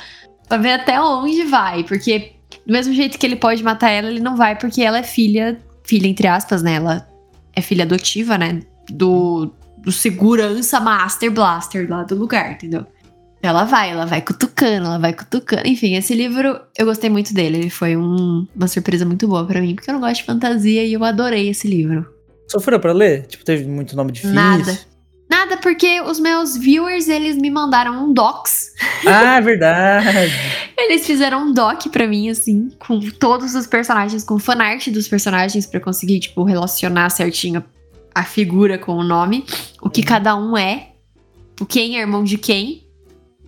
pra 0.48 0.58
ver 0.60 0.74
até 0.74 1.02
onde 1.02 1.44
vai. 1.44 1.84
Porque, 1.84 2.34
do 2.66 2.72
mesmo 2.72 2.94
jeito 2.94 3.18
que 3.18 3.26
ele 3.26 3.36
pode 3.36 3.62
matar 3.64 3.90
ela, 3.90 4.10
ele 4.10 4.22
não 4.22 4.38
vai 4.38 4.56
porque 4.56 4.82
ela 4.84 5.00
é 5.00 5.04
filha, 5.04 5.60
filha 5.84 6.08
entre 6.08 6.28
aspas, 6.28 6.62
né? 6.62 6.76
Ela 6.76 7.06
é 7.54 7.62
filha 7.62 7.84
adotiva, 7.84 8.38
né? 8.38 8.62
Do, 8.90 9.52
do 9.88 9.92
segurança 9.94 10.82
Master 10.82 11.32
Blaster 11.32 11.90
lá 11.90 12.04
do 12.04 12.14
lugar, 12.14 12.52
entendeu? 12.52 12.86
Ela 13.42 13.64
vai, 13.64 13.90
ela 13.92 14.06
vai 14.06 14.20
cutucando, 14.22 14.86
ela 14.88 15.00
vai 15.00 15.14
cutucando. 15.14 15.66
Enfim, 15.66 15.96
esse 15.96 16.14
livro 16.14 16.60
eu 16.78 16.86
gostei 16.86 17.10
muito 17.10 17.34
dele. 17.34 17.58
Ele 17.60 17.70
foi 17.70 17.96
um- 17.96 18.46
uma 18.54 18.68
surpresa 18.68 19.06
muito 19.06 19.26
boa 19.30 19.46
pra 19.46 19.62
mim, 19.62 19.76
porque 19.76 19.90
eu 19.90 19.94
não 19.94 20.02
gosto 20.02 20.18
de 20.18 20.24
fantasia 20.26 20.84
e 20.84 20.92
eu 20.92 21.06
adorei 21.06 21.48
esse 21.48 21.70
livro. 21.70 22.06
Sofreu 22.52 22.82
pra 22.82 22.92
ler? 22.92 23.28
Tipo, 23.28 23.46
teve 23.46 23.64
muito 23.66 23.96
nome 23.96 24.12
difícil? 24.12 24.36
Nada. 24.36 24.78
Nada, 25.30 25.56
porque 25.56 26.02
os 26.02 26.20
meus 26.20 26.58
viewers, 26.58 27.08
eles 27.08 27.38
me 27.38 27.50
mandaram 27.50 28.04
um 28.10 28.12
docs. 28.14 28.72
Ah, 29.06 29.40
verdade. 29.40 30.34
Eles 30.78 31.06
fizeram 31.06 31.44
um 31.48 31.54
doc 31.54 31.88
pra 31.92 32.08
mim, 32.08 32.30
assim, 32.30 32.70
com 32.80 33.00
todos 33.00 33.54
os 33.56 33.68
personagens, 33.68 34.24
com 34.24 34.38
fanart 34.40 34.88
dos 34.90 35.08
personagens, 35.08 35.66
pra 35.66 35.80
eu 35.80 35.84
conseguir, 35.84 36.20
tipo, 36.22 36.44
relacionar 36.44 37.10
certinho 37.10 37.64
a 38.18 38.24
figura 38.24 38.78
com 38.78 38.94
o 38.94 39.04
nome, 39.04 39.46
o 39.82 39.90
que 39.90 40.02
cada 40.02 40.36
um 40.36 40.58
é, 40.58 40.90
o 41.62 41.66
quem 41.66 41.98
é 41.98 42.02
irmão 42.02 42.24
de 42.24 42.38
quem. 42.38 42.86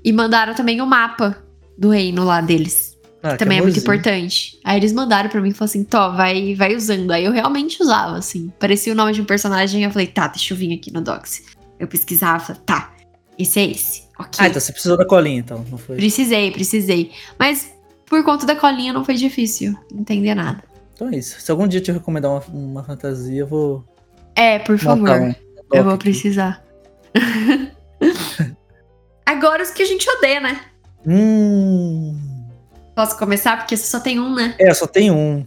E 0.04 0.14
mandaram 0.14 0.54
também 0.54 0.80
o 0.80 0.86
mapa 0.86 1.44
do 1.78 1.90
reino 1.90 2.24
lá 2.24 2.40
deles. 2.40 2.98
Ah, 3.22 3.32
que 3.32 3.40
também 3.40 3.58
é 3.58 3.62
muito 3.62 3.78
importante. 3.78 4.58
Aí 4.64 4.78
eles 4.78 4.94
mandaram 4.94 5.30
pra 5.30 5.42
mim 5.42 5.50
e 5.50 5.54
falaram 5.54 5.72
assim: 5.72 5.84
Tó, 5.84 6.12
vai, 6.12 6.56
vai 6.56 6.74
usando. 6.74 7.12
Aí 7.12 7.26
eu 7.26 7.34
realmente 7.34 7.82
usava, 7.82 8.18
assim. 8.18 8.52
Parecia 8.58 8.94
o 8.94 8.96
nome 8.96 9.12
de 9.12 9.22
um 9.22 9.26
personagem. 9.26 9.84
Eu 9.84 9.92
falei: 9.92 10.08
tá, 10.08 10.28
deixa 10.28 10.54
eu 10.54 10.58
vir 10.58 10.74
aqui 10.74 10.92
no 10.94 11.02
Docs. 11.02 11.44
Eu 11.78 11.88
pesquisava, 11.88 12.56
tá, 12.66 12.94
esse 13.38 13.60
é 13.60 13.70
esse. 13.70 14.04
Ok. 14.18 14.38
Ah, 14.38 14.48
então 14.48 14.62
você 14.62 14.72
precisou 14.72 14.98
da 14.98 15.06
colinha, 15.06 15.40
então, 15.40 15.66
não 15.70 15.78
foi? 15.78 15.98
Precisei, 15.98 16.52
precisei. 16.52 17.12
Mas 17.38 17.74
por 18.06 18.24
conta 18.24 18.46
da 18.46 18.56
colinha 18.56 18.94
não 18.94 19.04
foi 19.04 19.16
difícil 19.16 19.76
entender 19.94 20.34
nada. 20.34 20.64
Então 20.94 21.10
é 21.10 21.18
isso. 21.18 21.42
Se 21.42 21.52
algum 21.52 21.68
dia 21.68 21.80
eu 21.80 21.84
te 21.84 21.92
recomendar 21.92 22.32
uma, 22.32 22.44
uma 22.54 22.84
fantasia, 22.84 23.42
eu 23.42 23.48
vou 23.48 23.84
É, 24.40 24.60
por 24.60 24.78
favor. 24.78 25.36
eu 25.74 25.84
vou 25.84 25.98
precisar. 25.98 26.64
Agora 29.26 29.62
os 29.64 29.70
que 29.72 29.84
a 29.84 29.86
gente 29.86 30.10
odeia, 30.10 30.40
né? 30.40 30.62
Hum. 31.06 32.18
Posso 32.96 33.18
começar? 33.18 33.58
Porque 33.58 33.76
você 33.78 33.86
só 33.88 34.00
tem 34.00 34.20
um, 34.20 34.34
né? 34.34 34.56
É, 34.60 34.74
só 34.74 34.88
tem 34.88 35.12
um. 35.12 35.46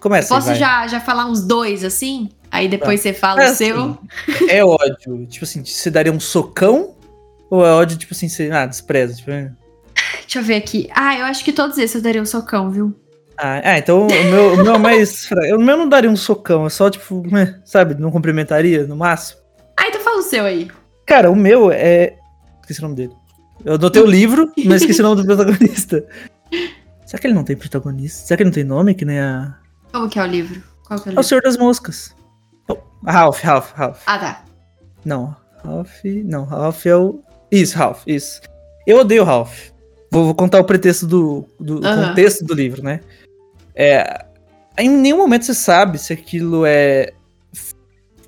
Começa 0.00 0.32
aí, 0.32 0.38
Posso 0.38 0.46
vai. 0.50 0.56
já, 0.56 0.86
já 0.86 1.00
falar 1.00 1.26
uns 1.26 1.42
dois 1.44 1.84
assim? 1.84 2.30
Aí 2.50 2.68
depois 2.68 3.00
você 3.00 3.12
fala 3.12 3.42
É 3.42 3.50
o 3.50 3.54
seu. 3.54 3.98
assim, 4.26 4.48
É 4.50 4.64
ódio. 4.64 5.26
Tipo 5.26 5.44
assim, 5.44 5.64
você 5.64 5.90
daria 5.90 6.12
um 6.12 6.20
socão? 6.20 6.94
Ou 7.50 7.64
é 7.66 7.70
ódio, 7.72 7.96
tipo 7.96 8.14
assim, 8.14 8.28
você. 8.28 8.50
Ah, 8.50 8.66
despreza. 8.66 9.14
Tipo, 9.14 9.30
é. 9.30 9.50
Deixa 10.20 10.38
eu 10.38 10.42
ver 10.42 10.56
aqui. 10.56 10.88
Ah, 10.94 11.16
eu 11.18 11.24
acho 11.26 11.44
que 11.44 11.52
todos 11.52 11.76
esses 11.78 11.96
eu 11.96 12.02
daria 12.02 12.22
um 12.22 12.26
socão, 12.26 12.70
viu? 12.70 12.94
Ah, 13.38 13.60
ah, 13.64 13.78
então 13.78 14.06
o 14.06 14.24
meu, 14.30 14.52
o 14.54 14.56
meu 14.56 14.74
é 14.74 14.78
mais. 14.78 15.26
fra- 15.28 15.56
O 15.56 15.58
meu 15.60 15.76
não 15.76 15.88
daria 15.88 16.10
um 16.10 16.16
socão, 16.16 16.66
é 16.66 16.70
só, 16.70 16.90
tipo, 16.90 17.22
sabe, 17.64 17.94
não 17.94 18.10
cumprimentaria 18.10 18.86
no 18.86 18.96
máximo. 18.96 19.40
Ah, 19.76 19.86
então 19.88 20.00
fala 20.00 20.18
o 20.18 20.22
seu 20.22 20.44
aí. 20.44 20.68
Cara, 21.06 21.30
o 21.30 21.36
meu 21.36 21.70
é. 21.72 22.16
Esqueci 22.60 22.80
o 22.80 22.82
nome 22.82 22.96
dele. 22.96 23.12
Eu 23.64 23.74
anotei 23.74 24.02
o 24.02 24.06
livro, 24.10 24.52
mas 24.66 24.82
esqueci 24.82 25.00
o 25.00 25.04
nome 25.04 25.22
do 25.22 25.26
protagonista. 25.26 26.04
Será 27.06 27.20
que 27.20 27.26
ele 27.26 27.34
não 27.34 27.44
tem 27.44 27.56
protagonista? 27.56 28.26
Será 28.26 28.36
que 28.36 28.42
ele 28.42 28.50
não 28.50 28.54
tem 28.54 28.64
nome? 28.64 28.94
Que 28.94 29.04
nem 29.04 29.18
a. 29.18 29.56
Como 29.92 30.08
que 30.08 30.18
é 30.18 30.22
o 30.22 30.26
livro? 30.26 30.62
Qual 30.86 31.00
que 31.00 31.08
é 31.08 31.12
o 31.12 31.12
É 31.12 31.14
o 31.14 31.16
livro? 31.16 31.22
Senhor 31.24 31.42
das 31.42 31.56
Moscas. 31.56 32.14
Oh, 32.68 32.76
Ralph, 33.06 33.42
Ralph, 33.42 33.72
Ralph. 33.74 34.02
Ah, 34.06 34.18
tá. 34.18 34.44
Não, 35.04 35.34
Ralph. 35.64 36.04
Não, 36.24 36.44
Ralph 36.44 36.84
é 36.86 36.94
o. 36.96 37.20
Isso, 37.50 37.76
Ralph, 37.78 38.02
isso. 38.06 38.42
Eu 38.86 38.98
odeio 38.98 39.24
Ralph. 39.24 39.70
Vou, 40.10 40.24
vou 40.26 40.34
contar 40.34 40.60
o 40.60 40.64
pretexto 40.64 41.06
do. 41.06 41.48
do 41.58 41.86
Aham. 41.86 42.08
contexto 42.08 42.44
do 42.44 42.52
livro, 42.54 42.82
né? 42.82 43.00
É, 43.80 44.24
em 44.76 44.90
nenhum 44.90 45.18
momento 45.18 45.44
você 45.44 45.54
sabe 45.54 45.98
se 45.98 46.12
aquilo 46.12 46.66
é 46.66 47.12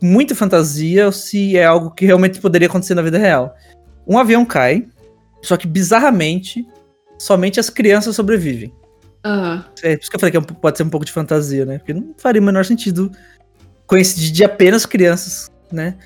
muita 0.01 0.33
fantasia 0.33 1.07
ou 1.07 1.13
se 1.13 1.57
é 1.57 1.65
algo 1.65 1.91
que 1.91 2.07
realmente 2.07 2.41
poderia 2.41 2.69
acontecer 2.69 2.95
na 2.95 3.03
vida 3.03 3.19
real. 3.19 3.55
Um 4.07 4.17
avião 4.17 4.45
cai, 4.47 4.87
só 5.43 5.57
que 5.57 5.67
bizarramente, 5.67 6.65
somente 7.19 7.59
as 7.59 7.69
crianças 7.69 8.15
sobrevivem. 8.15 8.73
Aham. 9.25 9.65
É 9.83 9.97
por 9.97 10.03
isso 10.03 10.11
que 10.11 10.17
eu 10.17 10.21
falei 10.21 10.31
que 10.31 10.39
é 10.39 10.41
pode 10.41 10.79
ser 10.79 10.85
um 10.85 10.89
pouco 10.89 11.05
de 11.05 11.13
fantasia, 11.13 11.67
né? 11.67 11.79
Porque 11.79 11.93
não 11.93 12.15
faria 12.17 12.41
o 12.41 12.45
menor 12.45 12.65
sentido 12.65 13.11
coincidir 13.87 14.31
de 14.31 14.45
apenas 14.45 14.87
crianças, 14.87 15.51
né? 15.71 15.97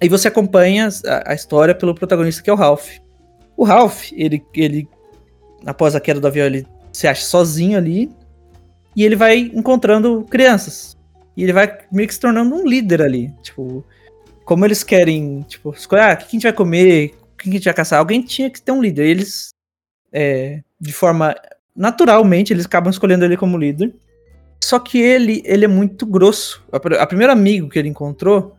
Aí 0.00 0.08
você 0.08 0.28
acompanha 0.28 0.88
a, 1.06 1.32
a 1.32 1.34
história 1.34 1.74
pelo 1.74 1.94
protagonista 1.94 2.42
que 2.42 2.50
é 2.50 2.52
o 2.52 2.56
Ralph. 2.56 2.98
O 3.56 3.64
Ralph, 3.64 4.12
ele, 4.12 4.44
ele, 4.54 4.88
após 5.66 5.96
a 5.96 6.00
queda 6.00 6.20
do 6.20 6.26
avião, 6.26 6.46
ele 6.46 6.66
se 6.98 7.06
acha 7.06 7.22
sozinho 7.22 7.78
ali 7.78 8.10
e 8.96 9.04
ele 9.04 9.14
vai 9.14 9.38
encontrando 9.38 10.26
crianças. 10.28 10.96
E 11.36 11.44
ele 11.44 11.52
vai 11.52 11.78
meio 11.92 12.08
que 12.08 12.14
se 12.14 12.18
tornando 12.18 12.52
um 12.56 12.66
líder 12.66 13.00
ali. 13.02 13.32
Tipo, 13.40 13.84
como 14.44 14.64
eles 14.64 14.82
querem, 14.82 15.42
tipo, 15.42 15.70
escolher, 15.70 16.02
ah, 16.02 16.14
o 16.14 16.16
que 16.16 16.24
a 16.24 16.30
gente 16.30 16.42
vai 16.42 16.52
comer, 16.52 17.14
o 17.34 17.36
que 17.36 17.48
a 17.48 17.52
gente 17.52 17.64
vai 17.66 17.74
caçar? 17.74 18.00
Alguém 18.00 18.20
tinha 18.20 18.50
que 18.50 18.60
ter 18.60 18.72
um 18.72 18.82
líder. 18.82 19.06
Eles, 19.06 19.50
é, 20.12 20.60
de 20.80 20.92
forma 20.92 21.36
naturalmente, 21.76 22.52
eles 22.52 22.66
acabam 22.66 22.90
escolhendo 22.90 23.24
ele 23.24 23.36
como 23.36 23.56
líder. 23.56 23.94
Só 24.60 24.80
que 24.80 24.98
ele, 25.00 25.40
ele 25.44 25.64
é 25.66 25.68
muito 25.68 26.04
grosso. 26.04 26.64
A, 26.72 26.78
a 27.00 27.06
primeiro 27.06 27.32
amigo 27.32 27.68
que 27.68 27.78
ele 27.78 27.88
encontrou 27.88 28.56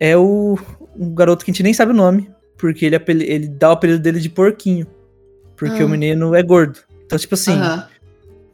é 0.00 0.16
o 0.16 0.58
um 0.96 1.14
garoto 1.14 1.44
que 1.44 1.50
a 1.50 1.52
gente 1.52 1.62
nem 1.62 1.74
sabe 1.74 1.92
o 1.92 1.94
nome, 1.94 2.30
porque 2.56 2.86
ele, 2.86 2.96
apeli- 2.96 3.30
ele 3.30 3.48
dá 3.48 3.68
o 3.68 3.72
apelido 3.72 3.98
dele 3.98 4.18
de 4.18 4.30
porquinho, 4.30 4.86
porque 5.54 5.82
Ah. 5.82 5.84
o 5.84 5.88
menino 5.90 6.34
é 6.34 6.42
gordo. 6.42 6.87
Então, 7.08 7.18
tipo 7.18 7.34
assim, 7.34 7.52
Aham. 7.52 7.88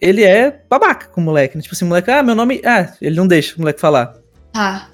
ele 0.01 0.23
é 0.23 0.63
babaca 0.71 1.09
com 1.09 1.21
o 1.21 1.25
moleque. 1.25 1.57
né? 1.57 1.63
Tipo 1.63 1.75
assim, 1.75 1.85
o 1.85 1.89
moleque, 1.89 2.09
ah, 2.09 2.23
meu 2.23 2.37
nome. 2.37 2.63
Ah, 2.65 2.95
ele 3.03 3.17
não 3.17 3.27
deixa 3.27 3.57
o 3.57 3.59
moleque 3.59 3.81
falar. 3.81 4.17
Tá. 4.53 4.91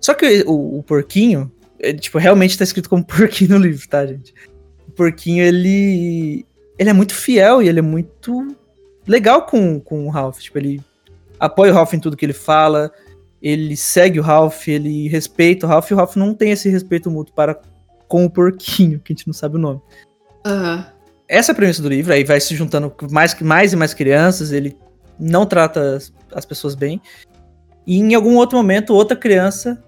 Só 0.00 0.14
que 0.14 0.42
o, 0.46 0.78
o 0.78 0.82
porquinho, 0.82 1.52
é, 1.78 1.92
tipo, 1.92 2.16
realmente 2.16 2.56
tá 2.56 2.64
escrito 2.64 2.88
como 2.88 3.04
porquinho 3.06 3.50
no 3.50 3.58
livro, 3.58 3.86
tá, 3.86 4.06
gente? 4.06 4.32
O 4.88 4.92
porquinho, 4.92 5.44
ele. 5.44 6.46
Ele 6.78 6.90
é 6.90 6.92
muito 6.94 7.14
fiel 7.14 7.62
e 7.62 7.68
ele 7.68 7.80
é 7.80 7.82
muito 7.82 8.56
legal 9.06 9.44
com, 9.44 9.78
com 9.78 10.06
o 10.06 10.10
Ralph. 10.10 10.38
Tipo, 10.38 10.56
ele 10.58 10.82
apoia 11.38 11.72
o 11.72 11.74
Ralph 11.74 11.92
em 11.92 12.00
tudo 12.00 12.16
que 12.16 12.24
ele 12.24 12.32
fala, 12.32 12.90
ele 13.42 13.76
segue 13.76 14.18
o 14.18 14.22
Ralph, 14.22 14.68
ele 14.68 15.06
respeita 15.08 15.66
o 15.66 15.68
Ralph, 15.68 15.90
e 15.90 15.94
o 15.94 15.96
Ralph 15.98 16.16
não 16.16 16.34
tem 16.34 16.50
esse 16.50 16.70
respeito 16.70 17.10
mútuo 17.10 17.34
para 17.34 17.60
com 18.08 18.24
o 18.24 18.30
porquinho, 18.30 19.00
que 19.00 19.12
a 19.12 19.16
gente 19.16 19.26
não 19.26 19.34
sabe 19.34 19.56
o 19.56 19.58
nome. 19.58 19.80
Aham. 20.46 20.95
Essa 21.28 21.50
é 21.50 21.52
a 21.52 21.56
premissa 21.56 21.82
do 21.82 21.88
livro, 21.88 22.12
aí 22.12 22.22
vai 22.24 22.40
se 22.40 22.54
juntando 22.54 22.94
mais, 23.10 23.34
mais 23.40 23.72
e 23.72 23.76
mais 23.76 23.92
crianças, 23.92 24.52
ele 24.52 24.76
não 25.18 25.44
trata 25.44 25.96
as, 25.96 26.12
as 26.32 26.44
pessoas 26.44 26.74
bem. 26.74 27.00
E 27.86 27.98
em 27.98 28.14
algum 28.14 28.36
outro 28.36 28.56
momento, 28.56 28.94
outra 28.94 29.16
criança, 29.16 29.82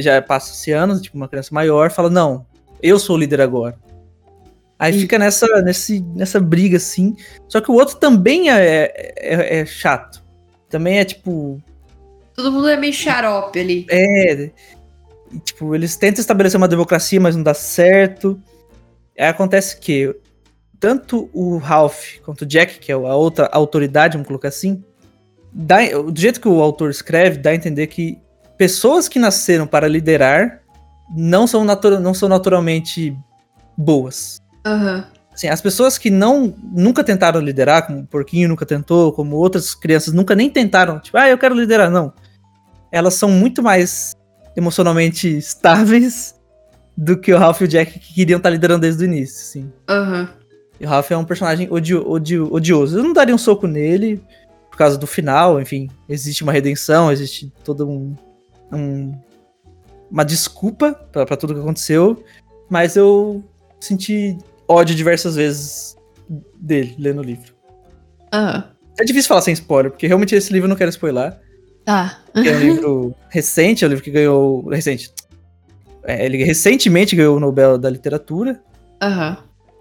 já 0.00 0.20
passa-se 0.22 0.72
anos, 0.72 1.00
tipo 1.00 1.16
uma 1.16 1.28
criança 1.28 1.54
maior, 1.54 1.90
fala: 1.90 2.10
Não, 2.10 2.46
eu 2.82 2.98
sou 2.98 3.16
o 3.16 3.18
líder 3.18 3.40
agora. 3.40 3.76
Aí 4.78 4.94
Ih. 4.94 5.00
fica 5.00 5.18
nessa, 5.18 5.46
nesse, 5.62 6.00
nessa 6.14 6.40
briga 6.40 6.76
assim. 6.76 7.16
Só 7.48 7.60
que 7.60 7.70
o 7.70 7.74
outro 7.74 7.96
também 7.96 8.50
é, 8.50 8.92
é, 9.16 9.60
é 9.60 9.66
chato. 9.66 10.22
Também 10.68 10.98
é 10.98 11.04
tipo. 11.04 11.62
Todo 12.34 12.50
mundo 12.50 12.68
é 12.68 12.76
meio 12.76 12.92
xarope 12.92 13.58
ali. 13.58 13.86
É. 13.88 14.32
e, 14.32 14.52
Tipo, 15.44 15.74
eles 15.74 15.96
tentam 15.96 16.20
estabelecer 16.20 16.58
uma 16.58 16.68
democracia, 16.68 17.20
mas 17.20 17.34
não 17.34 17.42
dá 17.42 17.54
certo. 17.54 18.40
Aí 19.18 19.26
acontece 19.26 19.78
que 19.78 20.14
tanto 20.84 21.30
o 21.32 21.56
Ralph 21.56 22.18
quanto 22.22 22.42
o 22.42 22.46
Jack, 22.46 22.78
que 22.78 22.92
é 22.92 22.94
a 22.94 22.98
outra 22.98 23.48
autoridade, 23.50 24.18
vamos 24.18 24.26
colocar 24.26 24.48
assim, 24.48 24.84
dá, 25.50 25.78
do 25.78 26.20
jeito 26.20 26.38
que 26.38 26.46
o 26.46 26.60
autor 26.60 26.90
escreve, 26.90 27.38
dá 27.38 27.48
a 27.48 27.54
entender 27.54 27.86
que 27.86 28.18
pessoas 28.58 29.08
que 29.08 29.18
nasceram 29.18 29.66
para 29.66 29.88
liderar 29.88 30.60
não 31.16 31.46
são, 31.46 31.64
natura, 31.64 31.98
não 31.98 32.12
são 32.12 32.28
naturalmente 32.28 33.16
boas. 33.74 34.42
Aham. 34.66 35.06
Assim, 35.32 35.48
as 35.48 35.62
pessoas 35.62 35.96
que 35.96 36.10
não 36.10 36.54
nunca 36.62 37.02
tentaram 37.02 37.40
liderar, 37.40 37.86
como 37.86 38.00
o 38.00 38.06
Porquinho 38.06 38.50
nunca 38.50 38.66
tentou, 38.66 39.10
como 39.10 39.36
outras 39.36 39.74
crianças 39.74 40.12
nunca 40.12 40.34
nem 40.34 40.50
tentaram, 40.50 40.98
tipo, 40.98 41.16
ah, 41.16 41.30
eu 41.30 41.38
quero 41.38 41.54
liderar, 41.54 41.90
não. 41.90 42.12
Elas 42.92 43.14
são 43.14 43.30
muito 43.30 43.62
mais 43.62 44.12
emocionalmente 44.54 45.34
estáveis 45.34 46.34
do 46.94 47.18
que 47.18 47.32
o 47.32 47.38
Ralph 47.38 47.62
e 47.62 47.64
o 47.64 47.68
Jack 47.68 47.98
que 47.98 48.12
queriam 48.12 48.36
estar 48.36 48.50
liderando 48.50 48.82
desde 48.82 49.02
o 49.02 49.06
início, 49.06 49.40
assim. 49.40 49.72
Aham. 49.88 50.43
E 50.80 50.84
o 50.86 50.88
Ralph 50.88 51.10
é 51.10 51.16
um 51.16 51.24
personagem 51.24 51.68
odio, 51.70 52.08
odio, 52.08 52.52
odioso. 52.52 52.98
Eu 52.98 53.02
não 53.04 53.12
daria 53.12 53.34
um 53.34 53.38
soco 53.38 53.66
nele 53.66 54.20
por 54.70 54.76
causa 54.76 54.98
do 54.98 55.06
final, 55.06 55.60
enfim. 55.60 55.88
Existe 56.08 56.42
uma 56.42 56.52
redenção, 56.52 57.10
existe 57.12 57.52
todo 57.64 57.88
um. 57.88 58.14
um- 58.72 59.14
uma 60.10 60.24
desculpa 60.24 60.92
pra 61.12 61.24
pra 61.26 61.36
tudo 61.36 61.54
que 61.54 61.60
aconteceu. 61.60 62.22
Mas 62.68 62.96
eu 62.96 63.42
senti 63.80 64.36
ódio 64.68 64.94
diversas 64.94 65.36
vezes 65.36 65.96
dele 66.56 66.94
lendo 66.98 67.20
o 67.20 67.24
livro. 67.24 67.52
Aham. 68.32 68.70
É 68.98 69.04
difícil 69.04 69.28
falar 69.28 69.42
sem 69.42 69.52
spoiler, 69.54 69.90
porque 69.90 70.06
realmente 70.06 70.34
esse 70.34 70.52
livro 70.52 70.66
eu 70.66 70.70
não 70.70 70.76
quero 70.76 70.90
spoiler. 70.90 71.36
Tá. 71.84 72.18
que 72.32 72.48
É 72.48 72.56
um 72.56 72.60
livro 72.60 73.14
recente, 73.28 73.84
é 73.84 73.86
um 73.86 73.90
livro 73.90 74.04
que 74.04 74.10
ganhou. 74.10 74.66
Recente. 74.68 75.12
É, 76.04 76.24
ele 76.24 76.42
recentemente 76.44 77.14
ganhou 77.16 77.36
o 77.36 77.40
Nobel 77.40 77.76
da 77.78 77.90
Literatura. 77.90 78.60
Aham. 79.02 79.38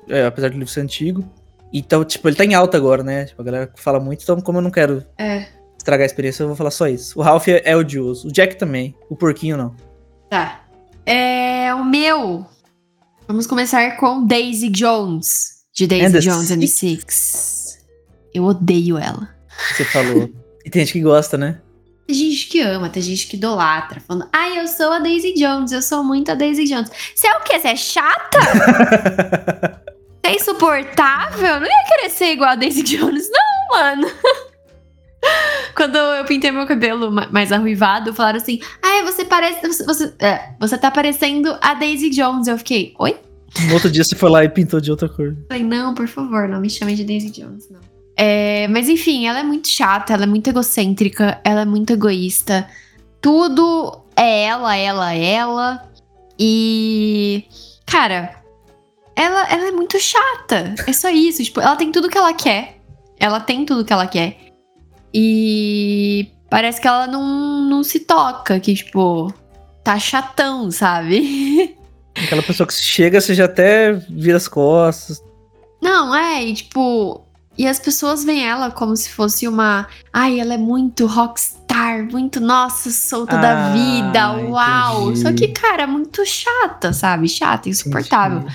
É, 0.10 0.26
apesar 0.26 0.50
do 0.50 0.54
livro 0.58 0.68
ser 0.68 0.82
antigo. 0.82 1.24
Então, 1.72 2.04
tipo, 2.06 2.28
ele 2.28 2.36
tá 2.36 2.46
em 2.46 2.54
alta 2.54 2.78
agora, 2.78 3.02
né? 3.04 3.26
Tipo, 3.26 3.42
a 3.42 3.46
galera 3.46 3.72
fala 3.76 4.00
muito, 4.00 4.22
então, 4.24 4.40
como 4.40 4.60
eu 4.60 4.62
não 4.62 4.70
quero 4.72 5.04
É. 5.18 5.48
estragar 5.78 6.04
a 6.04 6.06
experiência, 6.06 6.44
eu 6.44 6.48
vou 6.48 6.56
falar 6.56 6.72
só 6.72 6.88
isso. 6.88 7.20
O 7.20 7.24
Ralph 7.24 7.48
é, 7.48 7.76
odioso. 7.76 8.28
O 8.28 8.32
Jack 8.32 8.56
também. 8.58 8.96
O 9.10 9.16
porquinho 9.16 9.58
não. 9.58 9.76
Tá. 10.30 10.62
É. 11.06 11.74
O 11.74 11.84
meu. 11.84 12.46
Vamos 13.28 13.48
começar 13.48 13.98
com 13.98 14.26
Daisy 14.26 14.70
Jones, 14.70 15.64
de 15.74 15.88
Daisy 15.88 16.18
And 16.18 16.20
Jones 16.20 16.52
and 16.52 16.60
the 16.60 16.68
Six. 16.68 17.16
Six. 17.16 17.86
Eu 18.34 18.44
odeio 18.44 18.98
ela. 18.98 19.30
Você 19.76 19.84
falou. 19.86 20.30
E 20.66 20.70
tem 20.70 20.84
gente 20.86 20.94
que 20.94 21.02
gosta, 21.02 21.38
né? 21.38 21.60
Tem 22.06 22.16
gente 22.16 22.48
que 22.50 22.60
ama, 22.62 22.90
tem 22.90 23.02
gente 23.02 23.28
que 23.28 23.38
idolatra, 23.38 24.02
falando, 24.02 24.28
ai, 24.34 24.60
eu 24.60 24.68
sou 24.68 24.92
a 24.92 25.00
Daisy 25.00 25.34
Jones, 25.36 25.72
eu 25.72 25.82
sou 25.82 26.04
muito 26.04 26.30
a 26.32 26.36
Daisy 26.36 26.66
Jones. 26.66 26.92
Você 27.16 27.28
é 27.28 27.38
o 27.38 27.42
quê? 27.42 27.58
Você 27.60 27.68
é 27.70 27.76
chata? 27.78 28.40
É 30.24 30.36
insuportável? 30.36 31.60
Não 31.60 31.68
ia 31.68 31.84
querer 31.88 32.10
ser 32.10 32.32
igual 32.32 32.52
a 32.52 32.56
Daisy 32.56 32.82
Jones, 32.84 33.30
não, 33.30 33.78
mano. 33.78 34.08
Quando 35.76 35.98
eu 35.98 36.26
pintei 36.26 36.52
meu 36.52 36.66
cabelo 36.66 37.12
ma- 37.12 37.28
mais 37.32 37.52
arruivado, 37.52 38.14
falaram 38.14 38.38
assim: 38.38 38.60
Ai, 38.82 39.04
você 39.04 39.26
parece. 39.26 39.66
Você, 39.68 39.84
você, 39.86 40.14
é, 40.20 40.50
você 40.60 40.78
tá 40.78 40.92
parecendo 40.92 41.58
a 41.62 41.74
Daisy 41.74 42.10
Jones. 42.10 42.48
Eu 42.48 42.58
fiquei, 42.58 42.94
oi? 43.00 43.18
No 43.68 43.74
outro 43.76 43.90
dia 43.92 44.04
você 44.04 44.16
foi 44.16 44.30
lá 44.30 44.44
e 44.44 44.50
pintou 44.50 44.80
de 44.82 44.90
outra 44.92 45.08
cor. 45.08 45.36
Falei, 45.48 45.64
não, 45.64 45.94
por 45.94 46.08
favor, 46.08 46.48
não 46.48 46.60
me 46.60 46.70
chame 46.70 46.96
de 46.96 47.04
Daisy 47.04 47.30
Jones, 47.30 47.70
não. 47.70 47.80
É, 48.16 48.68
mas 48.68 48.90
enfim, 48.90 49.28
ela 49.28 49.40
é 49.40 49.44
muito 49.44 49.68
chata, 49.68 50.14
ela 50.14 50.24
é 50.24 50.28
muito 50.28 50.50
egocêntrica, 50.50 51.40
ela 51.44 51.62
é 51.62 51.66
muito 51.66 51.94
egoísta. 51.94 52.68
Tudo 53.22 54.04
é 54.16 54.44
ela, 54.46 54.76
ela, 54.76 55.14
ela. 55.14 55.90
E. 56.38 57.46
Cara, 57.86 58.43
ela, 59.16 59.48
ela 59.50 59.68
é 59.68 59.72
muito 59.72 60.00
chata. 60.00 60.76
É 60.88 60.94
só 60.94 61.10
isso. 61.10 61.44
Tipo, 61.44 61.62
ela 61.62 61.76
tem 61.76 61.92
tudo 61.92 62.10
que 62.10 62.18
ela 62.18 62.34
quer. 62.34 62.80
Ela 63.20 63.40
tem 63.40 63.66
tudo 63.66 63.86
que 63.86 63.94
ela 63.94 64.08
quer. 64.08 64.38
E 65.14 66.30
parece 66.50 66.82
que 66.82 66.88
ela 66.88 67.08
não, 67.08 67.62
não 67.70 67.84
se 67.84 68.00
toca, 68.00 68.60
que, 68.60 68.74
tipo, 68.74 69.34
tá 69.84 70.00
chatão, 70.00 70.72
sabe? 70.72 71.76
Aquela 72.18 72.44
pessoa 72.44 72.68
que 72.68 72.74
chega, 72.74 73.20
você 73.22 73.34
já 73.34 73.46
até 73.46 73.94
vira 73.94 74.38
as 74.38 74.48
costas. 74.48 75.22
Não, 75.82 76.16
é, 76.16 76.44
e 76.44 76.54
tipo. 76.54 77.22
E 77.56 77.68
as 77.68 77.78
pessoas 77.78 78.24
veem 78.24 78.48
ela 78.48 78.72
como 78.72 78.96
se 78.96 79.10
fosse 79.10 79.48
uma. 79.48 79.88
Ai, 80.12 80.40
ela 80.40 80.56
é 80.56 80.58
muito 80.58 81.06
rockstar, 81.06 82.04
muito, 82.12 82.40
nossa, 82.40 82.90
solta 82.90 83.38
da 83.38 83.68
Ah, 83.68 83.74
vida, 83.74 84.32
uau. 84.50 85.04
entendi. 85.12 85.20
Só 85.22 85.34
que, 85.34 85.48
cara, 85.50 85.86
muito 85.86 86.26
chata, 86.26 86.94
sabe? 86.94 87.28
Chata, 87.30 87.70
insuportável. 87.70 88.46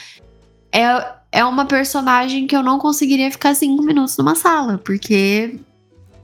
É, 0.72 1.06
é 1.32 1.44
uma 1.44 1.64
personagem 1.66 2.46
que 2.46 2.56
eu 2.56 2.62
não 2.62 2.78
conseguiria 2.78 3.30
ficar 3.30 3.54
cinco 3.54 3.82
minutos 3.82 4.16
numa 4.16 4.34
sala, 4.34 4.78
porque. 4.78 5.58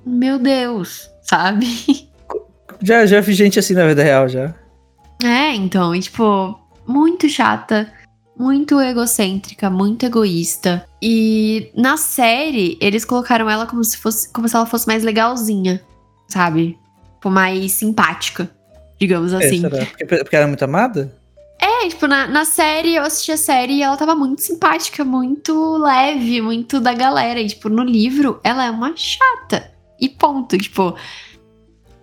Meu 0.06 0.38
Deus, 0.38 1.08
sabe? 1.22 1.66
Já, 2.82 3.06
já 3.06 3.20
vi 3.20 3.32
gente 3.32 3.58
assim 3.58 3.72
na 3.72 3.86
vida 3.86 4.02
real, 4.02 4.28
já. 4.28 4.54
É, 5.22 5.54
então, 5.54 5.94
e 5.94 6.00
tipo, 6.00 6.58
muito 6.86 7.30
chata, 7.30 7.90
muito 8.36 8.78
egocêntrica, 8.78 9.70
muito 9.70 10.04
egoísta. 10.04 10.84
E 11.00 11.70
na 11.74 11.96
série, 11.96 12.76
eles 12.82 13.04
colocaram 13.04 13.48
ela 13.48 13.66
como 13.66 13.82
se 13.82 13.96
fosse 13.96 14.30
como 14.30 14.46
se 14.46 14.54
ela 14.54 14.66
fosse 14.66 14.86
mais 14.86 15.02
legalzinha, 15.02 15.80
sabe? 16.28 16.78
Tipo, 17.14 17.30
mais 17.30 17.72
simpática, 17.72 18.50
digamos 19.00 19.32
É, 19.32 19.46
assim. 19.46 19.60
será? 19.62 19.86
Porque, 19.86 20.04
porque 20.04 20.36
ela 20.36 20.44
é 20.44 20.48
muito 20.48 20.64
amada? 20.64 21.16
É, 21.64 21.88
tipo, 21.88 22.06
na, 22.06 22.26
na 22.26 22.44
série, 22.44 22.94
eu 22.94 23.02
assisti 23.02 23.32
a 23.32 23.38
série 23.38 23.74
e 23.74 23.82
ela 23.82 23.96
tava 23.96 24.14
muito 24.14 24.42
simpática, 24.42 25.02
muito 25.02 25.78
leve, 25.78 26.42
muito 26.42 26.78
da 26.78 26.92
galera. 26.92 27.40
E, 27.40 27.46
tipo, 27.46 27.70
no 27.70 27.82
livro, 27.82 28.38
ela 28.44 28.66
é 28.66 28.70
uma 28.70 28.92
chata. 28.94 29.72
E 29.98 30.10
ponto, 30.10 30.58
tipo. 30.58 30.94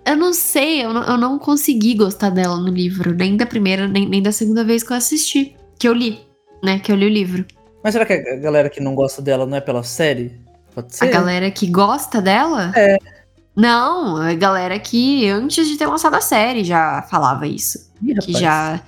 Eu 0.04 0.18
não 0.18 0.34
sei, 0.34 0.84
eu 0.84 0.92
não, 0.92 1.04
eu 1.04 1.16
não 1.16 1.38
consegui 1.38 1.94
gostar 1.94 2.32
dela 2.32 2.58
no 2.58 2.70
livro, 2.70 3.14
nem 3.14 3.38
da 3.38 3.46
primeira, 3.46 3.88
nem, 3.88 4.10
nem 4.10 4.20
da 4.20 4.32
segunda 4.32 4.64
vez 4.64 4.82
que 4.82 4.92
eu 4.92 4.98
assisti. 4.98 5.56
Que 5.78 5.88
eu 5.88 5.94
li, 5.94 6.20
né? 6.64 6.80
Que 6.80 6.92
eu 6.92 6.96
li 6.96 7.06
o 7.06 7.10
livro. 7.10 7.46
Mas 7.84 7.94
será 7.94 8.04
que 8.04 8.14
a 8.14 8.36
galera 8.38 8.68
que 8.68 8.82
não 8.82 8.96
gosta 8.96 9.22
dela 9.22 9.46
não 9.46 9.58
é 9.58 9.62
pela 9.62 9.84
série? 9.84 10.42
Pode 10.74 10.96
ser? 10.96 11.06
A 11.06 11.08
galera 11.08 11.52
que 11.52 11.68
gosta 11.68 12.20
dela? 12.20 12.72
É. 12.76 12.98
Não, 13.56 14.18
a 14.18 14.34
galera 14.34 14.80
que 14.80 15.28
antes 15.30 15.68
de 15.68 15.78
ter 15.78 15.86
lançado 15.86 16.16
a 16.16 16.22
série 16.22 16.64
já 16.64 17.04
falava 17.04 17.46
isso. 17.46 17.92
Ih, 18.02 18.16
Que 18.16 18.32
rapaz. 18.32 18.40
já. 18.40 18.82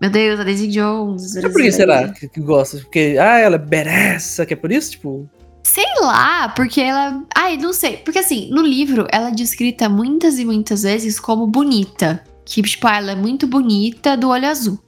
Meu 0.00 0.10
Deus, 0.10 0.40
a 0.40 0.44
Daisy 0.44 0.68
Jones. 0.68 1.34
Mas 1.34 1.52
por 1.52 1.60
que 1.60 1.72
será 1.72 2.08
que, 2.08 2.28
que 2.28 2.40
gosta? 2.40 2.78
Porque, 2.78 3.16
ah, 3.20 3.38
ela 3.38 3.56
é 3.56 3.58
badass, 3.58 4.40
que 4.46 4.54
é 4.54 4.56
por 4.56 4.72
isso? 4.72 4.92
Tipo, 4.92 5.28
Sei 5.62 5.84
lá, 6.00 6.48
porque 6.48 6.80
ela. 6.80 7.22
Ai, 7.34 7.56
não 7.56 7.72
sei. 7.72 7.98
Porque 7.98 8.18
assim, 8.18 8.50
no 8.50 8.62
livro, 8.62 9.06
ela 9.12 9.28
é 9.28 9.30
descrita 9.30 9.88
muitas 9.88 10.38
e 10.38 10.44
muitas 10.44 10.82
vezes 10.82 11.20
como 11.20 11.46
bonita. 11.46 12.24
Que, 12.44 12.62
tipo, 12.62 12.86
ah, 12.86 12.96
ela 12.96 13.12
é 13.12 13.14
muito 13.14 13.46
bonita 13.46 14.16
do 14.16 14.28
olho 14.28 14.48
azul. 14.48 14.78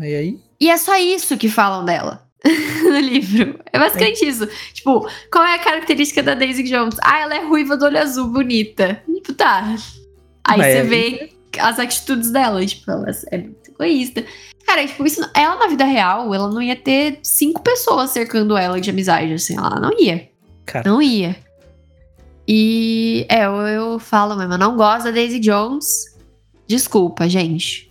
e 0.00 0.04
aí? 0.04 0.40
E 0.60 0.70
é 0.70 0.76
só 0.76 0.96
isso 0.96 1.36
que 1.36 1.48
falam 1.48 1.84
dela 1.84 2.26
no 2.82 2.98
livro. 2.98 3.58
É 3.72 3.78
basicamente 3.78 4.26
isso. 4.26 4.48
Tipo, 4.72 5.06
qual 5.30 5.44
é 5.44 5.56
a 5.56 5.58
característica 5.58 6.22
da 6.22 6.34
Daisy 6.34 6.62
Jones? 6.62 6.96
Ah, 7.02 7.20
ela 7.20 7.34
é 7.34 7.44
ruiva 7.44 7.76
do 7.76 7.84
olho 7.84 7.98
azul, 7.98 8.28
bonita. 8.28 9.02
Tipo, 9.06 9.34
tá. 9.34 9.76
Aí 10.44 10.58
Mas 10.58 10.76
você 10.76 10.82
vê 10.84 11.32
as 11.58 11.78
atitudes 11.78 12.30
dela. 12.30 12.64
Tipo, 12.64 12.90
ela 12.92 13.10
é 13.32 13.44
egoísta. 13.76 14.24
Cara, 14.66 14.86
tipo, 14.86 15.06
isso, 15.06 15.20
ela 15.34 15.56
na 15.56 15.68
vida 15.68 15.84
real, 15.84 16.34
ela 16.34 16.48
não 16.48 16.60
ia 16.60 16.74
ter 16.74 17.20
cinco 17.22 17.62
pessoas 17.62 18.10
cercando 18.10 18.56
ela 18.56 18.80
de 18.80 18.90
amizade, 18.90 19.32
assim. 19.32 19.56
Ela 19.56 19.78
não 19.78 19.90
ia. 19.98 20.28
Cara, 20.64 20.90
Não 20.90 21.00
ia. 21.00 21.36
E 22.48 23.26
é, 23.28 23.44
eu, 23.46 23.52
eu 23.62 23.98
falo 23.98 24.36
mesmo, 24.36 24.54
eu 24.54 24.58
não 24.58 24.76
gosto 24.76 25.04
da 25.04 25.10
Daisy 25.12 25.38
Jones. 25.38 26.16
Desculpa, 26.66 27.28
gente. 27.28 27.90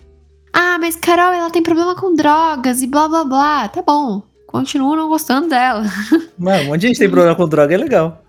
Ah, 0.52 0.78
mas 0.80 0.96
Carol, 0.96 1.34
ela 1.34 1.50
tem 1.50 1.64
problema 1.64 1.96
com 1.96 2.14
drogas 2.14 2.82
e 2.82 2.88
blá 2.88 3.08
blá 3.08 3.26
blá. 3.26 3.68
Tá 3.68 3.82
bom. 3.82 4.24
Continuo 4.48 4.96
não 4.96 5.10
gostando 5.10 5.50
dela. 5.50 5.84
mano, 6.40 6.64
um 6.64 6.66
monte 6.68 6.82
de 6.82 6.88
gente 6.88 7.00
tem 7.00 7.10
problema 7.10 7.36
com 7.36 7.48
droga, 7.48 7.74
é 7.74 7.78
legal. 7.78 8.22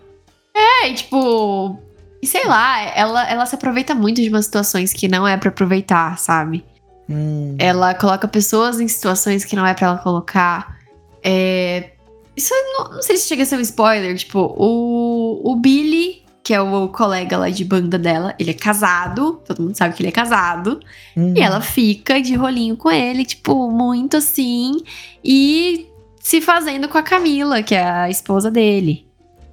É, 0.54 0.88
e, 0.88 0.94
tipo. 0.94 1.78
E 2.20 2.26
sei 2.26 2.46
lá, 2.46 2.82
ela, 2.96 3.28
ela 3.30 3.46
se 3.46 3.54
aproveita 3.54 3.94
muito 3.94 4.20
de 4.20 4.28
umas 4.28 4.46
situações 4.46 4.92
que 4.92 5.06
não 5.06 5.28
é 5.28 5.36
pra 5.36 5.50
aproveitar, 5.50 6.18
sabe? 6.18 6.64
Hum, 7.08 7.54
Ela 7.58 7.94
coloca 7.94 8.26
pessoas 8.26 8.80
em 8.80 8.88
situações 8.88 9.44
que 9.44 9.54
não 9.56 9.66
é 9.66 9.74
pra 9.74 9.86
ela 9.88 9.98
colocar. 9.98 10.76
É, 11.22 11.90
Isso 12.36 12.52
não, 12.54 12.94
não 12.94 13.02
sei 13.02 13.16
se 13.16 13.26
chega 13.28 13.42
a 13.42 13.46
ser 13.46 13.56
um 13.56 13.60
spoiler. 13.60 14.16
Tipo, 14.16 14.40
o, 14.58 15.40
o 15.52 15.56
Billy, 15.56 16.24
que 16.42 16.52
é 16.54 16.60
o 16.60 16.88
colega 16.88 17.36
lá 17.38 17.48
de 17.48 17.64
banda 17.64 17.98
dela, 17.98 18.34
ele 18.38 18.50
é 18.50 18.54
casado. 18.54 19.40
Todo 19.46 19.62
mundo 19.62 19.76
sabe 19.76 19.94
que 19.94 20.02
ele 20.02 20.08
é 20.08 20.12
casado. 20.12 20.80
hum. 21.16 21.34
E 21.36 21.40
ela 21.40 21.60
fica 21.60 22.20
de 22.20 22.34
rolinho 22.34 22.76
com 22.76 22.90
ele, 22.90 23.24
tipo, 23.24 23.70
muito 23.70 24.16
assim. 24.16 24.76
E 25.24 25.86
se 26.20 26.40
fazendo 26.40 26.88
com 26.88 26.98
a 26.98 27.02
Camila, 27.02 27.62
que 27.62 27.74
é 27.74 27.84
a 27.88 28.10
esposa 28.10 28.50
dele, 28.50 29.06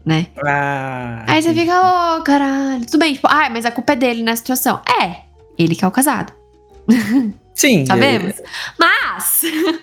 né? 0.05 0.27
Ah, 0.43 1.23
Aí 1.27 1.41
você 1.41 1.53
fica, 1.53 2.17
ô, 2.17 2.21
caralho. 2.23 2.83
Tudo 2.85 2.97
bem, 2.99 3.13
tipo, 3.13 3.27
ah, 3.29 3.47
mas 3.51 3.65
a 3.65 3.71
culpa 3.71 3.93
é 3.93 3.95
dele 3.95 4.23
na 4.23 4.35
situação. 4.35 4.81
É, 5.01 5.17
ele 5.57 5.75
que 5.75 5.85
é 5.85 5.87
o 5.87 5.91
casado. 5.91 6.33
Sim, 7.55 7.85
Sabemos? 7.85 8.35
Mas. 8.77 9.43
Ele, 9.43 9.79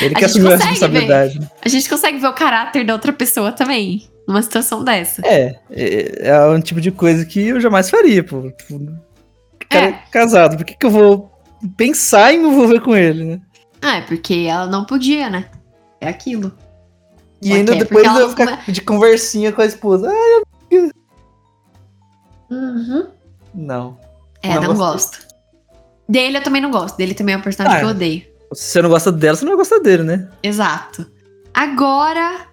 ele 0.00 0.14
A 0.14 0.18
que 0.18 0.20
gente 0.20 0.24
assumiu 0.24 0.52
a 0.52 0.56
responsabilidade. 0.56 1.50
A 1.64 1.68
gente 1.68 1.88
consegue 1.88 2.18
ver 2.18 2.26
o 2.26 2.32
caráter 2.32 2.84
da 2.84 2.92
outra 2.92 3.12
pessoa 3.12 3.52
também, 3.52 4.08
numa 4.26 4.42
situação 4.42 4.82
dessa. 4.82 5.22
É, 5.24 5.58
é, 5.70 6.28
é 6.28 6.46
um 6.46 6.60
tipo 6.60 6.80
de 6.80 6.90
coisa 6.90 7.24
que 7.24 7.48
eu 7.48 7.60
jamais 7.60 7.88
faria, 7.90 8.24
pô. 8.24 8.50
Tipo, 8.50 8.92
cara 9.72 9.86
é. 9.86 9.88
É. 9.88 10.02
casado, 10.10 10.56
por 10.56 10.64
que, 10.64 10.74
que 10.74 10.86
eu 10.86 10.90
vou 10.90 11.32
pensar 11.76 12.32
em 12.32 12.38
me 12.38 12.48
envolver 12.48 12.80
com 12.80 12.94
ele, 12.96 13.24
né? 13.24 13.40
Ah, 13.80 13.96
é 13.96 14.00
porque 14.02 14.46
ela 14.48 14.66
não 14.66 14.84
podia, 14.84 15.28
né? 15.28 15.46
É 16.00 16.08
aquilo. 16.08 16.52
E 17.40 17.48
Ela 17.50 17.58
ainda 17.58 17.72
quer, 17.72 17.78
depois 17.80 18.04
eu 18.04 18.10
ela 18.12 18.28
ficar 18.30 18.64
de 18.70 18.80
conversinha 18.82 19.52
com 19.52 19.62
a 19.62 19.66
esposa. 19.66 20.08
Ah, 20.10 20.42
Uhum. 22.50 23.08
não. 23.54 23.98
É, 24.42 24.54
Não 24.56 24.62
não, 24.62 24.74
gosto. 24.74 25.26
Dele 26.08 26.38
eu 26.38 26.42
também 26.42 26.60
não 26.60 26.70
gosto. 26.70 26.96
Dele 26.96 27.14
também 27.14 27.34
é 27.34 27.38
um 27.38 27.42
personagem 27.42 27.78
Ah, 27.78 27.80
que 27.80 27.86
eu 27.86 27.90
odeio. 27.90 28.22
Se 28.52 28.72
você 28.72 28.82
não 28.82 28.90
gosta 28.90 29.10
dela, 29.12 29.36
você 29.36 29.44
não 29.44 29.52
vai 29.52 29.58
gostar 29.58 29.78
dele, 29.78 30.02
né? 30.02 30.28
Exato. 30.42 31.06
Agora, 31.54 32.46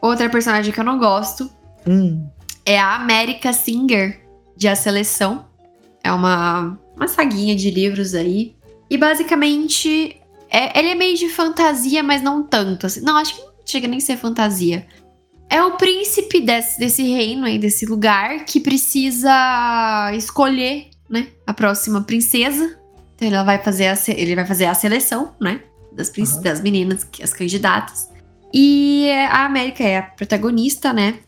outra 0.00 0.28
personagem 0.28 0.72
que 0.72 0.80
eu 0.80 0.84
não 0.84 0.98
gosto 0.98 1.50
Hum. 1.86 2.26
é 2.64 2.78
a 2.78 2.94
América 2.96 3.52
Singer, 3.52 4.20
de 4.56 4.66
A 4.68 4.74
Seleção. 4.74 5.46
É 6.02 6.10
uma, 6.12 6.78
uma 6.96 7.06
saguinha 7.08 7.54
de 7.54 7.70
livros 7.70 8.14
aí. 8.14 8.54
E 8.88 8.96
basicamente, 8.96 10.16
é, 10.50 10.78
ele 10.78 10.88
é 10.90 10.94
meio 10.94 11.16
de 11.16 11.28
fantasia, 11.28 12.02
mas 12.02 12.22
não 12.22 12.42
tanto. 12.42 12.86
Assim. 12.86 13.00
Não, 13.00 13.16
acho 13.16 13.34
que 13.36 13.42
não 13.42 13.52
chega 13.64 13.86
nem 13.88 13.98
a 13.98 14.00
ser 14.00 14.16
fantasia. 14.16 14.86
É 15.48 15.62
o 15.62 15.72
príncipe 15.76 16.40
desse, 16.40 16.78
desse 16.78 17.02
reino 17.02 17.46
aí, 17.46 17.58
desse 17.58 17.86
lugar, 17.86 18.44
que 18.44 18.58
precisa 18.58 20.10
escolher, 20.14 20.88
né, 21.08 21.28
a 21.46 21.54
próxima 21.54 22.02
princesa. 22.02 22.76
Então 23.16 23.28
ele 23.28 23.42
vai 23.44 23.58
fazer 23.62 23.88
a, 23.88 23.94
ele 24.08 24.34
vai 24.34 24.46
fazer 24.46 24.66
a 24.66 24.74
seleção, 24.74 25.34
né, 25.40 25.62
das, 25.92 26.12
Aham. 26.16 26.42
das 26.42 26.60
meninas, 26.60 27.08
as 27.22 27.32
candidatas. 27.32 28.10
E 28.52 29.10
a 29.10 29.44
América 29.44 29.82
é 29.82 29.98
a 29.98 30.02
protagonista, 30.02 30.92
né? 30.92 31.18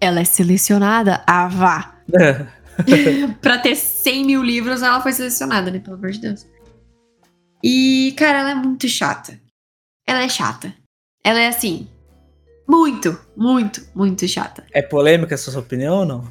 Ela 0.00 0.20
é 0.20 0.24
selecionada, 0.24 1.22
ah, 1.26 1.48
vá. 1.48 1.96
pra 3.40 3.58
ter 3.58 3.74
100 3.76 4.24
mil 4.24 4.42
livros, 4.42 4.82
ela 4.82 5.00
foi 5.00 5.12
selecionada, 5.12 5.70
né? 5.70 5.78
Pelo 5.80 5.96
amor 5.96 6.10
de 6.10 6.20
Deus. 6.20 6.46
E, 7.62 8.14
cara, 8.16 8.40
ela 8.40 8.50
é 8.52 8.54
muito 8.54 8.88
chata. 8.88 9.38
ela 10.06 10.22
é 10.22 10.28
chata. 10.28 10.74
Ela 11.24 11.40
é 11.40 11.48
assim. 11.48 11.88
Muito, 12.68 13.16
muito, 13.36 13.86
muito 13.94 14.26
chata. 14.26 14.64
É 14.72 14.82
polêmica 14.82 15.34
essa 15.34 15.50
sua 15.50 15.60
opinião 15.60 15.98
ou 15.98 16.04
não? 16.04 16.24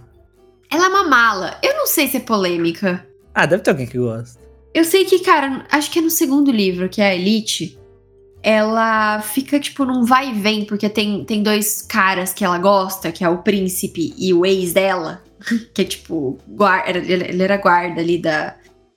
Ela 0.70 0.86
é 0.86 0.90
uma 0.90 1.08
mala. 1.08 1.58
Eu 1.62 1.74
não 1.76 1.86
sei 1.88 2.08
se 2.08 2.18
é 2.18 2.20
polêmica. 2.20 3.06
Ah, 3.34 3.46
deve 3.46 3.64
ter 3.64 3.72
alguém 3.72 3.88
que 3.88 3.98
gosta. 3.98 4.41
Eu 4.74 4.86
sei 4.86 5.06
que, 5.06 5.20
cara, 5.20 5.66
acho 5.70 5.92
que 5.92 6.00
é 6.00 6.02
no 6.02 6.10
segundo 6.10 6.52
livro, 6.52 6.88
que 6.90 7.02
é 7.02 7.10
a 7.10 7.16
Elite. 7.16 7.78
Ela 8.44 9.22
fica, 9.22 9.60
tipo, 9.60 9.86
num 9.86 10.04
vai 10.04 10.30
e 10.32 10.34
vem, 10.34 10.66
porque 10.66 10.90
tem, 10.90 11.24
tem 11.26 11.44
dois 11.44 11.82
caras 11.82 12.34
que 12.34 12.44
ela 12.44 12.58
gosta, 12.58 13.12
que 13.12 13.24
é 13.24 13.30
o 13.30 13.44
príncipe 13.44 14.14
e 14.18 14.34
o 14.34 14.46
ex 14.46 14.74
dela, 14.74 15.24
que 15.74 15.82
é 15.82 15.86
tipo, 15.86 16.40
guarda, 16.48 16.98
ele 16.98 17.44
era 17.44 17.58
guarda 17.58 18.02
ali 18.02 18.18
da, 18.18 18.56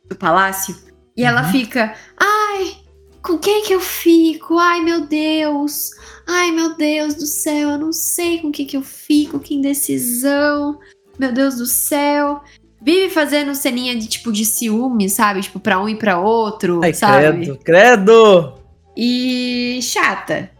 do 0.09 0.17
palácio. 0.17 0.75
E 1.17 1.25
ela 1.25 1.43
Uhum. 1.43 1.51
fica, 1.53 1.95
ai, 2.17 2.77
com 3.23 3.37
quem 3.39 3.65
que 3.65 3.75
eu 3.75 3.81
fico? 3.81 4.59
Ai, 4.59 4.81
meu 4.81 5.07
Deus. 5.07 5.91
Ai, 6.27 6.51
meu 6.51 6.75
Deus 6.77 7.15
do 7.15 7.27
céu, 7.27 7.71
eu 7.71 7.79
não 7.79 7.93
sei 7.93 8.39
com 8.39 8.51
quem 8.51 8.67
que 8.67 8.77
eu 8.77 8.83
fico, 8.83 9.39
que 9.39 9.55
indecisão. 9.55 10.79
Meu 11.19 11.33
Deus 11.33 11.57
do 11.57 11.67
céu. 11.67 12.43
Vive 12.85 13.09
fazendo 13.09 13.55
ceninha 13.55 13.97
de 13.97 14.07
tipo 14.07 14.31
de 14.31 14.45
ciúme, 14.45 15.09
sabe? 15.09 15.41
Tipo, 15.41 15.59
pra 15.59 15.81
um 15.81 15.89
e 15.89 15.97
pra 15.97 16.19
outro, 16.19 16.81
Ai, 16.85 16.93
sabe? 16.93 17.47
credo, 17.47 17.59
credo! 17.65 18.55
E 18.97 19.81
chata. 19.83 20.51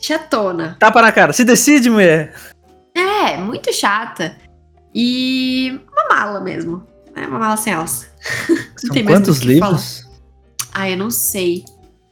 Chatona. 0.00 0.76
Tapa 0.78 1.02
na 1.02 1.10
cara, 1.10 1.32
se 1.32 1.44
decide, 1.44 1.90
mulher! 1.90 2.34
É, 2.94 3.36
muito 3.36 3.72
chata. 3.72 4.36
E 4.94 5.80
uma 5.90 6.08
mala 6.08 6.40
mesmo. 6.40 6.86
É 7.16 7.26
uma 7.26 7.38
mala 7.38 7.56
sem 7.56 7.72
alça. 7.72 8.06
São 8.76 9.04
quantos 9.04 9.40
livros? 9.40 10.08
Ah, 10.72 10.88
eu 10.88 10.96
não 10.96 11.10
sei. 11.10 11.64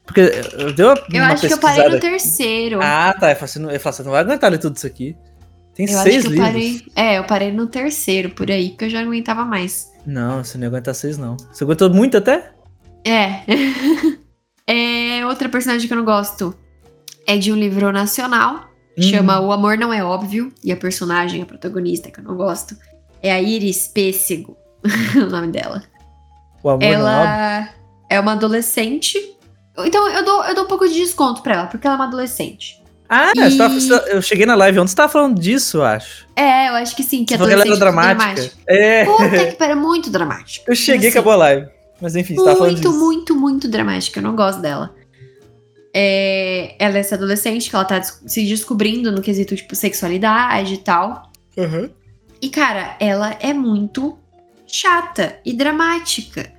Porque 0.05 0.21
eu 0.21 0.73
dei 0.73 0.85
uma, 0.85 0.95
Eu 1.12 1.23
uma 1.23 1.33
acho 1.33 1.47
que 1.47 1.53
eu 1.55 1.59
parei 1.59 1.85
no 1.89 1.97
aqui. 1.97 2.01
terceiro. 2.01 2.81
Ah, 2.83 3.14
tá. 3.18 3.31
Eu 3.31 3.37
falei, 3.37 3.77
eu 3.77 3.81
falei, 3.81 3.97
você 3.97 4.03
não 4.03 4.11
vai 4.11 4.21
aguentar 4.21 4.51
ler 4.51 4.59
tudo 4.59 4.77
isso 4.77 4.87
aqui. 4.87 5.16
Tem 5.75 5.87
eu 5.87 5.99
seis 5.99 6.25
livros. 6.25 6.47
parei. 6.47 6.83
É, 6.95 7.18
eu 7.18 7.25
parei 7.25 7.53
no 7.53 7.66
terceiro, 7.66 8.31
por 8.31 8.51
aí, 8.51 8.71
porque 8.71 8.87
eu 8.87 8.91
já 8.91 9.01
não 9.01 9.09
aguentava 9.09 9.45
mais. 9.45 9.91
Não, 10.07 10.43
você 10.43 10.59
não 10.59 10.64
ia 10.64 10.68
aguentar 10.68 10.95
seis, 10.95 11.16
não. 11.16 11.37
Você 11.53 11.64
aguentou 11.64 11.91
muito 11.91 12.16
até? 12.16 12.53
É. 13.05 13.43
é. 14.66 15.27
Outra 15.27 15.49
personagem 15.49 15.87
que 15.87 15.93
eu 15.93 15.99
não 15.99 16.05
gosto 16.05 16.55
é 17.27 17.37
de 17.37 17.53
um 17.53 17.57
livro 17.57 17.93
nacional. 17.93 18.68
Hum. 18.99 19.03
Chama 19.03 19.41
O 19.41 19.53
Amor 19.53 19.79
Não 19.79 19.93
É 19.93 20.05
Óbvio. 20.05 20.53
E 20.64 20.73
a 20.73 20.77
personagem, 20.77 21.43
a 21.43 21.47
protagonista, 21.47 22.11
que 22.11 22.21
eu 22.21 22.25
não 22.25 22.37
gosto, 22.37 22.77
é 23.23 23.33
a 23.33 23.41
Iris 23.41 23.89
Pêssego. 23.89 24.57
o 25.16 25.31
nome 25.31 25.49
dela. 25.49 25.83
O 26.62 26.71
amor 26.71 26.81
não 26.81 26.89
é 26.89 26.97
óbvio. 26.97 27.09
ela 27.09 27.68
é 28.09 28.21
uma 28.21 28.33
adolescente. 28.33 29.16
Então 29.79 30.09
eu 30.09 30.25
dou, 30.25 30.45
eu 30.45 30.55
dou 30.55 30.64
um 30.64 30.68
pouco 30.68 30.89
de 30.89 30.95
desconto 30.95 31.43
pra 31.43 31.55
ela, 31.55 31.66
porque 31.66 31.87
ela 31.87 31.97
é 31.97 31.99
uma 31.99 32.07
adolescente. 32.07 32.80
Ah, 33.12 33.32
E- 33.34 33.50
você 33.50 33.58
tava- 33.58 33.74
você- 33.74 34.14
eu 34.14 34.22
cheguei 34.22 34.46
na 34.46 34.54
live 34.54 34.78
ontem, 34.78 34.90
você 34.90 34.94
tava 34.96 35.12
falando 35.12 35.40
disso, 35.40 35.78
eu 35.78 35.84
acho. 35.84 36.28
É, 36.36 36.68
eu 36.68 36.74
acho 36.74 36.94
que 36.94 37.02
sim, 37.02 37.24
que 37.24 37.34
ela 37.34 37.42
adolescente 37.44 37.70
era 37.72 37.78
dramática. 37.80 38.52
É, 38.68 39.04
Puta 39.04 39.46
que 39.46 39.56
pariu, 39.56 39.76
muito 39.76 40.08
dramática. 40.11 40.70
eu 40.70 40.76
cheguei 40.76 41.06
e 41.06 41.08
Assim, 41.08 41.18
acabou 41.18 41.32
a 41.32 41.36
live. 41.36 41.66
Mas 42.00 42.14
enfim, 42.14 42.36
você 42.36 42.44
tava 42.44 42.56
falando 42.56 42.72
Muito, 42.74 42.88
disso. 42.88 42.98
muito, 43.04 43.34
muito 43.36 43.68
dramática. 43.68 44.20
Eu 44.20 44.22
não 44.22 44.36
gosto 44.36 44.62
dela. 44.62 44.94
É, 45.92 46.76
ela 46.78 46.96
é 46.96 47.00
essa 47.00 47.16
adolescente 47.16 47.68
que 47.68 47.74
ela 47.74 47.84
tá 47.84 48.00
se 48.02 48.46
descobrindo 48.46 49.11
no 49.11 49.20
quesito, 49.20 49.56
tipo, 49.56 49.74
sexualidade 49.74 50.74
e 50.74 50.78
tal. 50.78 51.30
Uhum. 51.56 51.90
E, 52.40 52.48
cara, 52.48 52.96
ela 53.00 53.36
é 53.40 53.52
muito 53.52 54.16
chata 54.66 55.36
e 55.44 55.52
dramática. 55.52 56.50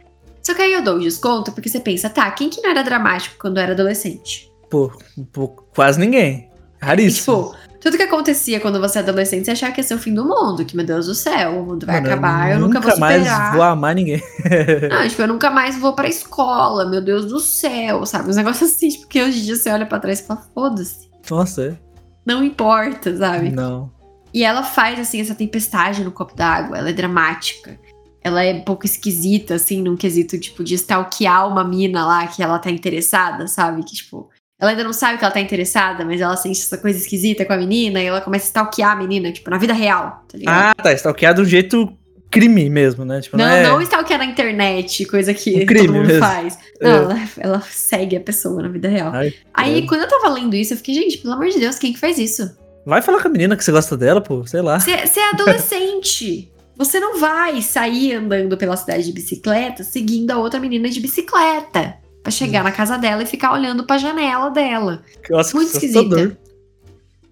Só 0.43 0.53
que 0.53 0.61
aí 0.61 0.73
eu 0.73 0.83
dou 0.83 0.95
o 0.97 0.99
desconto 0.99 1.53
porque 1.53 1.69
você 1.69 1.79
pensa, 1.79 2.09
tá, 2.09 2.29
quem 2.31 2.49
que 2.49 2.61
não 2.61 2.69
era 2.71 2.83
dramático 2.83 3.35
quando 3.39 3.57
era 3.57 3.71
adolescente? 3.71 4.50
Pô, 4.71 4.89
pô, 5.33 5.49
quase 5.75 5.99
ninguém. 5.99 6.49
Raríssimo. 6.81 7.51
tipo, 7.51 7.79
tudo 7.81 7.97
que 7.97 8.03
acontecia 8.03 8.59
quando 8.59 8.79
você 8.79 8.99
é 8.99 9.01
adolescente, 9.01 9.45
você 9.45 9.51
achava 9.51 9.73
que 9.73 9.81
ia 9.81 9.83
ser 9.83 9.95
o 9.95 9.99
fim 9.99 10.13
do 10.13 10.23
mundo, 10.23 10.63
que, 10.63 10.75
meu 10.75 10.85
Deus 10.85 11.07
do 11.07 11.13
céu, 11.13 11.61
o 11.61 11.65
mundo 11.65 11.85
vai 11.85 11.95
Mano, 11.99 12.07
acabar, 12.07 12.51
eu 12.51 12.59
nunca, 12.59 12.79
vou 12.79 12.97
mais 12.97 13.27
vou 13.53 13.61
amar 13.61 13.93
ninguém. 13.93 14.23
Não, 14.89 15.07
tipo, 15.07 15.21
eu 15.21 15.27
nunca 15.27 15.51
mais 15.51 15.77
vou 15.77 15.93
pra 15.93 16.07
escola, 16.07 16.89
meu 16.89 17.01
Deus 17.01 17.25
do 17.25 17.39
céu, 17.39 18.05
sabe? 18.05 18.29
Uns 18.29 18.37
negócios 18.37 18.71
assim, 18.71 18.89
tipo, 18.89 19.07
que 19.07 19.21
hoje 19.21 19.41
em 19.41 19.43
dia 19.43 19.55
você 19.55 19.69
olha 19.69 19.85
pra 19.85 19.99
trás 19.99 20.21
e 20.21 20.23
fala, 20.23 20.41
foda-se, 20.53 21.09
Nossa, 21.29 21.63
é? 21.65 21.77
não 22.25 22.43
importa, 22.43 23.15
sabe? 23.17 23.51
Não. 23.51 23.91
E 24.33 24.43
ela 24.43 24.63
faz, 24.63 24.97
assim, 24.99 25.19
essa 25.19 25.35
tempestade 25.35 26.03
no 26.03 26.11
copo 26.11 26.33
d'água, 26.33 26.77
ela 26.77 26.89
é 26.89 26.93
dramática. 26.93 27.77
Ela 28.23 28.43
é 28.43 28.53
um 28.53 28.61
pouco 28.61 28.85
esquisita, 28.85 29.55
assim, 29.55 29.81
num 29.81 29.97
quesito, 29.97 30.39
tipo, 30.39 30.63
de 30.63 30.75
stalkear 30.75 31.47
uma 31.47 31.63
mina 31.63 32.05
lá 32.05 32.27
que 32.27 32.41
ela 32.41 32.59
tá 32.59 32.71
interessada, 32.71 33.47
sabe? 33.47 33.83
Que, 33.83 33.95
tipo, 33.95 34.29
ela 34.61 34.71
ainda 34.71 34.83
não 34.83 34.93
sabe 34.93 35.17
que 35.17 35.25
ela 35.25 35.33
tá 35.33 35.39
interessada, 35.39 36.05
mas 36.05 36.21
ela 36.21 36.37
sente 36.37 36.61
essa 36.61 36.77
coisa 36.77 36.99
esquisita 36.99 37.43
com 37.43 37.51
a 37.51 37.57
menina 37.57 37.99
e 37.99 38.05
ela 38.05 38.21
começa 38.21 38.45
a 38.45 38.49
stalkear 38.49 38.91
a 38.91 38.95
menina, 38.95 39.31
tipo, 39.31 39.49
na 39.49 39.57
vida 39.57 39.73
real, 39.73 40.23
tá 40.31 40.37
ligado? 40.37 40.55
Ah, 40.55 40.75
tá. 40.75 40.93
Stalkear 40.93 41.33
do 41.33 41.43
jeito 41.43 41.91
crime 42.29 42.69
mesmo, 42.69 43.03
né? 43.03 43.19
Tipo, 43.21 43.37
não, 43.37 43.45
não, 43.45 43.51
é... 43.51 43.63
não 43.63 43.81
stalkear 43.81 44.19
na 44.19 44.25
internet, 44.25 45.03
coisa 45.05 45.33
que 45.33 45.63
Um 45.63 45.65
crime 45.65 45.87
todo 45.87 45.95
mundo 45.95 46.07
mesmo. 46.07 46.23
faz. 46.23 46.59
É. 46.79 46.87
Não, 46.87 47.11
ela, 47.11 47.19
ela 47.39 47.61
segue 47.61 48.15
a 48.15 48.21
pessoa 48.21 48.61
na 48.61 48.69
vida 48.69 48.87
real. 48.87 49.11
Ai, 49.11 49.33
Aí, 49.51 49.73
credo. 49.73 49.87
quando 49.87 50.01
eu 50.01 50.07
tava 50.07 50.29
lendo 50.29 50.55
isso, 50.55 50.73
eu 50.73 50.77
fiquei, 50.77 50.93
gente, 50.93 51.17
pelo 51.17 51.33
amor 51.33 51.49
de 51.49 51.59
Deus, 51.59 51.79
quem 51.79 51.91
que 51.91 51.99
faz 51.99 52.19
isso? 52.19 52.55
Vai 52.85 53.01
falar 53.01 53.19
com 53.19 53.27
a 53.27 53.31
menina 53.31 53.57
que 53.57 53.63
você 53.63 53.71
gosta 53.71 53.97
dela, 53.97 54.21
pô. 54.21 54.45
Sei 54.45 54.61
lá. 54.61 54.79
Você 54.79 54.91
é 54.91 55.29
adolescente. 55.31 56.47
Você 56.77 56.99
não 56.99 57.19
vai 57.19 57.61
sair 57.61 58.13
andando 58.15 58.57
pela 58.57 58.75
cidade 58.75 59.03
de 59.03 59.11
bicicleta 59.11 59.83
seguindo 59.83 60.31
a 60.31 60.37
outra 60.37 60.59
menina 60.59 60.89
de 60.89 60.99
bicicleta. 60.99 62.00
Pra 62.23 62.31
chegar 62.31 62.63
na 62.63 62.71
casa 62.71 62.97
dela 62.97 63.23
e 63.23 63.25
ficar 63.25 63.51
olhando 63.53 63.83
pra 63.83 63.97
janela 63.97 64.49
dela. 64.49 65.01
Nossa, 65.29 65.55
Muito 65.55 65.73
esquisita. 65.73 66.37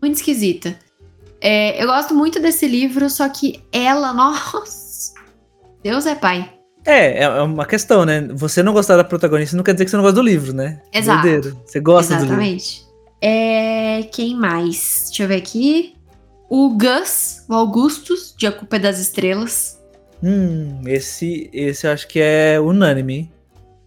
Muito 0.01 0.15
esquisita. 0.15 0.75
É, 1.41 1.81
eu 1.81 1.87
gosto 1.87 2.13
muito 2.13 2.39
desse 2.39 2.67
livro, 2.67 3.09
só 3.09 3.29
que 3.29 3.61
ela, 3.71 4.11
nossa. 4.13 5.13
Deus 5.83 6.05
é 6.05 6.15
pai. 6.15 6.51
É, 6.85 7.23
é 7.23 7.29
uma 7.41 7.65
questão, 7.65 8.05
né? 8.05 8.27
Você 8.33 8.63
não 8.63 8.73
gostar 8.73 8.97
da 8.97 9.03
protagonista 9.03 9.55
não 9.55 9.63
quer 9.63 9.73
dizer 9.73 9.85
que 9.85 9.91
você 9.91 9.97
não 9.97 10.03
gosta 10.03 10.15
do 10.15 10.25
livro, 10.25 10.53
né? 10.53 10.81
Exato. 10.91 11.21
Doideira. 11.21 11.57
Você 11.65 11.79
gosta 11.79 12.15
do 12.15 12.21
livro. 12.21 12.35
Exatamente. 12.35 12.85
É, 13.21 14.03
quem 14.11 14.35
mais? 14.35 15.05
Deixa 15.07 15.23
eu 15.23 15.27
ver 15.27 15.35
aqui. 15.35 15.95
O 16.49 16.69
Gus, 16.69 17.43
o 17.47 17.53
Augustus, 17.53 18.33
de 18.35 18.47
A 18.47 18.51
Culpa 18.51 18.77
é 18.77 18.79
das 18.79 18.97
Estrelas. 18.97 19.79
Hum, 20.23 20.81
esse, 20.87 21.49
esse 21.53 21.85
eu 21.85 21.91
acho 21.91 22.07
que 22.07 22.19
é 22.19 22.59
unânime, 22.59 23.13
hein? 23.13 23.31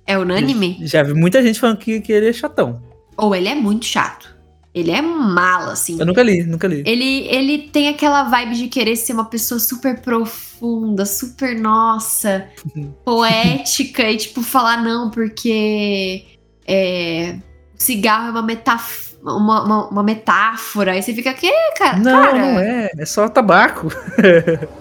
É 0.07 0.19
unânime? 0.19 0.79
Já 0.83 1.03
vi 1.03 1.15
muita 1.15 1.43
gente 1.43 1.61
falando 1.61 1.79
que, 1.79 2.01
que 2.01 2.13
ele 2.13 2.29
é 2.29 2.33
chatão. 2.33 2.83
Ou 3.17 3.35
ele 3.35 3.49
é 3.49 3.55
muito 3.55 3.85
chato. 3.85 4.33
Ele 4.75 4.91
é 4.91 5.03
mala, 5.03 5.73
assim. 5.73 5.99
Eu 6.01 6.07
nunca 6.07 6.23
li, 6.23 6.43
nunca 6.45 6.67
li. 6.67 6.83
Ele, 6.87 7.27
ele 7.29 7.59
tem 7.69 7.89
aquela 7.89 8.25
vibe 8.25 8.55
de 8.55 8.69
querer 8.69 8.97
ser 8.97 9.13
uma 9.13 9.27
pessoa 9.27 9.61
super 9.61 10.01
profunda, 10.01 11.05
super 11.05 11.59
nossa, 11.59 12.49
poética 13.05 14.11
e 14.11 14.17
tipo 14.17 14.43
falar 14.43 14.83
não, 14.83 15.11
porque 15.11 16.25
é, 16.67 17.37
cigarro 17.77 18.29
é 18.29 18.31
uma, 18.31 18.43
metaf 18.43 19.15
uma, 19.23 19.63
uma, 19.63 19.89
uma 19.89 20.03
metáfora. 20.03 20.93
Aí 20.93 21.03
você 21.03 21.13
fica, 21.13 21.35
que, 21.35 21.53
cara? 21.77 21.99
Não, 21.99 22.23
cara, 22.23 22.39
não 22.39 22.59
é. 22.59 22.91
É 22.97 23.05
só 23.05 23.29
tabaco. 23.29 23.89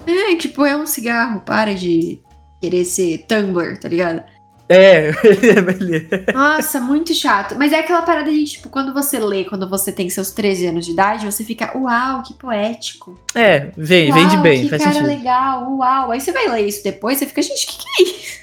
É, 0.08 0.36
tipo, 0.36 0.66
é 0.66 0.76
um 0.76 0.86
cigarro, 0.86 1.42
para 1.42 1.76
de 1.76 2.20
querer 2.62 2.86
ser 2.86 3.26
Tumblr, 3.28 3.78
tá 3.80 3.90
ligado? 3.90 4.24
É, 4.72 5.12
ele 5.24 6.08
é. 6.28 6.34
Nossa, 6.34 6.80
muito 6.80 7.14
chato. 7.14 7.56
Mas 7.58 7.74
é 7.74 7.80
aquela 7.80 8.02
parada 8.02 8.32
de, 8.32 8.44
tipo, 8.46 8.70
quando 8.70 8.94
você 8.94 9.20
lê, 9.20 9.44
quando 9.44 9.68
você 9.68 9.92
tem 9.92 10.10
seus 10.10 10.32
13 10.32 10.68
anos 10.68 10.86
de 10.86 10.92
idade, 10.92 11.26
você 11.26 11.44
fica, 11.44 11.78
uau, 11.78 12.24
que 12.24 12.34
poético. 12.34 13.20
É, 13.36 13.72
vem, 13.76 14.12
uau, 14.12 14.20
vende 14.20 14.38
bem, 14.38 14.64
que 14.64 14.70
faz 14.70 14.84
cara 14.84 14.96
sentido. 14.96 15.10
legal, 15.10 15.78
uau. 15.78 16.12
Aí 16.12 16.22
você 16.22 16.32
vai 16.32 16.48
ler 16.48 16.68
isso 16.68 16.84
depois, 16.84 17.18
você 17.18 17.26
fica, 17.26 17.42
gente, 17.42 17.66
o 17.66 17.68
que, 17.68 17.78
que 17.78 17.90
é 17.90 18.04
isso? 18.04 18.42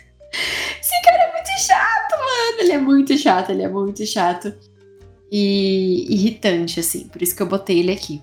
Esse 0.81 1.03
cara 1.03 1.22
é 1.22 1.33
muito 1.33 1.49
chato, 1.61 2.11
mano. 2.12 2.61
Ele 2.61 2.72
é 2.72 2.79
muito 2.79 3.18
chato, 3.18 3.51
ele 3.51 3.62
é 3.62 3.68
muito 3.68 4.07
chato. 4.07 4.55
E 5.31 6.07
irritante, 6.14 6.81
assim. 6.81 7.09
Por 7.09 7.22
isso 7.22 7.35
que 7.37 7.43
eu 7.43 7.47
botei 7.47 7.81
ele 7.81 7.93
aqui. 7.93 8.22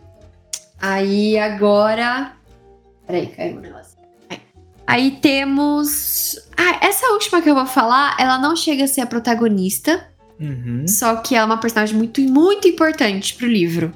Aí 0.80 1.38
agora. 1.38 2.34
Peraí, 3.06 3.28
caiu 3.28 3.58
um 3.58 3.60
negócio. 3.60 3.85
Aí. 4.88 5.12
Temos. 5.22 6.38
Ah, 6.58 6.86
essa 6.86 7.08
última 7.12 7.42
que 7.42 7.50
eu 7.50 7.56
vou 7.56 7.66
falar, 7.66 8.16
ela 8.20 8.38
não 8.38 8.56
chega 8.56 8.84
a 8.84 8.88
ser 8.88 9.02
a 9.02 9.06
protagonista. 9.06 10.08
Uhum. 10.40 10.86
Só 10.88 11.18
que 11.18 11.36
ela 11.36 11.44
é 11.44 11.46
uma 11.46 11.58
personagem 11.58 11.96
muito, 11.96 12.22
muito 12.22 12.68
importante 12.68 13.36
pro 13.36 13.48
livro. 13.48 13.94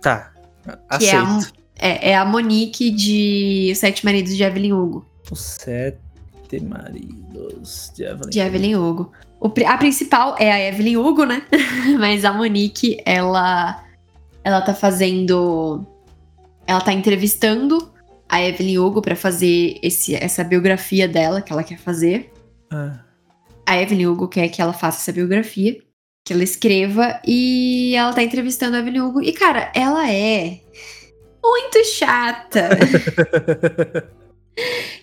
Tá. 0.00 0.32
Que 0.98 1.06
é 1.06 1.16
a, 1.16 1.22
Aceito. 1.22 1.52
é, 1.78 2.10
é 2.10 2.16
a 2.16 2.24
Monique 2.24 2.90
de 2.90 3.70
Os 3.72 3.78
Sete 3.78 4.04
Maridos 4.04 4.36
de 4.36 4.42
Evelyn 4.42 4.72
Hugo. 4.72 5.06
Os 5.30 5.40
sete 5.40 5.98
maridos 6.62 7.92
de 7.94 8.04
Evelyn. 8.04 8.30
De 8.30 8.40
Evelyn 8.40 8.76
Hugo. 8.76 9.12
O 9.40 9.52
a 9.66 9.76
principal 9.76 10.36
é 10.38 10.52
a 10.52 10.68
Evelyn 10.68 10.96
Hugo, 10.96 11.24
né? 11.24 11.42
Mas 11.98 12.24
a 12.24 12.32
Monique, 12.32 12.98
ela. 13.04 13.82
Ela 14.44 14.60
tá 14.60 14.74
fazendo. 14.74 15.86
Ela 16.66 16.80
tá 16.80 16.92
entrevistando 16.92 17.91
a 18.32 18.42
Evelyn 18.42 18.78
Hugo 18.78 19.02
pra 19.02 19.14
fazer 19.14 19.78
esse, 19.82 20.14
essa 20.14 20.42
biografia 20.42 21.06
dela 21.06 21.42
que 21.42 21.52
ela 21.52 21.62
quer 21.62 21.78
fazer. 21.78 22.32
Ah, 22.70 22.98
A 23.66 23.76
Evelyn 23.80 24.06
Hugo 24.06 24.26
quer 24.26 24.48
que 24.48 24.60
ela 24.62 24.72
faça 24.72 24.98
essa 25.02 25.12
biografia. 25.12 25.76
que 26.24 26.32
ela 26.32 26.42
escreva 26.42 27.20
e 27.26 27.94
ela 27.94 28.12
tá 28.12 28.22
entrevistando 28.22 28.76
a 28.76 28.80
Evelyn 28.80 29.00
Hugo. 29.02 29.22
E, 29.22 29.32
cara, 29.32 29.70
ela 29.74 30.10
é 30.10 30.60
muito 31.44 31.84
chata. 31.84 32.70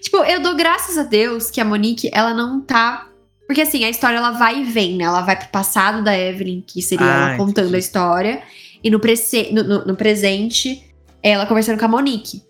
tipo, 0.02 0.18
eu 0.24 0.42
dou 0.42 0.56
graças 0.56 0.98
a 0.98 1.04
Deus 1.04 1.50
que 1.52 1.62
a 1.62 1.66
Monique, 1.66 2.10
ela 2.14 2.34
não 2.34 2.62
tá. 2.62 3.08
Porque 3.48 3.62
assim, 3.62 3.84
a 3.84 3.90
história 3.90 4.18
ela 4.18 4.32
vai 4.32 4.62
e 4.62 4.64
vem, 4.64 4.96
né? 4.96 5.04
Ela 5.06 5.22
vai 5.22 5.36
pro 5.38 5.50
passado 5.50 6.04
da 6.04 6.18
Evelyn, 6.18 6.62
que 6.62 6.82
seria 6.82 7.06
Ah, 7.06 7.28
ela 7.30 7.38
contando 7.38 7.66
entendi. 7.68 7.76
a 7.76 7.80
história. 7.80 8.42
E 8.84 8.90
no, 8.90 9.00
prece- 9.00 9.50
no- 9.52 9.64
no- 9.64 9.86
no 9.86 9.96
presente, 9.96 10.84
ela 11.22 11.46
conversando 11.46 11.78
com 11.80 11.86
a 11.86 11.90
Monique. 11.90 12.42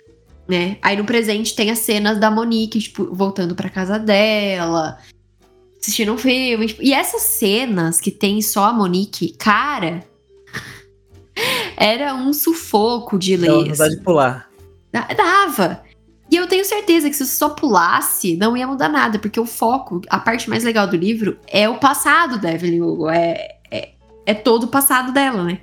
Né? 0.50 0.78
Aí 0.82 0.98
no 0.98 1.06
presente 1.06 1.56
tem 1.56 1.70
as 1.70 1.78
cenas 1.78 2.20
da 2.20 2.32
Monique, 2.32 2.80
tipo, 2.80 3.14
voltando 3.14 3.54
pra 3.54 3.70
casa 3.70 4.00
dela, 4.00 4.98
assistindo 5.80 6.12
um 6.12 6.18
filme. 6.18 6.66
tipo, 6.66 6.82
e 6.82 6.92
essas 6.92 7.22
cenas 7.22 8.02
que 8.02 8.10
tem 8.10 8.42
só 8.42 8.66
a 8.66 8.74
Monique, 8.74 9.36
cara, 9.38 10.04
era 11.78 12.16
um 12.16 12.34
sufoco 12.34 13.20
de 13.20 13.38
ler. 13.38 13.48
Não 13.48 13.78
dá 13.78 13.88
de 13.88 13.98
pular. 13.98 14.50
Dava. 14.92 15.84
E 16.32 16.36
eu 16.36 16.48
tenho 16.48 16.66
certeza 16.66 17.08
que 17.08 17.16
se 17.16 17.26
você 17.26 17.36
só 17.36 17.50
pulasse, 17.50 18.36
não 18.36 18.58
ia 18.58 18.66
mudar 18.66 18.90
nada, 18.90 19.20
porque 19.20 19.40
o 19.40 19.46
foco, 19.46 20.02
a 20.10 20.18
parte 20.18 20.50
mais 20.50 20.64
legal 20.64 20.88
do 20.88 20.96
livro, 20.96 21.38
é 21.46 21.70
o 21.70 21.78
passado 21.78 22.40
da 22.40 22.52
Evelyn 22.52 22.82
Hugo. 22.82 23.08
É, 23.08 23.58
é, 23.70 23.90
é 24.26 24.34
todo 24.34 24.64
o 24.64 24.68
passado 24.68 25.12
dela, 25.12 25.44
né? 25.44 25.60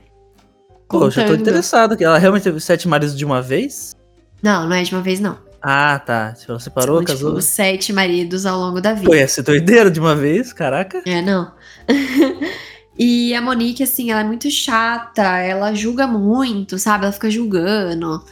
Poxa, 0.88 1.22
eu 1.22 1.24
tô 1.24 1.30
Contando. 1.32 1.40
interessado. 1.40 1.96
que 1.96 2.04
Ela 2.04 2.18
realmente 2.18 2.44
teve 2.44 2.60
sete 2.60 2.86
maridos 2.86 3.16
de 3.16 3.24
uma 3.24 3.42
vez? 3.42 3.95
Não, 4.42 4.68
não 4.68 4.74
é 4.76 4.82
de 4.82 4.94
uma 4.94 5.02
vez, 5.02 5.18
não. 5.20 5.38
Ah, 5.62 5.98
tá. 5.98 6.32
Tipo, 6.32 6.52
ela 6.52 6.60
separou, 6.60 6.96
São, 6.98 7.04
casou. 7.04 7.30
tipo, 7.30 7.42
sete 7.42 7.92
maridos 7.92 8.46
ao 8.46 8.58
longo 8.60 8.80
da 8.80 8.92
vida. 8.92 9.16
Ia 9.16 9.26
ser 9.26 9.42
doideira 9.42 9.90
de 9.90 9.98
uma 9.98 10.14
vez, 10.14 10.52
caraca. 10.52 11.02
É, 11.04 11.20
não. 11.20 11.50
e 12.98 13.34
a 13.34 13.40
Monique, 13.42 13.82
assim, 13.82 14.10
ela 14.10 14.20
é 14.20 14.24
muito 14.24 14.50
chata, 14.50 15.22
ela 15.38 15.74
julga 15.74 16.06
muito, 16.06 16.78
sabe? 16.78 17.04
Ela 17.04 17.12
fica 17.12 17.30
julgando. 17.30 18.22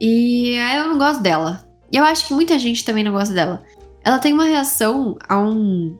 E 0.00 0.56
aí 0.58 0.78
eu 0.78 0.88
não 0.88 0.96
gosto 0.96 1.22
dela. 1.22 1.64
E 1.92 1.96
eu 1.96 2.04
acho 2.04 2.26
que 2.26 2.32
muita 2.32 2.58
gente 2.58 2.84
também 2.84 3.04
não 3.04 3.12
gosta 3.12 3.34
dela. 3.34 3.62
Ela 4.02 4.18
tem 4.18 4.32
uma 4.32 4.44
reação 4.44 5.18
a 5.28 5.38
um 5.38 5.98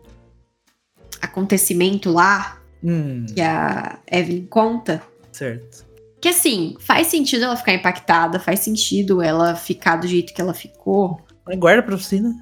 acontecimento 1.20 2.10
lá 2.10 2.56
Hum, 2.82 3.26
que 3.34 3.40
a 3.42 3.98
Evelyn 4.10 4.46
conta. 4.46 5.02
certo. 5.30 5.84
Que 6.20 6.28
assim, 6.28 6.76
faz 6.80 7.06
sentido 7.06 7.44
ela 7.44 7.56
ficar 7.56 7.72
impactada, 7.72 8.38
faz 8.38 8.60
sentido 8.60 9.22
ela 9.22 9.54
ficar 9.54 9.96
do 9.96 10.06
jeito 10.06 10.34
que 10.34 10.40
ela 10.40 10.52
ficou. 10.54 11.20
Mas 11.46 11.58
guarda 11.58 11.82
pra 11.82 11.96
você, 11.96 12.20
né? 12.20 12.34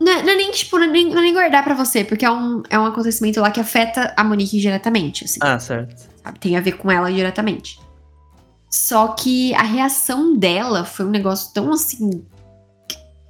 Não, 0.00 0.12
é- 0.12 0.22
não 0.22 0.30
é 0.32 0.36
nem, 0.36 0.50
tipo, 0.52 0.76
não 0.78 0.84
é 0.84 0.88
nem, 0.88 1.08
não 1.10 1.18
é 1.18 1.22
nem 1.22 1.32
guardar 1.32 1.64
pra 1.64 1.74
você, 1.74 2.04
porque 2.04 2.24
é 2.24 2.30
um, 2.30 2.62
é 2.70 2.78
um 2.78 2.86
acontecimento 2.86 3.40
lá 3.40 3.50
que 3.50 3.60
afeta 3.60 4.12
a 4.16 4.22
Monique 4.24 4.58
diretamente, 4.60 5.24
assim. 5.24 5.40
Ah, 5.42 5.58
certo. 5.58 5.96
sabe? 6.22 6.38
Tem 6.38 6.56
a 6.56 6.60
ver 6.60 6.72
com 6.72 6.90
ela 6.90 7.10
diretamente. 7.12 7.78
Só 8.70 9.08
que 9.08 9.54
a 9.54 9.62
reação 9.62 10.36
dela 10.36 10.84
foi 10.84 11.06
um 11.06 11.10
negócio 11.10 11.52
tão 11.52 11.72
assim. 11.72 12.24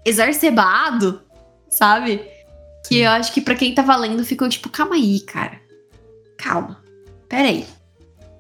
exacerbado, 0.05 1.23
sabe? 1.69 2.21
Que 2.87 2.99
eu 3.01 3.11
acho 3.11 3.33
que 3.33 3.41
pra 3.41 3.55
quem 3.55 3.75
tava 3.75 3.97
lendo 3.97 4.25
ficou 4.25 4.49
tipo, 4.49 4.69
calma 4.69 4.95
aí, 4.95 5.21
cara. 5.21 5.61
Calma. 6.37 6.83
Pera 7.29 7.49
aí. 7.49 7.67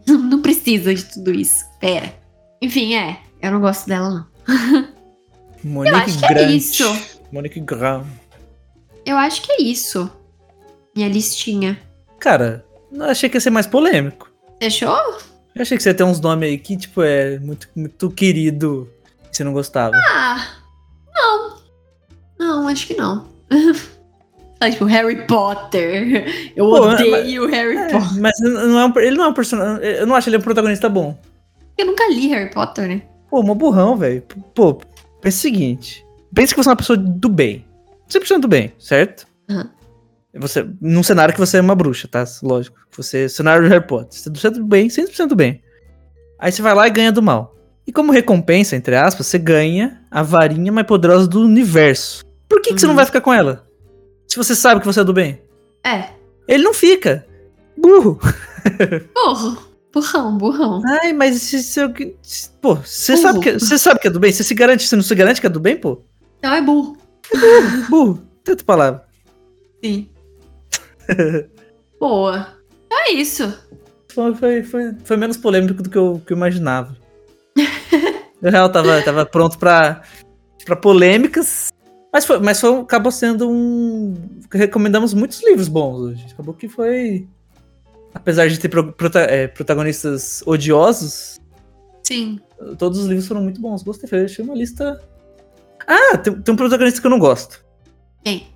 Não, 0.06 0.18
não 0.18 0.42
precisa 0.42 0.94
de 0.94 1.04
tudo 1.04 1.32
isso. 1.32 1.64
Pera. 1.80 2.14
Enfim, 2.60 2.94
é. 2.94 3.18
Eu 3.42 3.52
não 3.52 3.60
gosto 3.60 3.86
dela, 3.86 4.10
não. 4.10 4.88
Monique 5.64 5.94
Eu 5.94 5.96
acho 6.00 6.18
que 6.18 6.24
é 6.24 6.28
Grant. 6.28 6.50
isso. 6.50 6.98
Monique 7.32 7.60
Grant. 7.60 8.06
Eu 9.04 9.16
acho 9.16 9.42
que 9.42 9.52
é 9.52 9.62
isso. 9.62 10.10
Minha 10.94 11.08
listinha. 11.08 11.78
Cara, 12.18 12.64
eu 12.92 13.04
achei 13.04 13.28
que 13.28 13.36
ia 13.36 13.40
ser 13.40 13.50
mais 13.50 13.66
polêmico. 13.66 14.30
Fechou? 14.60 14.96
Eu 15.54 15.62
achei 15.62 15.76
que 15.76 15.82
você 15.82 15.90
ia 15.90 15.94
ter 15.94 16.04
uns 16.04 16.20
nomes 16.20 16.48
aí 16.48 16.58
que, 16.58 16.76
tipo, 16.76 17.02
é 17.02 17.38
muito, 17.38 17.68
muito 17.74 18.10
querido 18.10 18.90
que 19.30 19.36
você 19.36 19.44
não 19.44 19.52
gostava. 19.52 19.94
Ah, 19.96 20.56
não. 21.14 21.56
Não, 22.38 22.68
acho 22.68 22.86
que 22.86 22.94
não. 22.94 23.28
Ah, 24.66 24.70
tipo, 24.70 24.84
Harry 24.86 25.26
Potter. 25.26 26.52
Eu 26.56 26.66
Pô, 26.68 26.80
odeio 26.88 27.46
Harry 27.48 27.76
É, 27.76 27.88
Potter. 27.90 28.20
mas 28.20 28.32
não 28.40 28.78
é 28.80 28.86
um- 28.86 28.98
ele 28.98 29.16
não 29.16 29.24
é 29.24 29.28
um 29.28 29.34
personagem. 29.34 29.84
Eu 29.84 30.06
não 30.06 30.14
acho 30.14 30.28
ele 30.28 30.36
um 30.38 30.40
protagonista 30.40 30.88
bom. 30.88 31.18
Eu 31.76 31.86
nunca 31.86 32.08
li 32.08 32.28
Harry 32.28 32.50
Potter, 32.50 32.88
né? 32.88 33.02
Pô, 33.30 33.42
mó 33.42 33.54
burrão, 33.54 33.96
velho. 33.96 34.22
Pô, 34.54 34.74
pensa 35.20 35.38
o 35.38 35.40
seguinte. 35.40 36.04
Pensa 36.34 36.54
que 36.54 36.62
você 36.62 36.68
é 36.68 36.72
uma 36.72 36.76
pessoa 36.76 36.96
do 36.96 37.28
bem. 37.28 37.64
100% 38.08 38.40
do 38.40 38.48
bem, 38.48 38.72
certo? 38.78 39.26
Aham. 39.50 39.70
Você, 40.36 40.66
num 40.80 41.02
cenário 41.02 41.32
que 41.32 41.38
você 41.38 41.58
é 41.58 41.60
uma 41.60 41.74
bruxa, 41.76 42.08
tá? 42.08 42.24
Lógico. 42.42 42.76
Você, 42.96 43.28
cenário 43.28 43.62
de 43.64 43.68
Harry 43.70 43.86
Potter. 43.86 44.18
Você 44.18 44.28
é 44.28 44.32
100% 44.32 44.54
do 44.58 44.64
bem, 44.64 44.88
100% 44.88 45.28
do 45.28 45.36
bem. 45.36 45.62
Aí 46.38 46.50
você 46.50 46.60
vai 46.62 46.74
lá 46.74 46.86
e 46.88 46.90
ganha 46.90 47.12
do 47.12 47.22
mal. 47.22 47.54
E 47.86 47.92
como 47.92 48.10
recompensa, 48.12 48.74
entre 48.74 48.96
aspas, 48.96 49.26
você 49.26 49.38
ganha 49.38 50.00
a 50.10 50.22
varinha 50.22 50.72
mais 50.72 50.86
poderosa 50.86 51.28
do 51.28 51.42
universo. 51.42 52.24
Por 52.48 52.60
que, 52.60 52.72
que 52.74 52.80
você 52.80 52.86
não 52.86 52.92
Uhum. 52.92 52.96
vai 52.96 53.06
ficar 53.06 53.20
com 53.20 53.32
ela? 53.32 53.64
Se 54.34 54.36
você 54.38 54.56
sabe 54.56 54.80
que 54.80 54.86
você 54.86 54.98
é 54.98 55.04
do 55.04 55.12
bem. 55.12 55.40
É. 55.84 56.08
Ele 56.48 56.64
não 56.64 56.74
fica. 56.74 57.24
Burro. 57.78 58.18
Burro. 59.14 59.58
Burrão, 59.92 60.36
burrão. 60.36 60.82
Ai, 61.02 61.12
mas 61.12 61.40
se, 61.40 61.62
se, 61.62 61.78
eu- 61.80 61.94
se- 62.20 62.50
pô, 62.60 62.74
você 62.74 63.12
Burro. 63.12 63.22
sabe, 63.22 63.38
que, 63.40 63.52
você 63.52 63.78
sabe 63.78 64.00
que 64.00 64.08
é 64.08 64.10
do 64.10 64.18
bem? 64.18 64.32
Você 64.32 64.42
se 64.42 64.52
garante, 64.52 64.88
você 64.88 64.96
não 64.96 65.04
se 65.04 65.14
garante 65.14 65.40
que 65.40 65.46
é 65.46 65.50
do 65.50 65.60
bem, 65.60 65.76
pô? 65.76 66.02
Então 66.40 66.52
é 66.52 66.60
burro. 66.60 66.96
Burro. 67.88 68.26
Tem 68.42 68.52
outra 68.54 68.66
palavra. 68.66 69.04
Sim. 69.84 70.10
Boa. 72.00 72.48
Então 72.86 72.98
é 73.06 73.12
isso. 73.12 73.56
Foi, 74.12 74.34
foi, 74.34 74.62
foi, 74.64 74.94
foi 75.04 75.16
menos 75.16 75.36
polêmico 75.36 75.80
do 75.80 75.88
que 75.88 75.96
eu, 75.96 76.20
que 76.26 76.32
eu 76.32 76.36
imaginava. 76.36 76.96
Na 78.42 78.50
real, 78.50 78.68
tava, 78.68 79.00
tava 79.02 79.24
pronto 79.24 79.58
pra, 79.60 80.02
pra 80.64 80.74
polêmicas. 80.74 81.72
Mas, 82.14 82.24
foi, 82.24 82.38
mas 82.38 82.60
foi, 82.60 82.78
acabou 82.78 83.10
sendo 83.10 83.50
um. 83.50 84.14
Recomendamos 84.52 85.12
muitos 85.12 85.42
livros 85.42 85.66
bons 85.66 85.98
hoje. 85.98 86.26
Acabou 86.32 86.54
que 86.54 86.68
foi. 86.68 87.26
Apesar 88.14 88.46
de 88.48 88.56
ter 88.60 88.68
pro- 88.68 88.92
prota- 88.92 89.22
é, 89.22 89.48
protagonistas 89.48 90.40
odiosos, 90.46 91.40
Sim. 92.04 92.38
todos 92.78 93.00
os 93.00 93.06
livros 93.06 93.26
foram 93.26 93.42
muito 93.42 93.60
bons. 93.60 93.82
Gostei, 93.82 94.08
foi- 94.08 94.26
achei 94.26 94.44
uma 94.44 94.54
lista. 94.54 95.02
Ah, 95.88 96.16
tem, 96.16 96.32
tem 96.40 96.54
um 96.54 96.56
protagonista 96.56 97.00
que 97.00 97.06
eu 97.08 97.10
não 97.10 97.18
gosto. 97.18 97.64
Quem? 98.22 98.46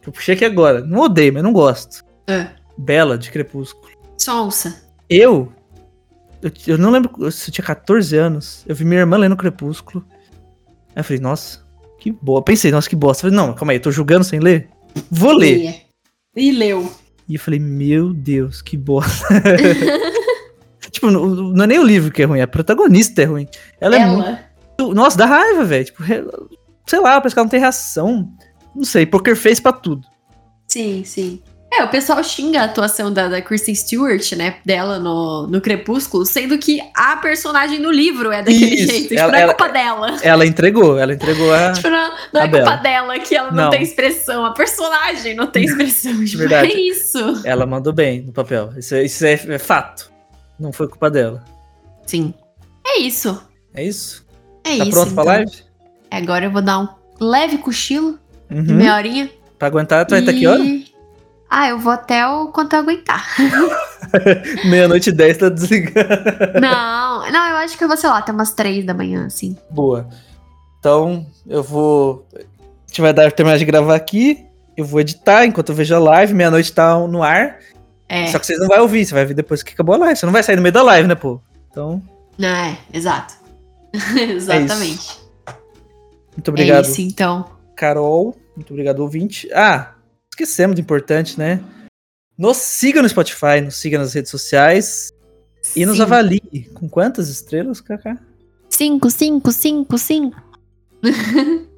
Que 0.00 0.08
eu 0.08 0.12
puxei 0.12 0.36
aqui 0.36 0.44
agora. 0.44 0.80
Não 0.80 1.00
odeio, 1.00 1.32
mas 1.34 1.42
não 1.42 1.52
gosto. 1.52 2.04
É. 2.28 2.50
Bela, 2.78 3.18
de 3.18 3.32
Crepúsculo. 3.32 3.88
Sonsa. 4.16 4.80
Eu, 5.10 5.52
eu, 6.40 6.52
eu 6.68 6.78
não 6.78 6.90
lembro 6.90 7.32
se 7.32 7.50
eu 7.50 7.52
tinha 7.52 7.64
14 7.64 8.16
anos. 8.16 8.62
Eu 8.64 8.76
vi 8.76 8.84
minha 8.84 9.00
irmã 9.00 9.16
lendo 9.16 9.36
Crepúsculo. 9.36 10.04
Aí 10.94 11.00
eu 11.00 11.04
falei, 11.04 11.20
nossa, 11.20 11.66
que 11.98 12.12
boa. 12.12 12.42
Pensei, 12.42 12.70
nossa, 12.70 12.88
que 12.88 12.96
bosta. 12.96 13.22
Falei, 13.22 13.36
não, 13.36 13.52
calma 13.52 13.72
aí, 13.72 13.78
eu 13.78 13.82
tô 13.82 13.90
julgando 13.90 14.24
sem 14.24 14.40
ler? 14.40 14.68
Vou 15.10 15.32
ler. 15.32 15.58
Leia. 15.58 15.74
E 16.36 16.52
leu. 16.52 16.92
E 17.28 17.34
eu 17.34 17.40
falei, 17.40 17.58
meu 17.58 18.14
Deus, 18.14 18.62
que 18.62 18.76
bosta. 18.76 19.26
tipo, 20.90 21.10
não, 21.10 21.26
não 21.26 21.64
é 21.64 21.66
nem 21.66 21.78
o 21.78 21.84
livro 21.84 22.10
que 22.10 22.22
é 22.22 22.24
ruim, 22.24 22.40
a 22.40 22.46
protagonista 22.46 23.22
é 23.22 23.24
ruim. 23.24 23.46
Ela, 23.80 23.96
é 23.96 24.06
muito. 24.06 24.28
Ela. 24.78 24.94
Nossa, 24.94 25.18
dá 25.18 25.26
raiva, 25.26 25.64
velho. 25.64 25.84
Tipo, 25.84 26.02
sei 26.86 27.00
lá, 27.00 27.20
parece 27.20 27.34
que 27.34 27.38
ela 27.38 27.44
não 27.44 27.50
tem 27.50 27.60
reação. 27.60 28.32
Não 28.74 28.84
sei, 28.84 29.04
Poker 29.04 29.36
Face 29.36 29.60
pra 29.60 29.72
tudo. 29.72 30.06
Sim, 30.66 31.02
sim. 31.04 31.42
É, 31.70 31.84
o 31.84 31.88
pessoal 31.88 32.22
xinga 32.24 32.62
a 32.62 32.64
atuação 32.64 33.12
da, 33.12 33.28
da 33.28 33.42
Kristen 33.42 33.74
Stewart, 33.74 34.32
né? 34.32 34.56
Dela 34.64 34.98
no, 34.98 35.46
no 35.46 35.60
Crepúsculo, 35.60 36.24
sendo 36.24 36.56
que 36.56 36.80
a 36.94 37.16
personagem 37.16 37.78
no 37.78 37.90
livro 37.90 38.32
é 38.32 38.38
daquele 38.38 38.74
Isso, 38.74 38.86
jeito. 38.90 39.08
Tipo, 39.08 39.20
ela- 39.20 39.30
não 39.32 39.38
é 39.38 39.42
ela- 39.42 39.54
culpa 39.54 39.72
dela. 39.72 40.16
Ela 40.22 40.46
entregou, 40.46 40.98
ela 40.98 41.12
entregou 41.12 41.52
a. 41.52 41.72
Tipo, 41.76 41.90
não, 41.90 42.10
não 42.32 42.40
A 42.40 42.44
é 42.44 42.48
culpa 42.48 42.64
Bella. 42.64 42.76
dela 42.76 43.18
que 43.18 43.34
ela 43.36 43.50
não, 43.50 43.64
Não. 43.64 43.70
tem 43.70 43.82
expressão. 43.82 44.44
A 44.46 44.52
personagem 44.52 45.34
não 45.36 45.46
tem 45.46 45.64
expressão. 45.66 46.24
Tipo, 46.24 46.38
Verdade. 46.38 46.72
é 46.72 46.80
isso. 46.80 47.18
Ela 47.44 47.66
mandou 47.66 47.92
bem 47.92 48.22
no 48.22 48.32
papel. 48.32 48.72
Isso, 48.76 48.94
é- 48.94 49.04
isso 49.04 49.26
é, 49.26 49.32
é 49.34 49.58
fato. 49.58 50.10
Não 50.58 50.72
foi 50.72 50.88
culpa 50.88 51.10
dela. 51.10 51.44
Sim. 52.06 52.32
É 52.86 52.98
isso. 53.00 53.40
É 53.74 53.84
isso? 53.84 54.26
É 54.64 54.78
tá 54.78 54.84
isso. 54.84 54.90
pronto 54.90 55.12
pra 55.14 55.22
então. 55.22 55.34
live? 55.34 55.52
Agora 56.10 56.44
eu 56.46 56.50
vou 56.50 56.62
dar 56.62 56.78
um 56.80 56.88
leve 57.20 57.58
cochilo 57.58 58.18
Uhum. 58.50 58.62
meia 58.74 58.94
horinha. 58.96 59.30
Pra 59.58 59.68
aguentar, 59.68 60.06
tu 60.06 60.10
vai 60.12 60.20
estar 60.20 60.32
e... 60.32 60.38
que 60.38 60.46
hora? 60.46 60.64
Ah, 61.50 61.68
eu 61.68 61.78
vou 61.78 61.92
até 61.92 62.26
o 62.26 62.48
quanto 62.48 62.74
eu 62.74 62.80
aguentar. 62.80 63.24
Meia-noite 64.68 65.08
e 65.08 65.12
dez, 65.12 65.36
tá 65.38 65.48
desligando. 65.48 66.08
não, 66.60 67.30
não, 67.30 67.48
eu 67.50 67.56
acho 67.56 67.76
que 67.76 67.84
eu 67.84 67.88
vou, 67.88 67.96
sei 67.96 68.10
lá, 68.10 68.18
até 68.18 68.32
umas 68.32 68.52
três 68.52 68.84
da 68.84 68.92
manhã, 68.92 69.26
assim. 69.26 69.56
Boa. 69.70 70.06
Então, 70.78 71.26
eu 71.46 71.62
vou. 71.62 72.26
A 72.34 72.40
gente 72.88 73.00
vai 73.00 73.12
dar, 73.12 73.32
terminar 73.32 73.58
de 73.58 73.64
gravar 73.64 73.94
aqui. 73.94 74.44
Eu 74.76 74.84
vou 74.84 75.00
editar 75.00 75.44
enquanto 75.44 75.70
eu 75.70 75.74
vejo 75.74 75.94
a 75.94 75.98
live. 75.98 76.34
Meia-noite 76.34 76.72
tá 76.72 76.98
no 76.98 77.22
ar. 77.22 77.58
É. 78.08 78.26
Só 78.28 78.38
que 78.38 78.46
vocês 78.46 78.58
não 78.58 78.68
vão 78.68 78.82
ouvir, 78.82 79.04
você 79.04 79.12
vai 79.14 79.24
ver 79.24 79.34
depois 79.34 79.62
que 79.62 79.72
acabou 79.72 79.94
a 79.94 79.98
live. 79.98 80.16
Você 80.16 80.26
não 80.26 80.32
vai 80.32 80.42
sair 80.42 80.56
no 80.56 80.62
meio 80.62 80.72
da 80.72 80.82
live, 80.82 81.08
né, 81.08 81.14
pô? 81.14 81.40
Então, 81.70 82.02
Não, 82.38 82.48
é, 82.48 82.78
exato. 82.92 83.34
Exatamente. 84.16 85.18
muito 86.36 86.48
obrigado, 86.48 86.86
É 86.86 86.88
isso, 86.90 87.00
então. 87.00 87.44
Carol. 87.74 88.36
Muito 88.56 88.70
obrigado, 88.72 89.00
ouvinte. 89.00 89.48
Ah, 89.52 89.92
esquecemos 90.38 90.76
do 90.76 90.80
importante, 90.80 91.36
né? 91.36 91.60
Nos 92.36 92.58
siga 92.58 93.02
no 93.02 93.08
Spotify, 93.08 93.60
nos 93.62 93.74
siga 93.74 93.98
nas 93.98 94.14
redes 94.14 94.30
sociais 94.30 95.12
e 95.74 95.84
nos 95.84 95.96
Sim. 95.96 96.02
avalie. 96.02 96.70
Com 96.74 96.88
quantas 96.88 97.28
estrelas, 97.28 97.80
Kaká? 97.80 98.16
Cinco, 98.70 99.10
cinco, 99.10 99.50
cinco, 99.50 99.98
cinco. 99.98 100.40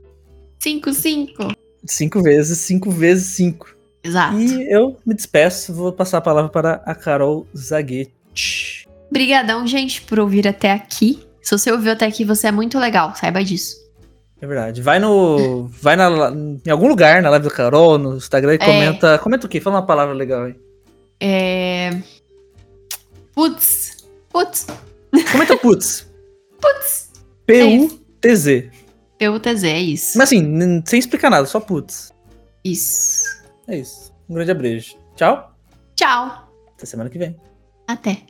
cinco, 0.61 0.92
cinco. 0.92 1.54
Cinco 1.86 2.22
vezes, 2.22 2.58
cinco 2.58 2.90
vezes 2.90 3.28
cinco. 3.28 3.74
Exato. 4.04 4.38
E 4.38 4.70
eu 4.70 4.98
me 5.06 5.14
despeço, 5.14 5.72
vou 5.72 5.92
passar 5.92 6.18
a 6.18 6.22
palavra 6.22 6.50
para 6.50 6.82
a 6.84 6.94
Carol 6.94 7.46
Zaguete. 7.56 8.86
Obrigadão, 9.08 9.66
gente, 9.66 10.02
por 10.02 10.20
ouvir 10.20 10.46
até 10.46 10.72
aqui. 10.72 11.26
Se 11.42 11.56
você 11.56 11.72
ouviu 11.72 11.92
até 11.92 12.04
aqui, 12.04 12.24
você 12.24 12.48
é 12.48 12.52
muito 12.52 12.78
legal, 12.78 13.14
saiba 13.16 13.42
disso. 13.42 13.80
É 14.41 14.47
verdade. 14.47 14.80
Vai 14.80 14.99
no. 14.99 15.66
Vai 15.66 15.97
na, 15.97 16.09
em 16.64 16.70
algum 16.70 16.88
lugar, 16.88 17.20
na 17.22 17.28
live 17.30 17.45
da 17.49 17.55
Carol, 17.55 17.99
no 17.99 18.16
Instagram 18.16 18.53
e 18.53 18.57
É. 18.57 18.59
comenta. 18.59 19.18
Comenta 19.18 19.47
o 19.47 19.49
quê? 19.51 19.61
Fala 19.61 19.76
uma 19.76 19.86
palavra 19.86 20.14
legal 20.14 20.45
aí. 20.45 20.55
É. 21.20 22.01
Putz. 23.34 24.07
Putz. 24.30 24.66
Comenta 25.32 25.57
putz. 25.57 26.09
Putz. 26.61 27.11
P-U-T-Z. 27.47 28.70
PUTZ, 29.18 29.64
é 29.64 29.78
isso. 29.80 30.16
Mas 30.18 30.28
assim, 30.28 30.82
sem 30.86 30.99
explicar 30.99 31.30
nada, 31.30 31.47
só 31.47 31.61
putz. 31.61 32.12
Isso. 32.64 33.24
É 33.66 33.76
isso. 33.78 34.12
Um 34.28 34.34
grande 34.34 34.51
abrejo. 34.51 34.97
Tchau. 35.16 35.53
Tchau. 35.97 36.49
Até 36.76 36.86
semana 36.86 37.11
que 37.11 37.18
vem. 37.18 37.36
Até. 37.86 38.22